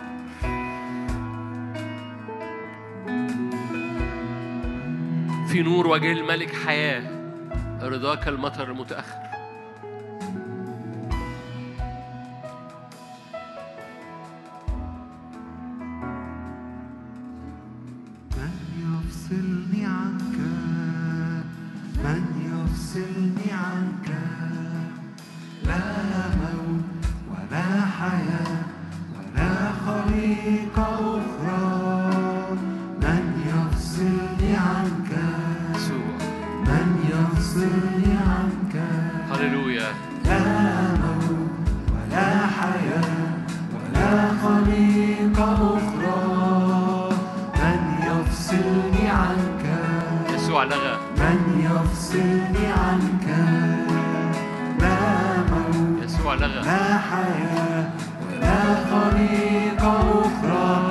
في 5.48 5.62
نور 5.62 5.86
وجه 5.86 6.12
الملك 6.12 6.54
حياة. 6.66 7.02
رضاك 7.82 8.28
المطر 8.28 8.70
المتأخر. 8.70 9.27
يفصلني 22.98 23.52
عنك 23.52 24.08
لا 25.64 25.82
موت 26.38 26.84
ولا 27.30 27.68
حياة 27.98 28.58
ولا 29.14 29.52
خليقة 29.86 31.20
أخرى. 31.20 32.56
من 33.02 33.22
يفصلني 33.46 34.56
عنك؟ 34.56 35.10
من 36.66 36.88
يفصلني 37.12 38.12
عنك 38.30 38.74
هللويا. 39.30 39.88
لا 40.24 40.42
موت 41.02 41.68
ولا 41.92 42.46
حياة 42.46 43.10
ولا 43.74 44.10
خليقة 44.42 45.78
أخرى. 45.78 46.18
من 47.62 47.80
يفصلني 48.08 49.08
عنك؟ 49.08 49.64
يسوع 50.34 50.64
لغى 50.64 50.98
من 51.18 51.38
يفصلني 51.60 52.66
عنك 52.66 52.77
لا 56.68 56.98
حياة 56.98 57.90
ولا 58.26 58.60
خليقة 58.90 60.20
أخرى. 60.20 60.87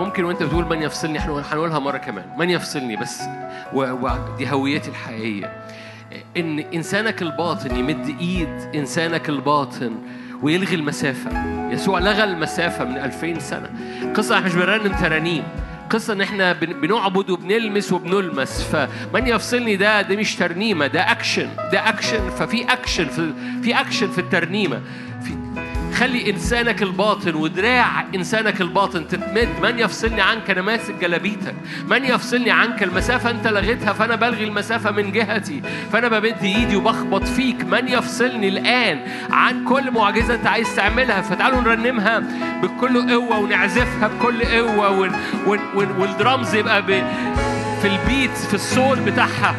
ممكن 0.00 0.24
وانت 0.24 0.42
بتقول 0.42 0.64
من 0.66 0.82
يفصلني 0.82 1.18
إحنا 1.18 1.42
هنقولها 1.52 1.78
مرة 1.78 1.96
كمان. 1.98 2.24
من 2.38 2.50
يفصلني 2.50 2.96
بس 2.96 3.22
ودي 3.72 4.50
هويتي 4.52 4.90
الحقيقية. 4.90 5.52
إن 6.36 6.58
إنسانك 6.58 7.22
الباطن 7.22 7.76
يمد 7.76 8.16
إيد 8.20 8.48
إنسانك 8.74 9.28
الباطن 9.28 9.94
ويلغي 10.42 10.74
المسافة. 10.74 11.30
يسوع 11.72 11.98
لغى 11.98 12.24
المسافة 12.24 12.84
من 12.84 12.96
2000 12.98 13.38
سنة. 13.38 13.70
قصة 14.14 14.34
إحنا 14.34 14.46
مش 14.46 14.54
بنرنم 14.54 14.92
ترانيم. 14.92 15.42
قصة 15.90 16.12
إن 16.12 16.20
إحنا 16.20 16.52
بن- 16.52 16.80
بنعبد 16.80 17.30
وبنلمس 17.30 17.92
وبنلمس. 17.92 18.62
فمن 18.62 19.26
يفصلني 19.26 19.76
ده 19.76 20.02
ده 20.02 20.16
مش 20.16 20.36
ترنيمة 20.36 20.86
ده 20.86 21.10
أكشن 21.12 21.48
ده 21.72 21.88
أكشن. 21.88 22.30
ففي 22.30 22.64
أكشن 22.72 23.04
في 23.08 23.32
في 23.62 23.80
أكشن 23.80 24.10
في 24.10 24.18
الترنيمة. 24.20 24.80
في 25.22 25.30
خلي 26.00 26.30
إنسانك 26.30 26.82
الباطن 26.82 27.34
ودراع 27.34 28.04
إنسانك 28.14 28.60
الباطن 28.60 29.08
تتمد. 29.08 29.48
من 29.62 29.78
يفصلني 29.78 30.20
عنك؟ 30.20 30.50
أنا 30.50 30.62
ماسك 30.62 30.94
جلابيتك. 31.00 31.54
من 31.88 32.04
يفصلني 32.04 32.50
عنك؟ 32.50 32.82
المسافة 32.82 33.30
أنت 33.30 33.46
لغيتها 33.46 33.92
فأنا 33.92 34.16
بلغي 34.16 34.44
المسافة 34.44 34.90
من 34.90 35.12
جهتي. 35.12 35.62
فأنا 35.92 36.08
بمد 36.08 36.42
إيدي 36.42 36.76
وبخبط 36.76 37.24
فيك. 37.24 37.64
من 37.64 37.88
يفصلني 37.88 38.48
الآن 38.48 39.00
عن 39.30 39.64
كل 39.64 39.90
معجزة 39.90 40.34
أنت 40.34 40.46
عايز 40.46 40.76
تعملها؟ 40.76 41.20
فتعالوا 41.20 41.60
نرنمها 41.60 42.22
بكل 42.62 43.10
قوة 43.10 43.38
ونعزفها 43.38 44.08
بكل 44.08 44.44
قوة 44.44 44.90
وال 44.90 45.12
وال 45.46 45.60
وال 45.74 46.00
والدرامز 46.00 46.54
يبقى 46.54 46.82
ب 46.82 46.86
في 47.82 47.88
البيت 47.88 48.36
في 48.36 48.54
السول 48.54 49.00
بتاعها. 49.00 49.54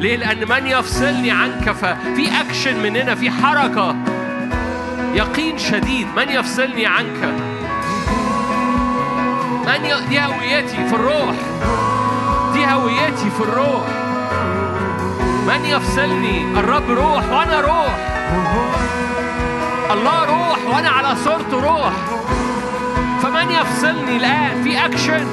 ليه؟ 0.00 0.16
لأن 0.16 0.48
من 0.48 0.66
يفصلني 0.66 1.30
عنك 1.30 1.70
ففي 1.70 2.40
أكشن 2.40 2.82
مننا 2.82 3.14
في 3.14 3.30
حركة. 3.30 4.15
يقين 5.16 5.58
شديد. 5.58 6.06
من 6.16 6.28
يفصلني 6.28 6.86
عنك؟ 6.86 7.24
من 9.66 9.84
ي... 9.84 10.08
دي 10.08 10.20
هويتي 10.20 10.88
في 10.88 10.94
الروح. 10.94 11.36
دي 12.52 12.66
هويتي 12.66 13.30
في 13.30 13.40
الروح. 13.40 13.86
من 15.46 15.64
يفصلني؟ 15.64 16.60
الرب 16.60 16.90
روح 16.90 17.32
وأنا 17.32 17.60
روح. 17.60 17.96
الله 19.92 20.24
روح 20.24 20.58
وأنا 20.74 20.88
على 20.88 21.16
صورته 21.24 21.60
روح. 21.60 21.92
فمن 23.22 23.50
يفصلني 23.50 24.16
الآن؟ 24.16 24.62
في 24.64 24.84
اكشن 24.84 25.26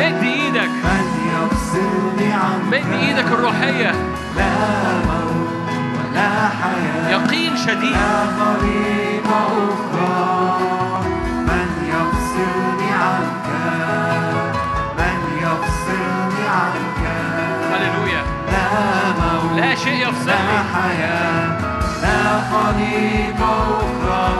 مد 0.00 0.22
إيدك. 0.22 0.70
من 0.84 1.06
يفصلني 1.34 2.32
عنك 2.32 2.66
مد 2.66 2.92
إيدك 3.00 3.26
الروحية. 3.32 3.92
لا 4.36 4.50
موت 5.06 5.48
ولا 5.96 6.48
حياة 6.48 7.10
يقين 7.10 7.56
شديد. 7.56 7.92
لا 7.92 8.26
طريقة 8.40 9.46
أخرى 9.68 11.04
من 11.48 11.68
يفصلني 11.94 12.92
عنك 12.92 13.48
من 14.98 15.20
يفصلني 15.44 16.44
عنك 16.48 17.02
هللويا. 17.72 18.22
لا 18.52 18.68
موت 19.20 19.58
لا 19.60 19.74
شيء 19.74 19.98
لا 19.98 20.08
يفصلني 20.08 20.58
حياة 20.74 21.58
لا 22.02 22.40
خليقة 22.52 23.80
أخرى 23.80 24.39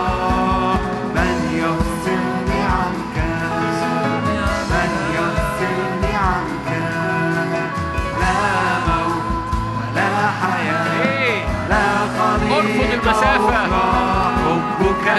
حبك 15.01 15.15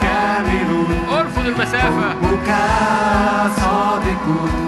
كامل. 0.00 0.86
أرفض 1.18 1.46
المسافة. 1.46 2.10
حبك 2.10 2.54
صادق. 3.56 4.63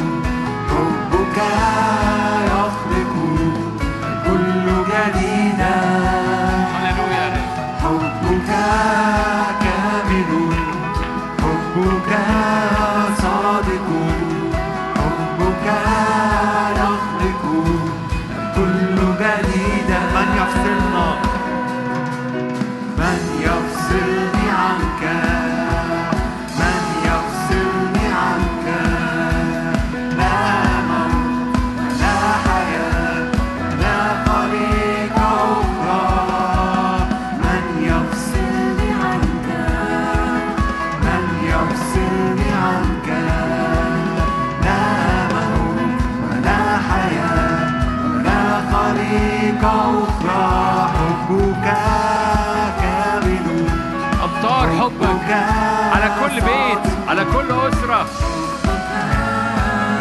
بيت 56.47 57.09
على 57.09 57.24
كل 57.24 57.51
أسرة 57.68 58.06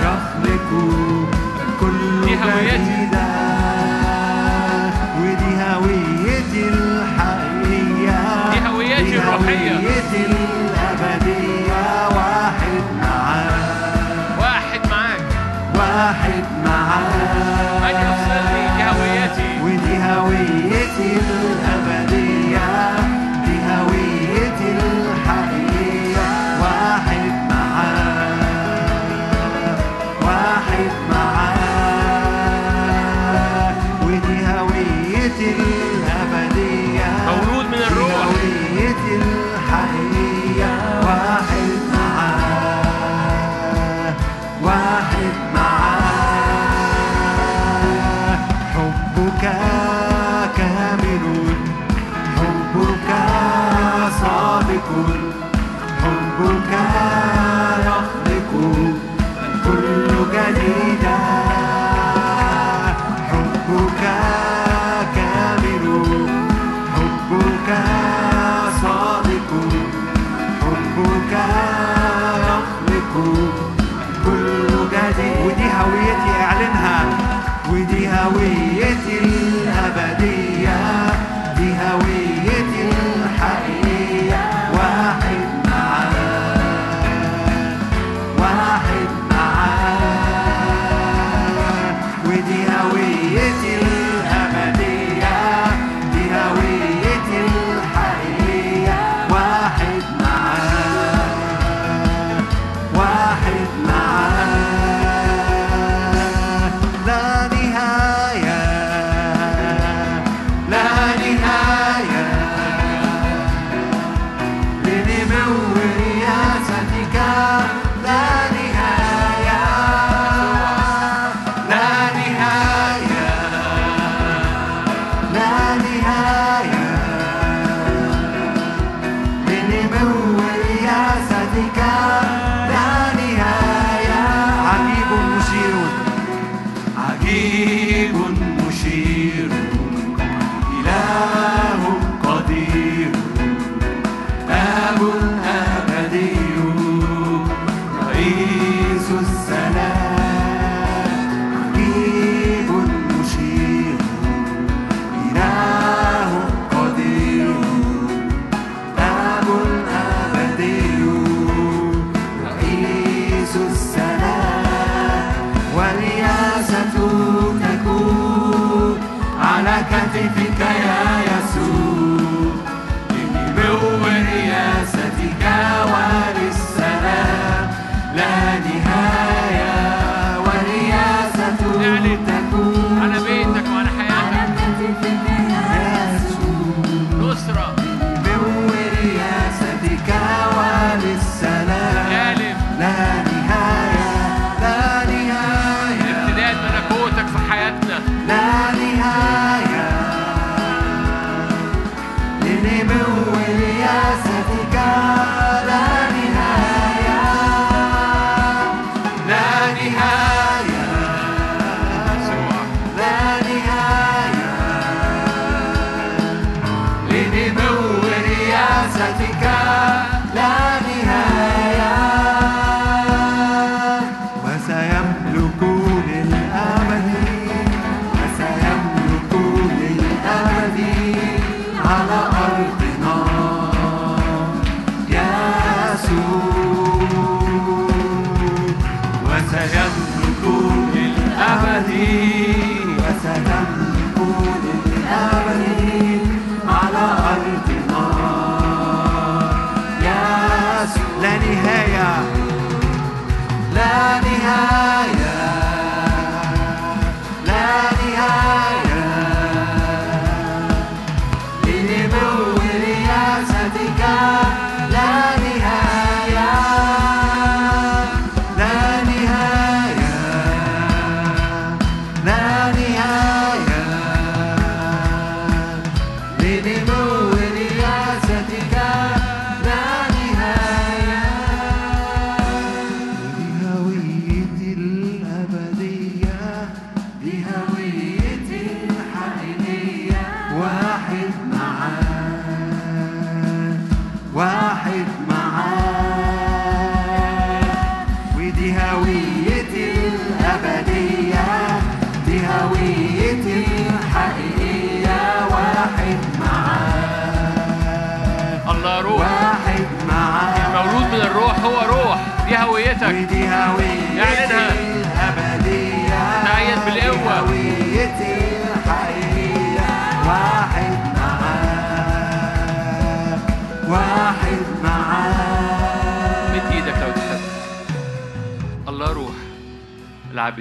يخلق 0.02 0.70
كل 1.80 2.26
دي 2.26 2.36
هويتي. 2.36 3.05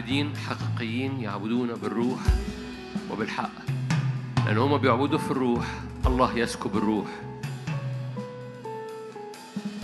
العابدين 0.05 0.37
حقيقيين 0.37 1.21
يعبدون 1.21 1.75
بالروح 1.75 2.21
وبالحق. 3.11 3.51
لأن 4.47 4.59
هما 4.59 4.77
بيعبدوا 4.77 5.19
في 5.19 5.31
الروح 5.31 5.67
الله 6.07 6.39
يسكب 6.39 6.77
الروح. 6.77 7.07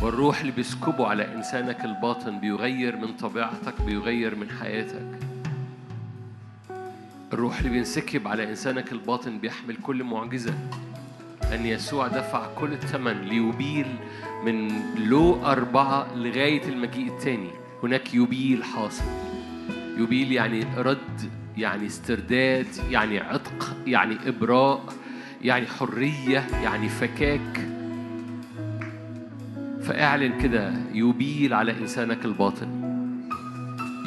والروح 0.03 0.41
اللي 0.41 0.53
بيسكبه 0.53 1.07
على 1.07 1.35
إنسانك 1.35 1.85
الباطن 1.85 2.41
بيغير 2.41 2.97
من 2.97 3.17
طبيعتك 3.17 3.83
بيغير 3.83 4.35
من 4.35 4.51
حياتك. 4.51 5.19
الروح 7.33 7.59
اللي 7.59 7.71
بينسكب 7.71 8.29
على 8.29 8.51
إنسانك 8.51 8.93
الباطن 8.93 9.39
بيحمل 9.39 9.77
كل 9.77 10.05
معجزة. 10.05 10.55
أن 11.53 11.67
يسوع 11.67 12.09
دفع 12.09 12.55
كل 12.55 12.73
الثمن 12.73 13.21
ليبيل 13.21 13.87
من 14.45 14.69
لو 14.97 15.47
أربعة 15.47 16.15
لغاية 16.15 16.69
المجيء 16.69 17.07
الثاني 17.07 17.51
هناك 17.83 18.15
يبيل 18.15 18.65
حاصل. 18.65 19.30
يبيل 20.01 20.33
يعني 20.33 20.67
رد 20.77 21.31
يعني 21.57 21.87
استرداد 21.87 22.67
يعني 22.91 23.19
عتق 23.19 23.77
يعني 23.87 24.17
إبراء 24.27 24.85
يعني 25.43 25.67
حرية 25.67 26.47
يعني 26.63 26.89
فكاك. 26.89 27.69
فاعلن 29.83 30.39
كده 30.43 30.73
يبيل 30.93 31.55
على 31.55 31.79
إنسانك 31.79 32.25
الباطن. 32.25 32.69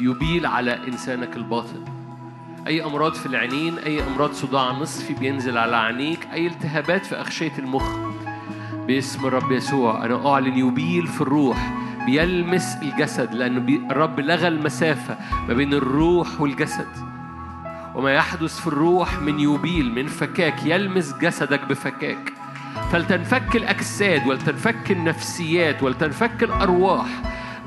يبيل 0.00 0.46
على 0.46 0.78
إنسانك 0.88 1.36
الباطن. 1.36 1.84
أي 2.66 2.84
أمراض 2.84 3.14
في 3.14 3.26
العينين 3.26 3.78
أي 3.78 4.02
أمراض 4.02 4.32
صداع 4.32 4.72
نصفي 4.72 5.14
بينزل 5.14 5.58
على 5.58 5.76
عينيك 5.76 6.26
أي 6.32 6.46
التهابات 6.46 7.06
في 7.06 7.14
أغشية 7.14 7.58
المخ. 7.58 7.96
باسم 8.86 9.26
الرب 9.26 9.52
يسوع 9.52 10.04
أنا 10.04 10.32
أعلن 10.32 10.58
يبيل 10.58 11.06
في 11.06 11.20
الروح. 11.20 11.83
بيلمس 12.06 12.76
الجسد 12.82 13.34
لأنه 13.34 13.60
بي... 13.60 13.82
الرب 13.90 14.20
لغى 14.20 14.48
المسافة 14.48 15.16
ما 15.48 15.54
بين 15.54 15.74
الروح 15.74 16.40
والجسد. 16.40 16.88
وما 17.94 18.12
يحدث 18.12 18.60
في 18.60 18.66
الروح 18.66 19.18
من 19.18 19.40
يبيل 19.40 19.94
من 19.94 20.06
فكاك 20.06 20.66
يلمس 20.66 21.12
جسدك 21.12 21.64
بفكاك. 21.64 22.32
فلتنفك 22.92 23.56
الأجساد 23.56 24.26
ولتنفك 24.26 24.90
النفسيات 24.90 25.82
ولتنفك 25.82 26.42
الأرواح 26.42 27.06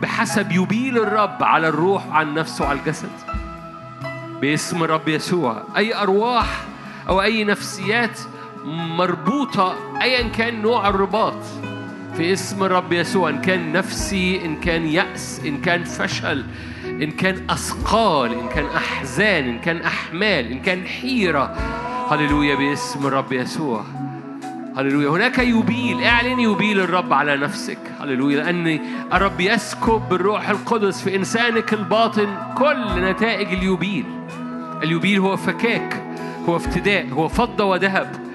بحسب 0.02 0.52
يبيل 0.52 0.98
الرب 0.98 1.44
على 1.44 1.68
الروح 1.68 2.08
وعلى 2.08 2.30
النفس 2.30 2.62
وعلى 2.62 2.80
الجسد. 2.80 3.10
باسم 4.42 4.84
الرب 4.84 5.08
يسوع 5.08 5.64
أي 5.78 5.96
أرواح 5.96 6.62
أو 7.10 7.22
أي 7.22 7.44
نفسيات 7.44 8.20
مربوطة 8.66 9.76
أيا 10.02 10.28
كان 10.28 10.62
نوع 10.62 10.90
الرباط. 10.90 11.44
في 12.18 12.34
اسم 12.34 12.64
الرب 12.64 12.94
يسوع 12.94 13.30
إن 13.30 13.42
كان 13.42 13.72
نفسي 13.72 14.46
إن 14.46 14.56
كان 14.60 14.86
يأس 14.88 15.42
إن 15.46 15.62
كان 15.62 15.84
فشل 15.84 16.44
إن 16.86 17.12
كان 17.12 17.50
أثقال 17.50 18.34
إن 18.34 18.50
كان 18.50 18.66
أحزان 18.66 19.50
إن 19.50 19.60
كان 19.60 19.82
أحمال 19.82 20.52
إن 20.52 20.60
كان 20.60 20.86
حيرة. 20.86 21.56
هللويا 22.10 22.56
باسم 22.56 23.08
الرب 23.08 23.34
يسوع. 23.34 23.84
هللويا. 24.78 25.10
هناك 25.10 25.40
يبيل 25.40 26.04
اعلن 26.04 26.40
يبيل 26.40 26.80
الرب 26.80 27.14
على 27.14 27.38
نفسك. 27.38 27.80
هللويا. 28.00 28.44
لأن 28.44 28.80
الرب 29.14 29.42
يسكب 29.42 30.02
بالروح 30.10 30.50
القدس 30.50 31.02
في 31.02 31.16
إنسانك 31.16 31.74
الباطن 31.74 32.38
كل 32.58 33.02
نتائج 33.02 33.54
اليبيل 33.54 34.06
اليبيل 34.84 35.20
هو 35.20 35.38
فكاك 35.38 36.04
هو 36.50 36.56
افتداء 36.56 37.08
هو 37.10 37.28
فضة 37.28 37.66
وذهب. 37.66 38.27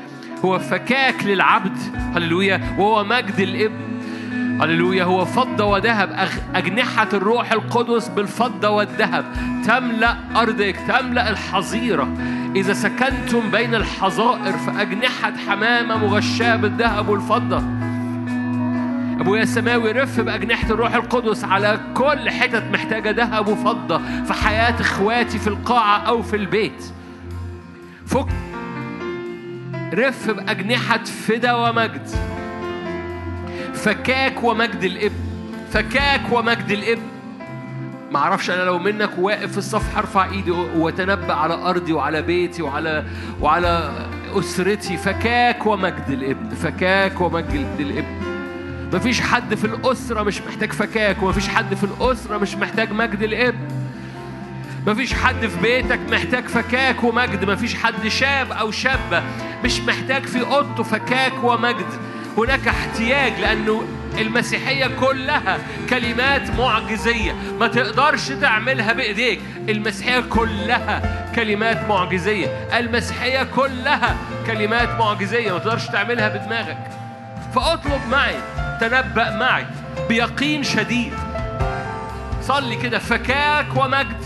هو 0.44 0.58
فكاك 0.58 1.24
للعبد 1.24 1.78
هللويا 2.14 2.60
وهو 2.78 3.04
مجد 3.04 3.40
الإبن. 3.40 3.92
هللويا 4.60 5.04
هو 5.04 5.24
فضة 5.24 5.64
وذهب. 5.64 6.28
أجنحة 6.54 7.08
الروح 7.12 7.52
القدس 7.52 8.08
بالفضة 8.08 8.70
والذهب. 8.70 9.24
تملأ 9.66 10.16
أرضك 10.36 10.76
تملأ 10.88 11.30
الحظيرة. 11.30 12.08
إذا 12.56 12.72
سكنتم 12.72 13.50
بين 13.50 13.74
الحظائر 13.74 14.52
فأجنحة 14.52 15.32
حمامة 15.48 15.96
مغشاة 15.96 16.56
بالذهب 16.56 17.08
والفضة. 17.08 17.62
أبويا 19.20 19.42
السماوي 19.42 19.92
رف 19.92 20.20
بأجنحة 20.20 20.70
الروح 20.70 20.94
القدس 20.94 21.44
على 21.44 21.80
كل 21.94 22.30
حتت 22.30 22.64
محتاجة 22.72 23.10
ذهب 23.10 23.48
وفضة 23.48 23.98
في 24.24 24.32
حياة 24.32 24.80
إخواتي 24.80 25.38
في 25.38 25.46
القاعة 25.46 25.98
أو 25.98 26.22
في 26.22 26.36
البيت. 26.36 26.84
فك 28.06 28.26
رف 29.94 30.30
بأجنحة 30.30 31.04
فدا 31.04 31.52
ومجد. 31.54 32.08
فكاك 33.74 34.44
ومجد 34.44 34.84
الابن 34.84 35.16
فكاك 35.72 36.20
ومجد 36.32 36.70
الابن 36.70 37.02
ما 38.10 38.18
أعرفش 38.18 38.50
أنا 38.50 38.62
لو 38.62 38.78
منك 38.78 39.10
واقف 39.18 39.52
في 39.52 39.58
الصف 39.58 39.96
هرفع 39.96 40.30
إيدي 40.30 40.50
وأتنبأ 40.50 41.34
على 41.34 41.54
أرضي 41.54 41.92
وعلى 41.92 42.22
بيتي 42.22 42.62
وعلى 42.62 43.04
وعلى 43.40 43.92
أسرتي. 44.38 44.96
فكاك 44.96 45.66
ومجد 45.66 46.08
الابن 46.08 46.48
فكاك 46.48 47.20
ومجد 47.20 47.66
الابن 47.80 48.22
مفيش 48.92 49.20
حد 49.20 49.54
في 49.54 49.64
الأسرة 49.64 50.22
مش 50.22 50.40
محتاج 50.42 50.72
فكاك 50.72 51.22
ومفيش 51.22 51.48
حد 51.48 51.74
في 51.74 51.84
الأسرة 51.84 52.38
مش 52.38 52.54
محتاج 52.54 52.92
مجد 52.92 53.22
الابن 53.22 53.68
مفيش 54.86 55.14
حد 55.14 55.46
في 55.46 55.60
بيتك 55.60 56.00
محتاج 56.10 56.48
فكاك 56.48 57.04
ومجد 57.04 57.44
مفيش 57.50 57.74
حد 57.74 58.08
شاب 58.08 58.52
أو 58.52 58.70
شابة 58.70 59.22
مش 59.64 59.80
محتاج 59.80 60.26
في 60.26 60.40
أوضته 60.40 60.82
فكاك 60.82 61.44
ومجد. 61.44 61.86
هناك 62.38 62.68
احتياج 62.68 63.40
لأنه 63.40 63.84
المسيحية 64.18 64.86
كلها 65.00 65.58
كلمات 65.90 66.50
معجزية. 66.50 67.32
ما 67.60 67.68
تقدرش 67.68 68.28
تعملها 68.28 68.92
بإيديك. 68.92 69.40
المسيحية 69.68 70.20
كلها 70.20 71.26
كلمات 71.34 71.88
معجزية. 71.88 72.46
المسيحية 72.78 73.42
كلها 73.42 74.16
كلمات 74.46 74.88
معجزية. 74.88 75.52
ما 75.52 75.58
تقدرش 75.58 75.86
تعملها 75.86 76.28
بدماغك. 76.28 76.90
فأطلب 77.54 78.00
معي 78.10 78.34
تنبأ 78.80 79.36
معي 79.36 79.66
بيقين 80.08 80.62
شديد. 80.62 81.14
صلي 82.42 82.76
كده 82.76 82.98
فكاك 82.98 83.76
ومجد. 83.76 84.22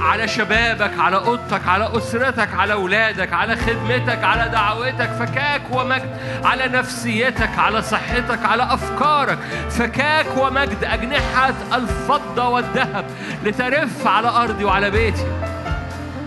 على 0.00 0.28
شبابك 0.28 0.98
على 0.98 1.16
أوضتك 1.16 1.68
على 1.68 1.96
أسرتك 1.96 2.54
على 2.54 2.72
أولادك 2.72 3.32
على 3.32 3.56
خدمتك 3.56 4.24
على 4.24 4.48
دعوتك. 4.48 5.10
فكاك 5.18 5.62
ومجد. 5.70 6.16
على 6.44 6.68
نفسيتك 6.68 7.58
على 7.58 7.82
صحتك 7.82 8.44
على 8.44 8.62
أفكارك. 8.62 9.38
فكاك 9.70 10.26
ومجد. 10.36 10.84
أجنحة 10.84 11.54
الفضة 11.74 12.48
والذهب. 12.48 13.04
لترف 13.44 14.06
على 14.06 14.28
أرضي 14.28 14.64
وعلى 14.64 14.90
بيتي. 14.90 15.26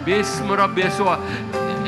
باسم 0.06 0.52
رب 0.52 0.78
يسوع. 0.78 1.20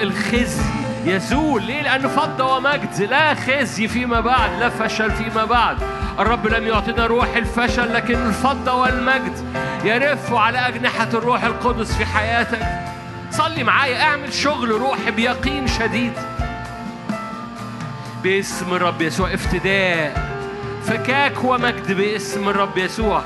الخزي 0.01 0.80
يزول 1.05 1.63
ليه؟ 1.63 1.81
لأنه 1.81 2.07
فضة 2.07 2.55
ومجد. 2.55 3.01
لا 3.01 3.33
خزي 3.33 3.87
فيما 3.87 4.19
بعد 4.19 4.59
لا 4.59 4.69
فشل 4.69 5.11
فيما 5.11 5.45
بعد. 5.45 5.77
الرب 6.19 6.47
لم 6.47 6.67
يعطينا 6.67 7.05
روح 7.07 7.35
الفشل 7.35 7.93
لكن 7.93 8.27
الفضة 8.27 8.73
والمجد 8.73 9.33
يرف 9.83 10.33
على 10.33 10.67
أجنحة 10.67 11.09
الروح 11.13 11.43
القدس 11.43 11.95
في 11.95 12.05
حياتك. 12.05 12.65
صلي 13.31 13.63
معايا 13.63 14.03
اعمل 14.03 14.33
شغل 14.33 14.69
روحي 14.69 15.11
بيقين 15.11 15.67
شديد. 15.67 16.13
باسم 18.23 18.73
الرب 18.73 19.01
يسوع 19.01 19.33
افتداء 19.33 20.31
فكاك 20.85 21.43
ومجد 21.43 21.91
باسم 21.91 22.49
الرب 22.49 22.77
يسوع. 22.77 23.23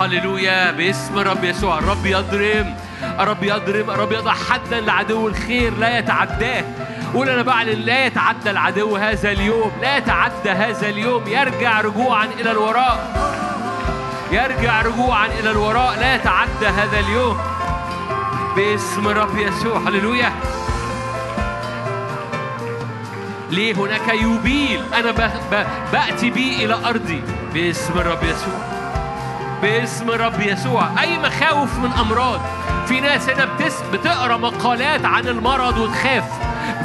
هللويا 0.00 0.70
باسم 0.70 1.18
الرب 1.18 1.44
يسوع. 1.44 1.78
الرب 1.78 2.06
يضرم 2.06 2.74
الرب 3.20 3.42
يضرم 3.42 3.90
الرب 3.90 4.12
يضع 4.12 4.32
حدا 4.32 4.80
لعدو 4.80 5.28
الخير 5.28 5.74
لا 5.78 5.98
يتعداه. 5.98 6.64
قول 7.14 7.28
أنا 7.28 7.42
بعلن 7.42 7.80
لا 7.80 8.06
يتعدى 8.06 8.50
العدو 8.50 8.96
هذا 8.96 9.32
اليوم 9.32 9.72
لا 9.82 9.96
يتعدى 9.96 10.50
هذا 10.50 10.88
اليوم. 10.88 11.26
يرجع 11.26 11.80
رجوعا 11.80 12.24
إلى 12.24 12.50
الوراء. 12.50 12.98
يرجع 14.32 14.82
رجوعا 14.82 15.26
إلى 15.26 15.50
الوراء 15.50 15.98
لا 16.00 16.14
يتعدى 16.14 16.66
هذا 16.66 17.00
اليوم. 17.00 17.38
باسم 18.56 19.08
الرب 19.08 19.38
يسوع 19.38 19.78
هللويا. 19.78 20.32
ليه 23.50 23.74
هناك 23.74 24.08
يبيل 24.08 24.82
أنا. 24.94 25.10
بأتي 25.92 26.30
بيه 26.30 26.64
إلى 26.64 26.74
أرضي. 26.88 27.22
باسم 27.54 27.98
الرب 27.98 28.22
يسوع. 28.22 28.67
باسم 29.62 30.10
الرب 30.10 30.40
يسوع. 30.40 30.88
أي 31.00 31.18
مخاوف 31.18 31.78
من 31.78 31.92
أمراض. 31.92 32.40
في 32.86 33.00
ناس 33.00 33.28
هنا 33.28 33.44
بتس... 33.44 33.82
بتقرأ 33.92 34.36
مقالات 34.36 35.04
عن 35.04 35.28
المرض 35.28 35.78
وتخاف. 35.78 36.24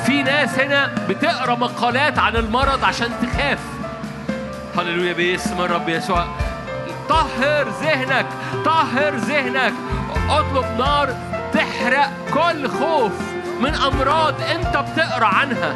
في 0.06 0.24
ناس 0.24 0.60
هنا 0.60 0.92
بتقرأ 1.10 1.56
مقالات 1.56 2.20
عن 2.20 2.36
المرض 2.36 2.84
عشان 2.84 3.10
تخاف. 3.22 3.60
هللويا 4.78 5.14
باسم 5.14 5.62
الرب 5.62 5.90
يسوع. 5.90 6.26
طهر 7.10 7.68
ذهنك 7.82 8.26
طهر 8.66 9.16
ذهنك. 9.16 9.74
اطلب 10.30 10.66
نار 10.78 11.16
تحرق 11.54 12.12
كل 12.34 12.70
خوف 12.70 13.12
من 13.60 13.76
أمراض 13.76 14.34
أنت 14.42 14.78
بتقرأ 14.78 15.26
عنها. 15.26 15.76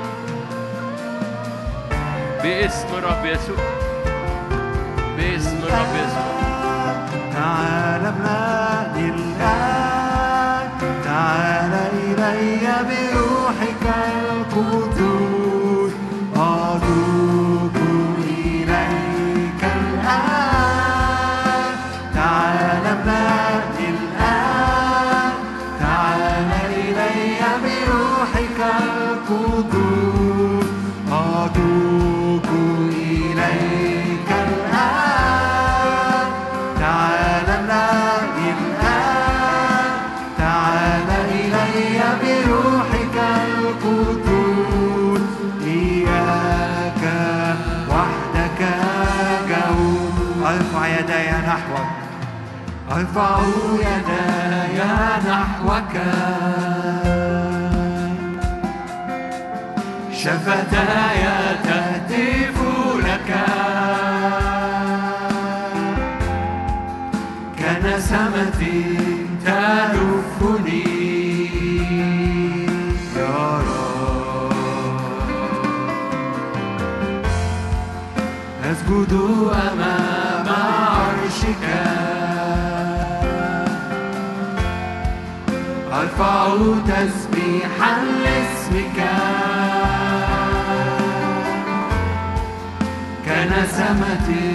باسم 2.44 2.88
الرب 2.94 3.26
يسوع. 3.26 3.58
باسم 5.18 5.58
الرب 5.58 5.96
يسوع. 5.96 6.37
تعال 7.38 8.06
املأني 8.06 9.10
الآن 9.10 10.70
تعال 11.06 11.74
إلي 11.94 12.66
بروحك 12.90 13.84
القدوس 14.22 14.97
جو 52.98 53.04
أرفع 53.04 53.40
يدي 53.74 54.82
نحوك. 55.30 55.94
شفتاي 60.14 61.24
تهتف 61.64 62.58
لك. 63.06 63.30
كنسمة 67.60 68.60
تلفني. 69.46 70.88
يا 73.16 73.62
رب 73.68 74.54
أسجد 78.64 79.14
أمام 79.72 80.48
عرشك. 80.50 81.87
أرفع 86.20 86.58
تسبيحا 86.88 88.02
لاسمك. 88.24 89.00
كنسمة 93.26 94.47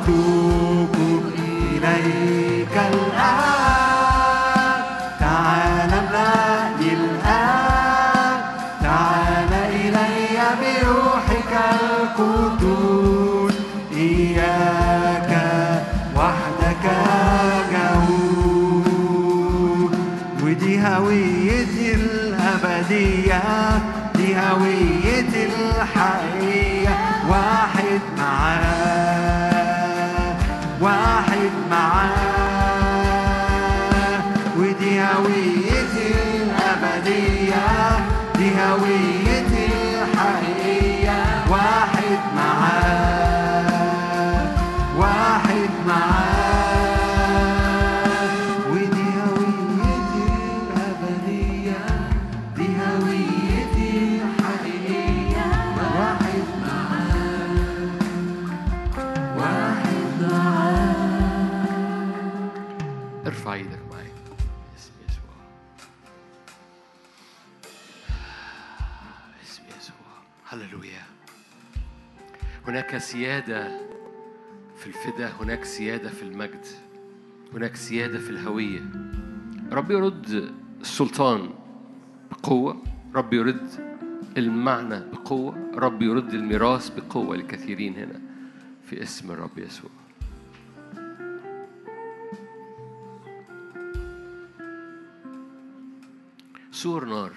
أتوب 0.00 0.96
إليك 1.38 2.74
الآن. 2.92 3.59
سيادة 73.00 73.80
في 74.76 74.86
الفداء 74.86 75.32
هناك 75.40 75.64
سيادة 75.64 76.08
في 76.08 76.22
المجد 76.22 76.66
هناك 77.54 77.76
سيادة 77.76 78.18
في 78.18 78.30
الهوية. 78.30 78.80
رب 79.72 79.90
يرد 79.90 80.52
السلطان 80.80 81.50
بقوة 82.30 82.82
رب 83.14 83.32
يرد 83.32 83.68
المعنى 84.36 85.00
بقوة 85.12 85.70
رب 85.74 86.02
يرد 86.02 86.34
الميراث 86.34 86.88
بقوة 86.88 87.36
لكثيرين 87.36 87.94
هنا 87.94 88.20
في 88.84 89.02
اسم 89.02 89.30
الرب 89.30 89.58
يسوع. 89.58 89.90
سور 96.72 97.04
نار 97.04 97.32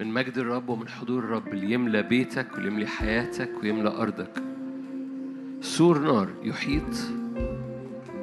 من 0.00 0.06
مجد 0.06 0.38
الرب 0.38 0.68
ومن 0.68 0.88
حضور 0.88 1.24
الرب 1.24 1.48
اللي 1.48 1.72
يملى 1.72 2.02
بيتك 2.02 2.58
ويملى 2.58 2.86
حياتك 2.86 3.50
ويملى 3.62 3.88
أرضك. 3.88 4.42
سور 5.60 5.98
نار 5.98 6.28
يحيط 6.42 6.94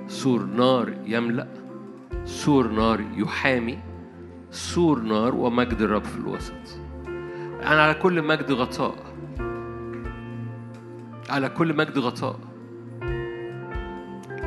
سور 0.07 0.43
نار 0.43 0.93
يملأ 1.05 1.47
سور 2.25 2.67
نار 2.71 3.01
يحامي 3.17 3.79
سور 4.51 5.01
نار 5.01 5.35
ومجد 5.35 5.81
الرب 5.81 6.03
في 6.03 6.17
الوسط. 6.17 6.79
أنا 7.61 7.81
على 7.83 7.93
كل 7.93 8.21
مجد 8.21 8.51
غطاء. 8.51 8.95
على 11.29 11.49
كل 11.49 11.75
مجد 11.75 11.97
غطاء. 11.97 12.39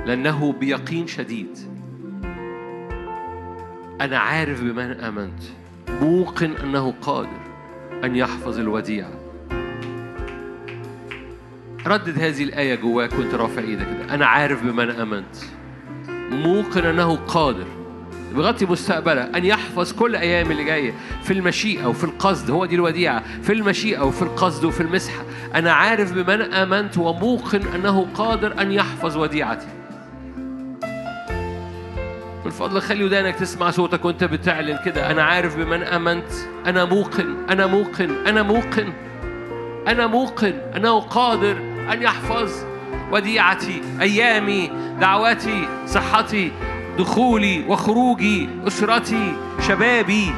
لأنه 0.06 0.52
بيقين 0.52 1.06
شديد. 1.06 1.58
أنا 4.00 4.18
عارف 4.18 4.62
بمن 4.62 4.90
آمنت. 4.90 5.42
موقن 6.02 6.50
أنه 6.50 6.94
قادر 7.02 7.40
أن 8.04 8.16
يحفظ 8.16 8.58
الوديعة. 8.58 9.17
ردد 11.88 12.18
هذه 12.18 12.42
الآية 12.44 12.74
جواك 12.74 13.12
وأنت 13.18 13.34
رافع 13.34 13.62
إيدك. 13.62 13.86
كده 13.86 14.14
أنا 14.14 14.26
عارف 14.26 14.62
بمن 14.62 14.90
آمنت. 14.90 15.36
موقن 16.30 16.84
أنه 16.84 17.16
قادر 17.16 17.66
بغطي 18.34 18.66
مستقبلك 18.66 19.36
أن 19.36 19.44
يحفظ 19.44 19.92
كل 19.92 20.16
أيام 20.16 20.50
اللي 20.50 20.64
جاية 20.64 20.94
في 21.22 21.32
المشيئة 21.32 21.86
وفي 21.86 22.04
القصد. 22.04 22.50
هو 22.50 22.66
دي 22.66 22.74
الوديعة. 22.74 23.22
في 23.42 23.52
المشيئة 23.52 24.00
وفي 24.00 24.22
القصد 24.22 24.64
وفي 24.64 24.80
المسحة 24.80 25.22
أنا 25.54 25.72
عارف 25.72 26.12
بمن 26.12 26.40
آمنت 26.42 26.98
وموقن 26.98 27.62
أنه 27.74 28.06
قادر 28.14 28.60
أن 28.60 28.72
يحفظ 28.72 29.16
وديعتي. 29.16 29.66
فضلك 32.50 32.82
خلي 32.82 33.04
ودانك 33.04 33.34
تسمع 33.34 33.70
صوتك 33.70 34.04
وأنت 34.04 34.24
بتعلن 34.24 34.78
كده. 34.84 35.10
أنا 35.10 35.22
عارف 35.22 35.56
بمن 35.56 35.82
آمنت. 35.82 36.32
أنا 36.66 36.84
موقن. 36.84 37.36
أنا 37.50 37.66
موقن. 37.66 38.10
أنا 38.26 38.42
موقن. 38.42 38.92
أنا 39.88 40.06
موقن. 40.06 40.52
انه 40.76 41.00
قادر. 41.00 41.77
أن 41.92 42.02
يحفظ 42.02 42.52
وديعتي 43.12 43.82
أيامي 44.00 44.70
دعواتي 45.00 45.68
صحتي 45.86 46.52
دخولي 46.98 47.64
وخروجي 47.68 48.48
أسرتي 48.66 49.32
شبابي. 49.68 50.32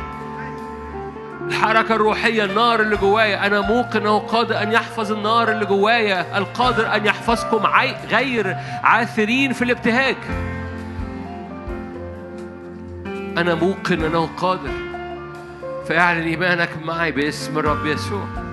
الحركة 1.47 1.95
الروحية 1.95 2.45
النار 2.45 2.81
اللي 2.81 2.97
جوايا. 2.97 3.47
أنا 3.47 3.61
موقن 3.61 4.01
أنه 4.01 4.19
قادر 4.19 4.63
أن 4.63 4.73
يحفظ 4.73 5.13
النار 5.13 5.53
اللي 5.53 5.67
جوايا. 5.67 6.39
القادر 6.39 6.95
أن 6.95 7.07
يحفظكم 7.07 7.67
غير 8.11 8.57
عاثرين 8.83 9.53
في 9.53 9.65
الابتهاج. 9.65 10.17
أنا 13.39 13.55
موقن 13.55 14.05
أنه 14.05 14.29
قادر 14.37 14.71
فاعلن 15.89 16.23
إيمانك 16.23 16.71
معي 16.85 17.13
باسم 17.13 17.59
الرب 17.59 17.87
يسوع. 17.87 18.50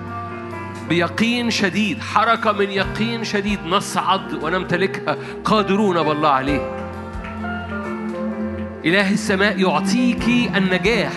بيقين 0.88 1.50
شديد 1.50 2.00
حركة 2.00 2.52
من 2.52 2.70
يقين 2.70 3.24
شديد 3.24 3.58
نصعد 3.66 4.44
ونمتلكها 4.44 5.16
قادرون 5.44 6.02
بالله 6.02 6.28
عليه. 6.28 6.60
إله 8.84 9.12
السماء 9.12 9.60
يعطيك 9.60 10.28
النجاح. 10.56 11.12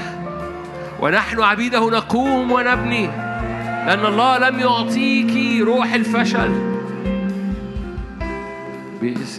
ونحن 0.99 1.41
عبيده 1.41 1.89
نقوم 1.89 2.51
ونبني 2.51 3.07
لأن 3.87 4.05
الله 4.05 4.49
لم 4.49 4.59
يعطيك 4.59 5.61
روح 5.61 5.93
الفشل. 5.93 6.71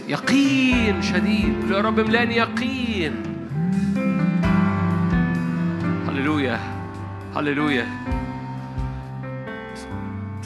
يقين 0.07 1.01
شديد. 1.01 1.71
يا 1.71 1.81
رب 1.81 1.99
ملاني 1.99 2.35
يقين. 2.35 3.13
هللويا. 6.07 6.59
هللويا. 7.35 7.87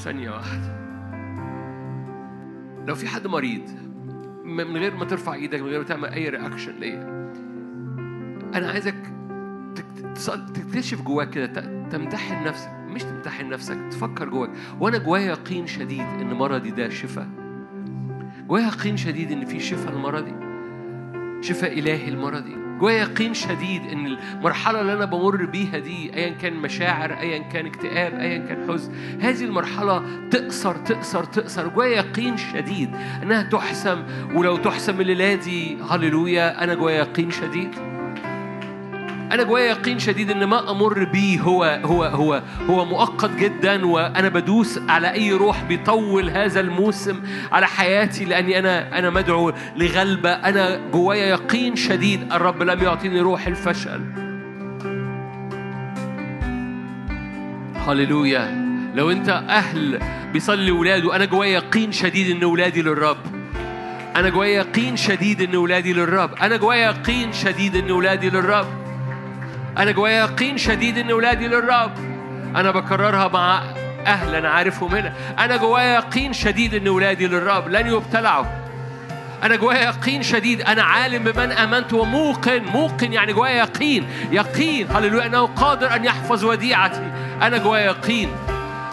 ثانية 0.08 0.32
واحدة. 0.32 0.78
لو 2.88 2.96
في 2.96 3.08
حد 3.08 3.28
مريض 3.28 3.62
من 4.46 4.78
غير 4.78 4.96
ما 4.96 5.06
ترفع 5.06 5.34
إيدك 5.34 5.62
من 5.62 5.68
غير 5.68 5.80
ما 5.80 5.86
تعمل 5.86 6.10
اي 6.10 6.30
رياكشن 6.30 6.72
ليا 6.80 7.02
أنا 8.56 8.70
عايزك 8.70 8.96
تكتشف 10.56 11.02
جواك 11.02 11.30
كده 11.30 11.46
تمتحن 11.90 12.44
نفسك 12.44 12.70
مش 12.88 13.04
تمتحن 13.04 13.50
نفسك 13.50 13.78
تفكر 13.92 14.30
جواك. 14.30 14.50
وأنا 14.80 14.98
جوايا 14.98 15.26
يقين 15.26 15.68
شديد 15.68 16.06
إن 16.22 16.34
مرضي 16.34 16.72
ده 16.72 16.90
شفاء. 16.90 17.28
جوايا 18.48 18.68
يقين 18.68 18.98
شديد 18.98 19.32
إن 19.32 19.46
في 19.46 19.60
شفاء 19.60 19.94
لمرضي 19.94 20.34
شفاء 21.42 21.80
إلهي 21.80 22.10
لمرضي 22.10 22.56
جوايا 22.80 23.02
يقين 23.02 23.34
شديد 23.34 23.82
إن 23.92 24.06
المرحلة 24.06 24.82
اللي 24.82 24.94
أنا 24.94 25.06
بمر 25.06 25.46
بيها 25.46 25.80
دي 25.80 26.16
ايا 26.16 26.30
كان 26.30 26.54
مشاعر 26.54 27.20
ايا 27.20 27.38
كان 27.38 27.66
اكتئاب 27.66 28.14
ايا 28.20 28.38
كان 28.38 28.68
حزن 28.72 28.92
هذه 29.22 29.44
المرحلة 29.44 30.04
تقصر 30.32 30.76
تقصر 30.76 31.24
تقصر 31.24 31.68
جوايا 31.68 31.98
يقين 31.98 32.38
شديد 32.38 32.90
إنها 33.24 33.44
تحسم. 33.44 34.04
ولو 34.34 34.58
تحسم 34.58 35.02
الليلة 35.02 35.78
هللويا 35.90 36.64
أنا 36.64 36.74
جوايا 36.74 37.00
يقين 37.00 37.32
شديد. 37.32 37.97
أنا 39.32 39.44
جوايا 39.44 39.66
يقين 39.66 40.00
شديد 40.00 40.32
إن 40.32 40.44
ما 40.44 40.72
أمر 40.72 41.04
بيه 41.04 41.42
هو 41.42 41.64
هو 41.64 42.04
هو 42.04 42.42
هو 42.70 42.86
مؤقت 42.86 43.32
جدا 43.36 43.86
وأنا 43.86 44.30
بدوس 44.30 44.80
على 44.90 45.14
أي 45.14 45.34
روح 45.34 45.64
بيطول 45.64 46.30
هذا 46.30 46.60
الموسم 46.60 47.20
على 47.52 47.68
حياتي 47.68 48.26
لأني 48.26 48.60
أنا 48.60 49.00
أنا 49.00 49.10
مدعو 49.10 49.54
لغلبة. 49.76 50.30
أنا 50.30 50.82
جوايا 50.92 51.26
يقين 51.26 51.76
شديد 51.76 52.34
الرب 52.34 52.64
لم 52.64 52.84
يعطيني 52.84 53.22
روح 53.22 53.48
الفشل. 53.48 54.02
هللويا. 57.88 58.68
لو 58.96 59.12
أنت 59.12 59.30
أهل 59.30 60.00
بيصلي 60.34 60.72
ولاده 60.72 61.16
أنا 61.16 61.26
جوايا 61.26 61.52
يقين 61.52 61.92
شديد 61.92 62.36
إن 62.36 62.44
ولادي 62.44 62.82
للرب. 62.82 63.18
أنا 64.16 64.30
جوايا 64.30 64.58
يقين 64.58 64.96
شديد 64.96 65.42
إن 65.42 65.56
ولادي 65.56 65.94
للرب. 65.94 66.34
أنا 66.42 66.58
جوايا 66.58 66.86
يقين 66.88 67.34
شديد 67.34 67.76
إن 67.76 67.92
ولادي 67.92 68.30
للرب. 68.30 68.87
أنا 69.78 69.92
جوايا 69.92 70.24
يقين 70.24 70.58
شديد 70.58 70.98
إن 70.98 71.12
ولادي 71.12 71.48
للرب. 71.48 71.92
أنا 72.56 72.72
بكررها 72.72 73.28
مع 73.28 73.62
أهل 74.06 74.36
أنا 74.36 74.50
عارفهم 74.50 74.96
هنا. 74.96 75.14
أنا 75.40 75.58
جوايا 75.58 75.96
يقين 75.96 76.34
شديد 76.34 76.74
إن 76.74 76.88
ولادي 76.88 77.28
للرب. 77.28 77.70
لن 77.70 77.88
يبتلعوا. 77.88 78.46
أنا 79.44 79.56
جوايا 79.56 79.84
يقين 79.84 80.24
شديد. 80.24 80.62
أنا 80.62 80.84
عالم 80.84 81.24
بمن 81.24 81.52
آمنت 81.52 81.94
وموقن. 81.94 82.64
موقن 82.64 83.14
يعني 83.14 83.34
جوايا 83.34 83.56
يقين. 83.56 84.08
يقين. 84.32 84.88
هللويا. 84.92 85.26
أنه 85.26 85.46
قادر 85.46 85.96
أن 85.96 86.06
يحفظ 86.06 86.46
وديعتي. 86.46 87.12
أنا 87.42 87.58
جوايا 87.58 87.86
يقين. 87.86 88.32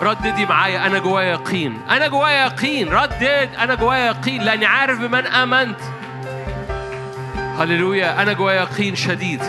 رددي 0.03 0.47
معايا. 0.47 0.87
أنا 0.87 0.99
جوايا 0.99 1.33
يقين. 1.33 1.81
أنا 1.91 2.07
جوايا 2.07 2.45
يقين. 2.45 2.89
ردد. 2.89 3.49
أنا 3.59 3.75
جوايا 3.75 4.07
يقين. 4.07 4.43
لأني 4.43 4.67
عارف 4.67 4.99
بمن 4.99 5.27
آمنت. 5.27 5.81
هللويا. 7.59 8.23
أنا 8.23 8.33
جوايا 8.33 8.61
يقين 8.61 8.97
شديد. 8.97 9.43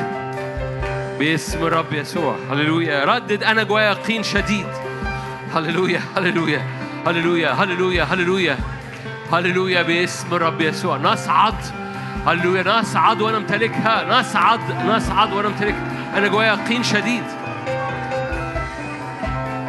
باسم 1.19 1.63
الرب 1.65 1.93
يسوع. 1.93 2.35
هللويا. 2.51 3.05
ردد 3.05 3.43
أنا 3.43 3.63
جوايا 3.63 3.89
يقين 3.91 4.23
شديد. 4.23 4.67
هللويا 5.55 6.01
هللويا 6.17 6.61
هللويا 7.07 7.51
هللويا 7.51 8.03
هللويا. 8.03 8.57
هللويا 9.33 9.81
باسم 9.81 10.33
الرب 10.33 10.61
يسوع. 10.61 10.97
نصعد. 10.97 11.55
هللويا. 12.27 12.79
نصعد 12.79 13.21
ونمتلكها 13.21 14.19
نصعد 14.19 14.59
نصعد 14.87 15.33
ونمتلكها 15.33 15.83
أنا 16.17 16.27
جوايا 16.27 16.53
يقين 16.53 16.83
شديد. 16.83 17.23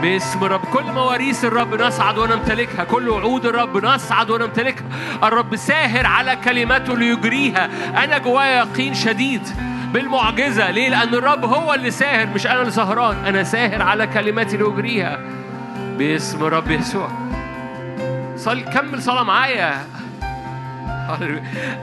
باسم 0.02 0.44
الرب. 0.44 0.64
كل 0.64 0.85
مواريث 0.85 1.44
الرب 1.44 1.74
نصعد 1.74 2.18
ونمتلكها 2.18 2.85
كل 2.85 3.09
وعود 3.09 3.47
الرب 3.47 3.85
نصعد 3.85 4.31
ونمتلكها 4.31 4.85
الرب 5.23 5.56
ساهر 5.56 6.06
على 6.06 6.36
كلماته 6.36 6.97
ليجريها. 6.97 7.70
أنا 8.05 8.18
جوايا 8.18 8.59
يقين 8.59 8.94
شديد. 8.94 9.43
بالمعجزة. 9.97 10.70
ليه؟ 10.70 10.89
لأن 10.89 11.14
الرب 11.14 11.44
هو 11.44 11.74
اللي 11.74 11.90
ساهر 11.90 12.27
مش 12.27 12.47
أنا 12.47 12.60
اللي 12.60 12.70
سهران. 12.73 13.16
أنا 13.27 13.43
ساهر 13.44 13.82
على 13.82 14.06
كلماتي 14.06 14.56
لأجريها 14.56 15.20
باسم 15.98 16.44
الرب 16.44 16.70
يسوع. 16.70 17.09
صل 18.36 18.60
كمل 18.60 19.02
صلاة 19.02 19.23
معايا. 19.23 19.86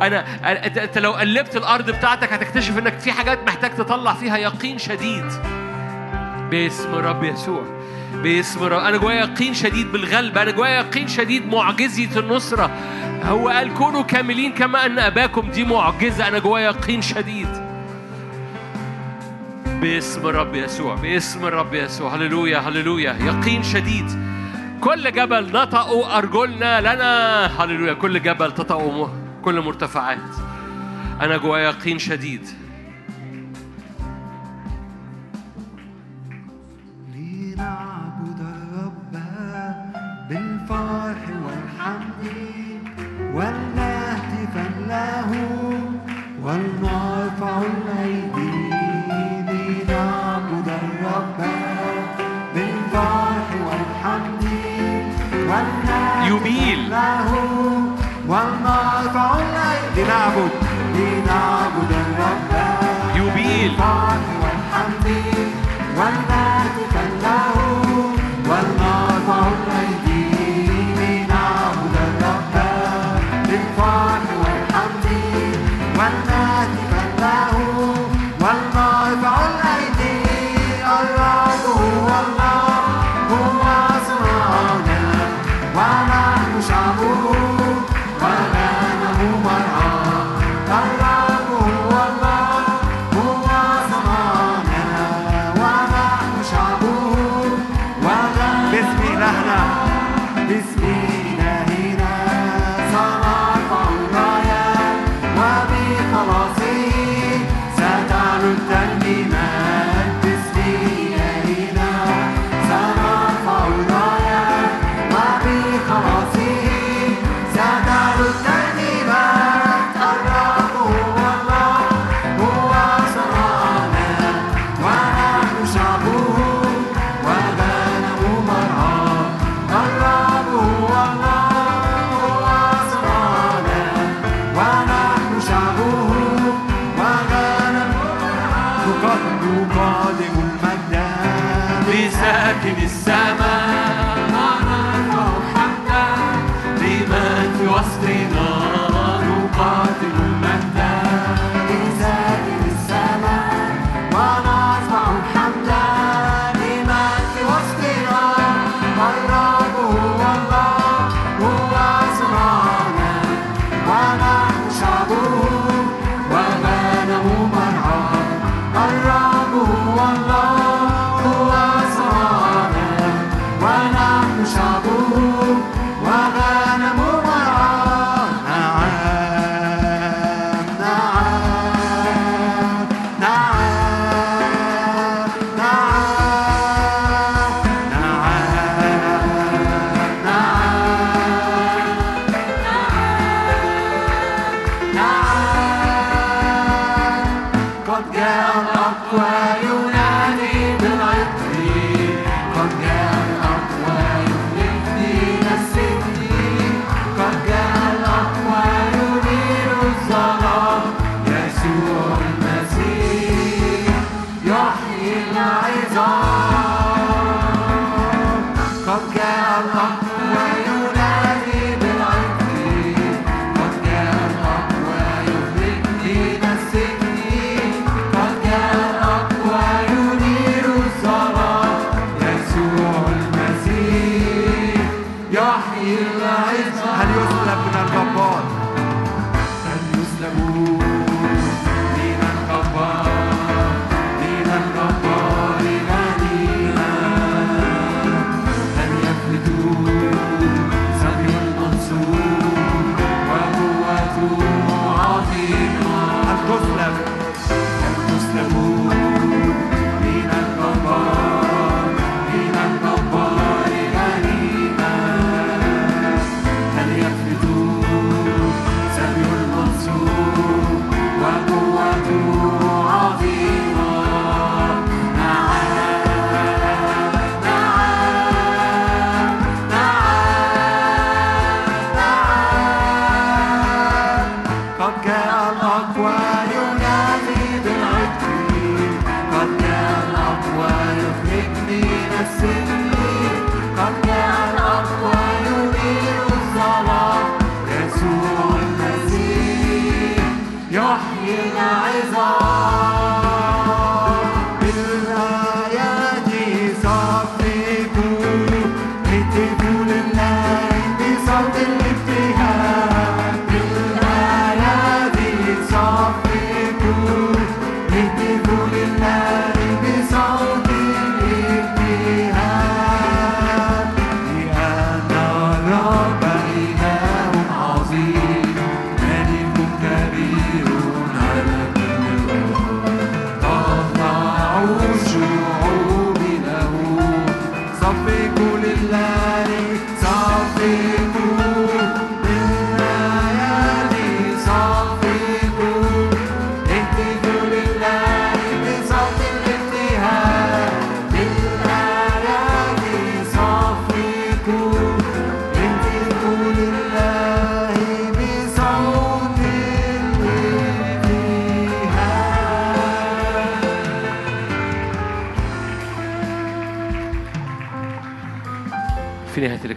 أنا- 0.02 0.23
أنت 0.77 0.98
لو 0.98 1.11
قلبت 1.11 1.56
الأرض 1.56 1.90
بتاعتك 1.91 2.34
هتكتشف 2.34 2.77
إنك 2.77 2.99
في 2.99 3.11
حاجات 3.11 3.40
محتاج 3.48 3.72
تطلع 3.76 4.14
فيها 4.14 4.38
يقين 4.38 4.77
شديد. 4.77 5.26
باسم 6.52 6.94
الرب 6.94 7.23
يسوع. 7.23 7.64
باسم 8.14 8.64
الرب. 8.64 8.80
أنا 8.80 8.98
جوايا 8.98 9.22
يقين 9.22 9.53
شديد 9.53 9.91
بالغلبه 9.91 10.41
أنا 10.41 10.52
جوايا 10.52 10.80
يقين 10.80 11.07
شديد 11.07 11.48
معجزة 11.53 12.19
النصرة. 12.19 12.72
هو 13.23 13.49
قال 13.49 13.73
كونوا 13.73 14.03
كاملين 14.03 14.53
كما 14.53 14.85
أن 14.85 14.99
أباكم. 14.99 15.49
دي 15.49 15.64
معجزة. 15.64 16.27
أنا 16.27 16.40
جوايا 16.40 16.65
يقين 16.69 17.02
شديد. 17.02 17.62
باسم 19.84 20.27
الرب 20.27 20.55
يسوع 20.55 20.95
باسم 20.95 21.45
الرب 21.45 21.73
يسوع 21.73 22.15
هللويا 22.15 22.57
هللويا 22.57 23.14
يقين 23.14 23.64
شديد. 23.64 24.05
كل 24.81 25.11
جبل 25.11 25.51
نطقوا 25.51 26.18
أرجلنا 26.18 26.81
لنا 26.81 27.45
هللويا 27.64 27.93
كل 27.93 28.22
جبل 28.23 28.51
تطأوا 28.51 29.07
م- 29.07 29.41
كل 29.41 29.61
مرتفعات. 29.61 30.19
أنا 31.22 31.38
جوايا 31.38 31.69
يقين 31.69 31.99
شديد. 31.99 32.47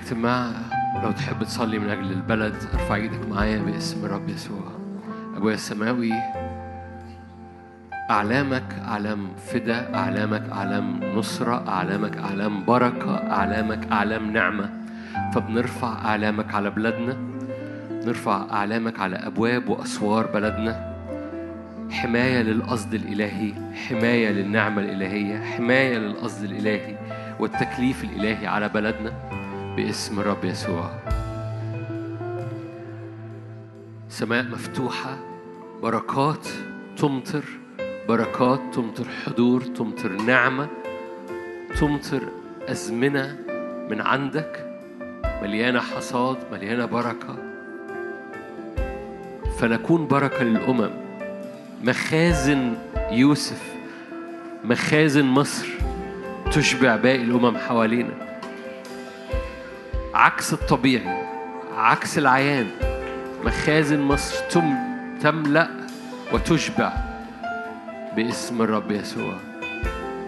الاجتماع 0.06 0.52
لو 1.02 1.10
تحب 1.10 1.42
تصلي 1.42 1.78
من 1.78 1.88
أجل 1.88 2.12
البلد 2.12 2.54
ارفع 2.74 2.94
إيدك 2.94 3.28
معايا 3.28 3.58
باسم 3.58 4.04
الرب 4.04 4.28
يسوع. 4.28 4.72
أبويا 5.36 5.54
السماوي 5.54 6.12
أعلامك 8.10 8.64
أعلام 8.88 9.28
فدا 9.36 9.94
أعلامك 9.94 10.42
أعلام 10.52 11.00
نصرة 11.14 11.68
أعلامك 11.68 12.16
أعلام 12.16 12.64
بركة 12.64 13.14
أعلامك 13.16 13.92
أعلام 13.92 14.32
نعمة. 14.32 14.70
فبنرفع 15.34 16.04
أعلامك 16.04 16.54
على 16.54 16.70
بلادنا. 16.70 17.16
نرفع 17.90 18.46
أعلامك 18.50 19.00
على 19.00 19.16
أبواب 19.16 19.68
وأسوار 19.68 20.26
بلدنا. 20.26 20.96
حماية 21.90 22.42
للقصد 22.42 22.94
الإلهي 22.94 23.52
حماية 23.88 24.30
للنعمة 24.30 24.82
الإلهية 24.82 25.40
حماية 25.44 25.98
للقصد 25.98 26.44
الإلهي 26.44 26.96
والتكليف 27.40 28.04
الإلهي 28.04 28.46
على 28.46 28.68
بلدنا. 28.68 29.25
باسم 29.76 30.20
الرب 30.20 30.44
يسوع. 30.44 30.90
سماء 34.08 34.44
مفتوحة 34.44 35.18
بركات 35.82 36.48
تمطر 36.96 37.44
بركات 38.08 38.60
تمطر 38.74 39.06
حضور 39.24 39.60
تمطر 39.60 40.12
نعمة 40.12 40.68
تمطر 41.80 42.22
أزمنة 42.68 43.36
من 43.90 44.00
عندك. 44.00 44.80
مليانة 45.42 45.80
حصاد 45.80 46.36
مليانة 46.52 46.86
بركة. 46.86 47.36
فنكون 49.58 50.06
بركة 50.06 50.44
للأمم. 50.44 50.90
مخازن 51.84 52.74
يوسف 53.10 53.74
مخازن 54.64 55.24
مصر 55.24 55.66
تشبع 56.52 56.96
باقي 56.96 57.22
الأمم 57.22 57.56
حوالينا. 57.56 58.25
عكس 60.16 60.52
الطبيعي 60.52 61.26
عكس 61.76 62.18
العيان. 62.18 62.66
مخازن 63.44 64.00
مصر 64.00 64.44
تم 64.50 64.74
تملأ 65.20 65.68
وتشبع 66.32 66.92
باسم 68.16 68.62
الرب 68.62 68.90
يسوع. 68.90 69.34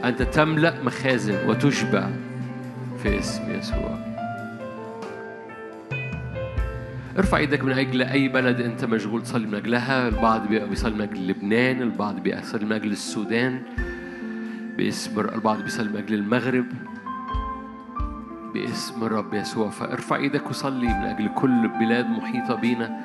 أنت 0.05 0.23
تملأ 0.23 0.83
مخازن 0.83 1.49
وتشبع 1.49 2.09
في 3.03 3.19
اسم 3.19 3.51
يسوع. 3.51 3.99
ارفع 7.19 7.37
إيدك 7.37 7.65
من 7.65 7.73
أجل 7.73 8.03
أي 8.03 8.29
بلد 8.29 8.61
أنت 8.61 8.85
مشغول 8.85 9.23
تصلي 9.23 9.47
من 9.47 9.55
أجلها. 9.55 10.09
البعض 10.09 10.49
بيصلي 10.49 10.95
من 10.95 11.01
أجل 11.01 11.29
لبنان 11.29 11.83
البعض 11.83 12.21
بيصلي 12.21 12.65
من 12.65 12.73
أجل 12.73 12.93
السودان. 12.93 13.63
باسم 14.77 15.21
البعض 15.21 15.63
بيصلي 15.63 15.89
من 15.89 15.97
أجل 15.97 16.15
المغرب. 16.15 16.67
باسم 18.59 19.03
الرب 19.05 19.35
يسوع. 19.35 19.71
فارفع 19.71 20.17
إيدك 20.17 20.51
وصلي 20.51 20.87
من 20.87 21.05
أجل 21.05 21.29
كل 21.35 21.69
بلاد 21.69 22.07
محيطة 22.07 22.55
بينا. 22.55 23.01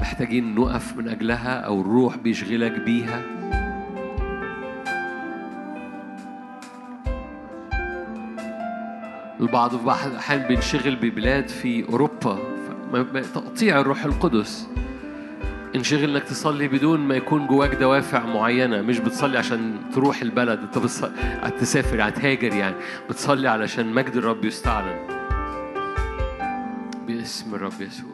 محتاجين 0.00 0.54
نقف 0.54 0.96
من 0.96 1.08
اجلها 1.08 1.60
أو 1.60 1.80
الروح 1.80 2.16
بيشغلك 2.16 2.80
بيها. 2.80 3.22
البعض 9.40 9.76
في 9.76 9.84
بعض 9.84 10.06
الأحيان 10.06 10.48
بينشغل 10.48 10.96
ببلاد 10.96 11.48
في 11.48 11.82
ما- 13.02 13.22
تقطيع 13.22 13.80
الروح 13.80 14.04
القدس. 14.04 14.68
انشغل 15.76 16.10
انك 16.10 16.22
تصلي 16.22 16.68
بدون 16.68 17.00
ما 17.00 17.14
يكون 17.14 17.46
جواك 17.46 17.74
دوافع 17.74 18.26
معينة 18.26 18.82
مش 18.82 18.98
بتصلي 18.98 19.38
عشان 19.38 19.76
تروح 19.94 20.22
البلد 20.22 20.60
انت 20.60 20.78
بتصلي 20.78 21.12
تسافر 21.60 22.08
هتهاجر 22.08 22.54
يعني. 22.54 22.74
بتصلي 23.10 23.48
علشان 23.48 23.92
مجد 23.92 24.16
الرب 24.16 24.44
يستعلن 24.44 25.20
باسم 27.06 27.54
الرب 27.54 27.80
يسوع. 27.80 28.12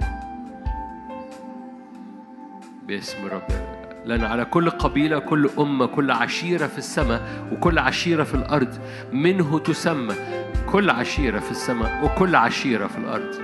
باسم 2.87 3.27
الرب. 3.27 3.77
لأن 4.05 4.25
على 4.25 4.45
كل 4.45 4.71
قبيلة 4.71 5.19
كل 5.19 5.51
أمة 5.59 5.87
كل 5.87 6.11
عشيرة 6.11 6.67
في 6.67 6.79
السماء 6.79 7.49
وكل 7.53 7.79
عشيرة 7.79 8.25
في 8.25 8.35
الأرض 8.35 8.79
منه 9.13 9.59
تسمى. 9.59 10.15
كل 10.67 10.91
عشيرة 10.91 11.39
في 11.39 11.51
السماء 11.51 12.05
وكل 12.05 12.37
عشيرة 12.37 12.87
في 12.87 12.99
الأرض. 12.99 13.35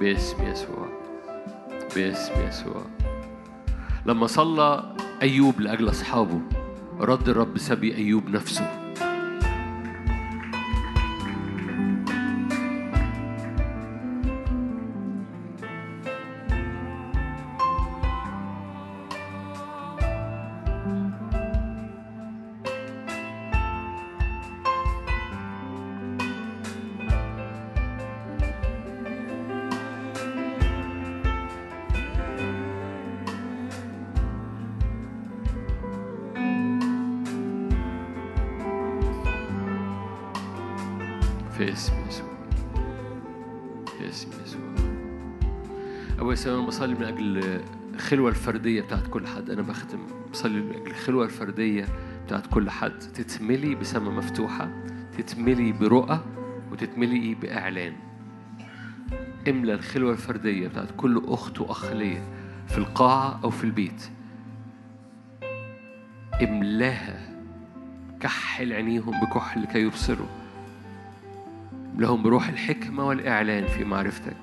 باسم 0.00 0.46
يسوع. 0.46 0.89
باسم 1.96 2.32
يسوع 2.48 2.82
لما 4.06 4.26
صلى 4.26 4.94
أيوب 5.22 5.60
لأجل 5.60 5.90
أصحابه 5.90 6.40
رد 7.00 7.28
الرب 7.28 7.58
سبي 7.58 7.96
أيوب 7.96 8.28
نفسه. 8.28 8.79
بصلي 46.80 46.94
من 46.94 47.04
أجل 47.04 47.60
الخلوة 47.94 48.30
الفردية 48.30 48.82
بتاعت 48.82 49.06
كل 49.06 49.26
حد. 49.26 49.50
أنا 49.50 49.62
بختم 49.62 49.98
بصلي 50.32 50.60
من 50.60 50.74
أجل 50.74 50.86
الخلوة 50.86 51.24
الفردية 51.24 51.88
بتاعت 52.26 52.46
كل 52.46 52.70
حد. 52.70 52.98
تتملي 52.98 53.74
بسماء 53.74 54.12
مفتوحة 54.12 54.70
تتملي 55.18 55.72
برؤى 55.72 56.20
وتتملي 56.72 57.34
بإعلان. 57.34 57.92
املى 59.48 59.74
الخلوة 59.74 60.12
الفردية 60.12 60.68
بتاعت 60.68 60.88
كل 60.96 61.22
أخت 61.26 61.60
وأخ 61.60 61.92
ليا 61.92 62.22
في 62.68 62.78
القاعة 62.78 63.40
أو 63.44 63.50
في 63.50 63.64
البيت. 63.64 64.10
املاها 66.42 67.42
كحل 68.20 68.72
عينيهم 68.72 69.20
بكحل 69.20 69.62
لكي 69.62 69.80
يبصروا. 69.80 70.28
لهم 71.98 72.22
بروح 72.22 72.48
الحكمة 72.48 73.04
والإعلان 73.06 73.66
في 73.66 73.84
معرفتك. 73.84 74.36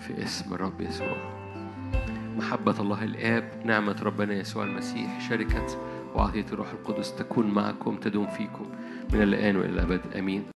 في 0.00 0.24
اسم 0.24 0.54
الرب 0.54 0.80
يسوع. 0.80 1.29
محبة 2.36 2.80
الله 2.80 3.04
الآب 3.04 3.44
نعمة 3.64 4.02
ربنا 4.02 4.34
يسوع 4.34 4.64
المسيح 4.64 5.28
شركة 5.28 5.66
وعطية 6.14 6.46
الروح 6.52 6.70
القدس 6.70 7.14
تكون 7.14 7.46
معكم 7.46 7.96
تدوم 7.96 8.26
فيكم 8.26 8.66
من 9.12 9.22
الآن 9.22 9.56
وإلى 9.56 9.70
الأبد. 9.70 10.00
آمين. 10.16 10.44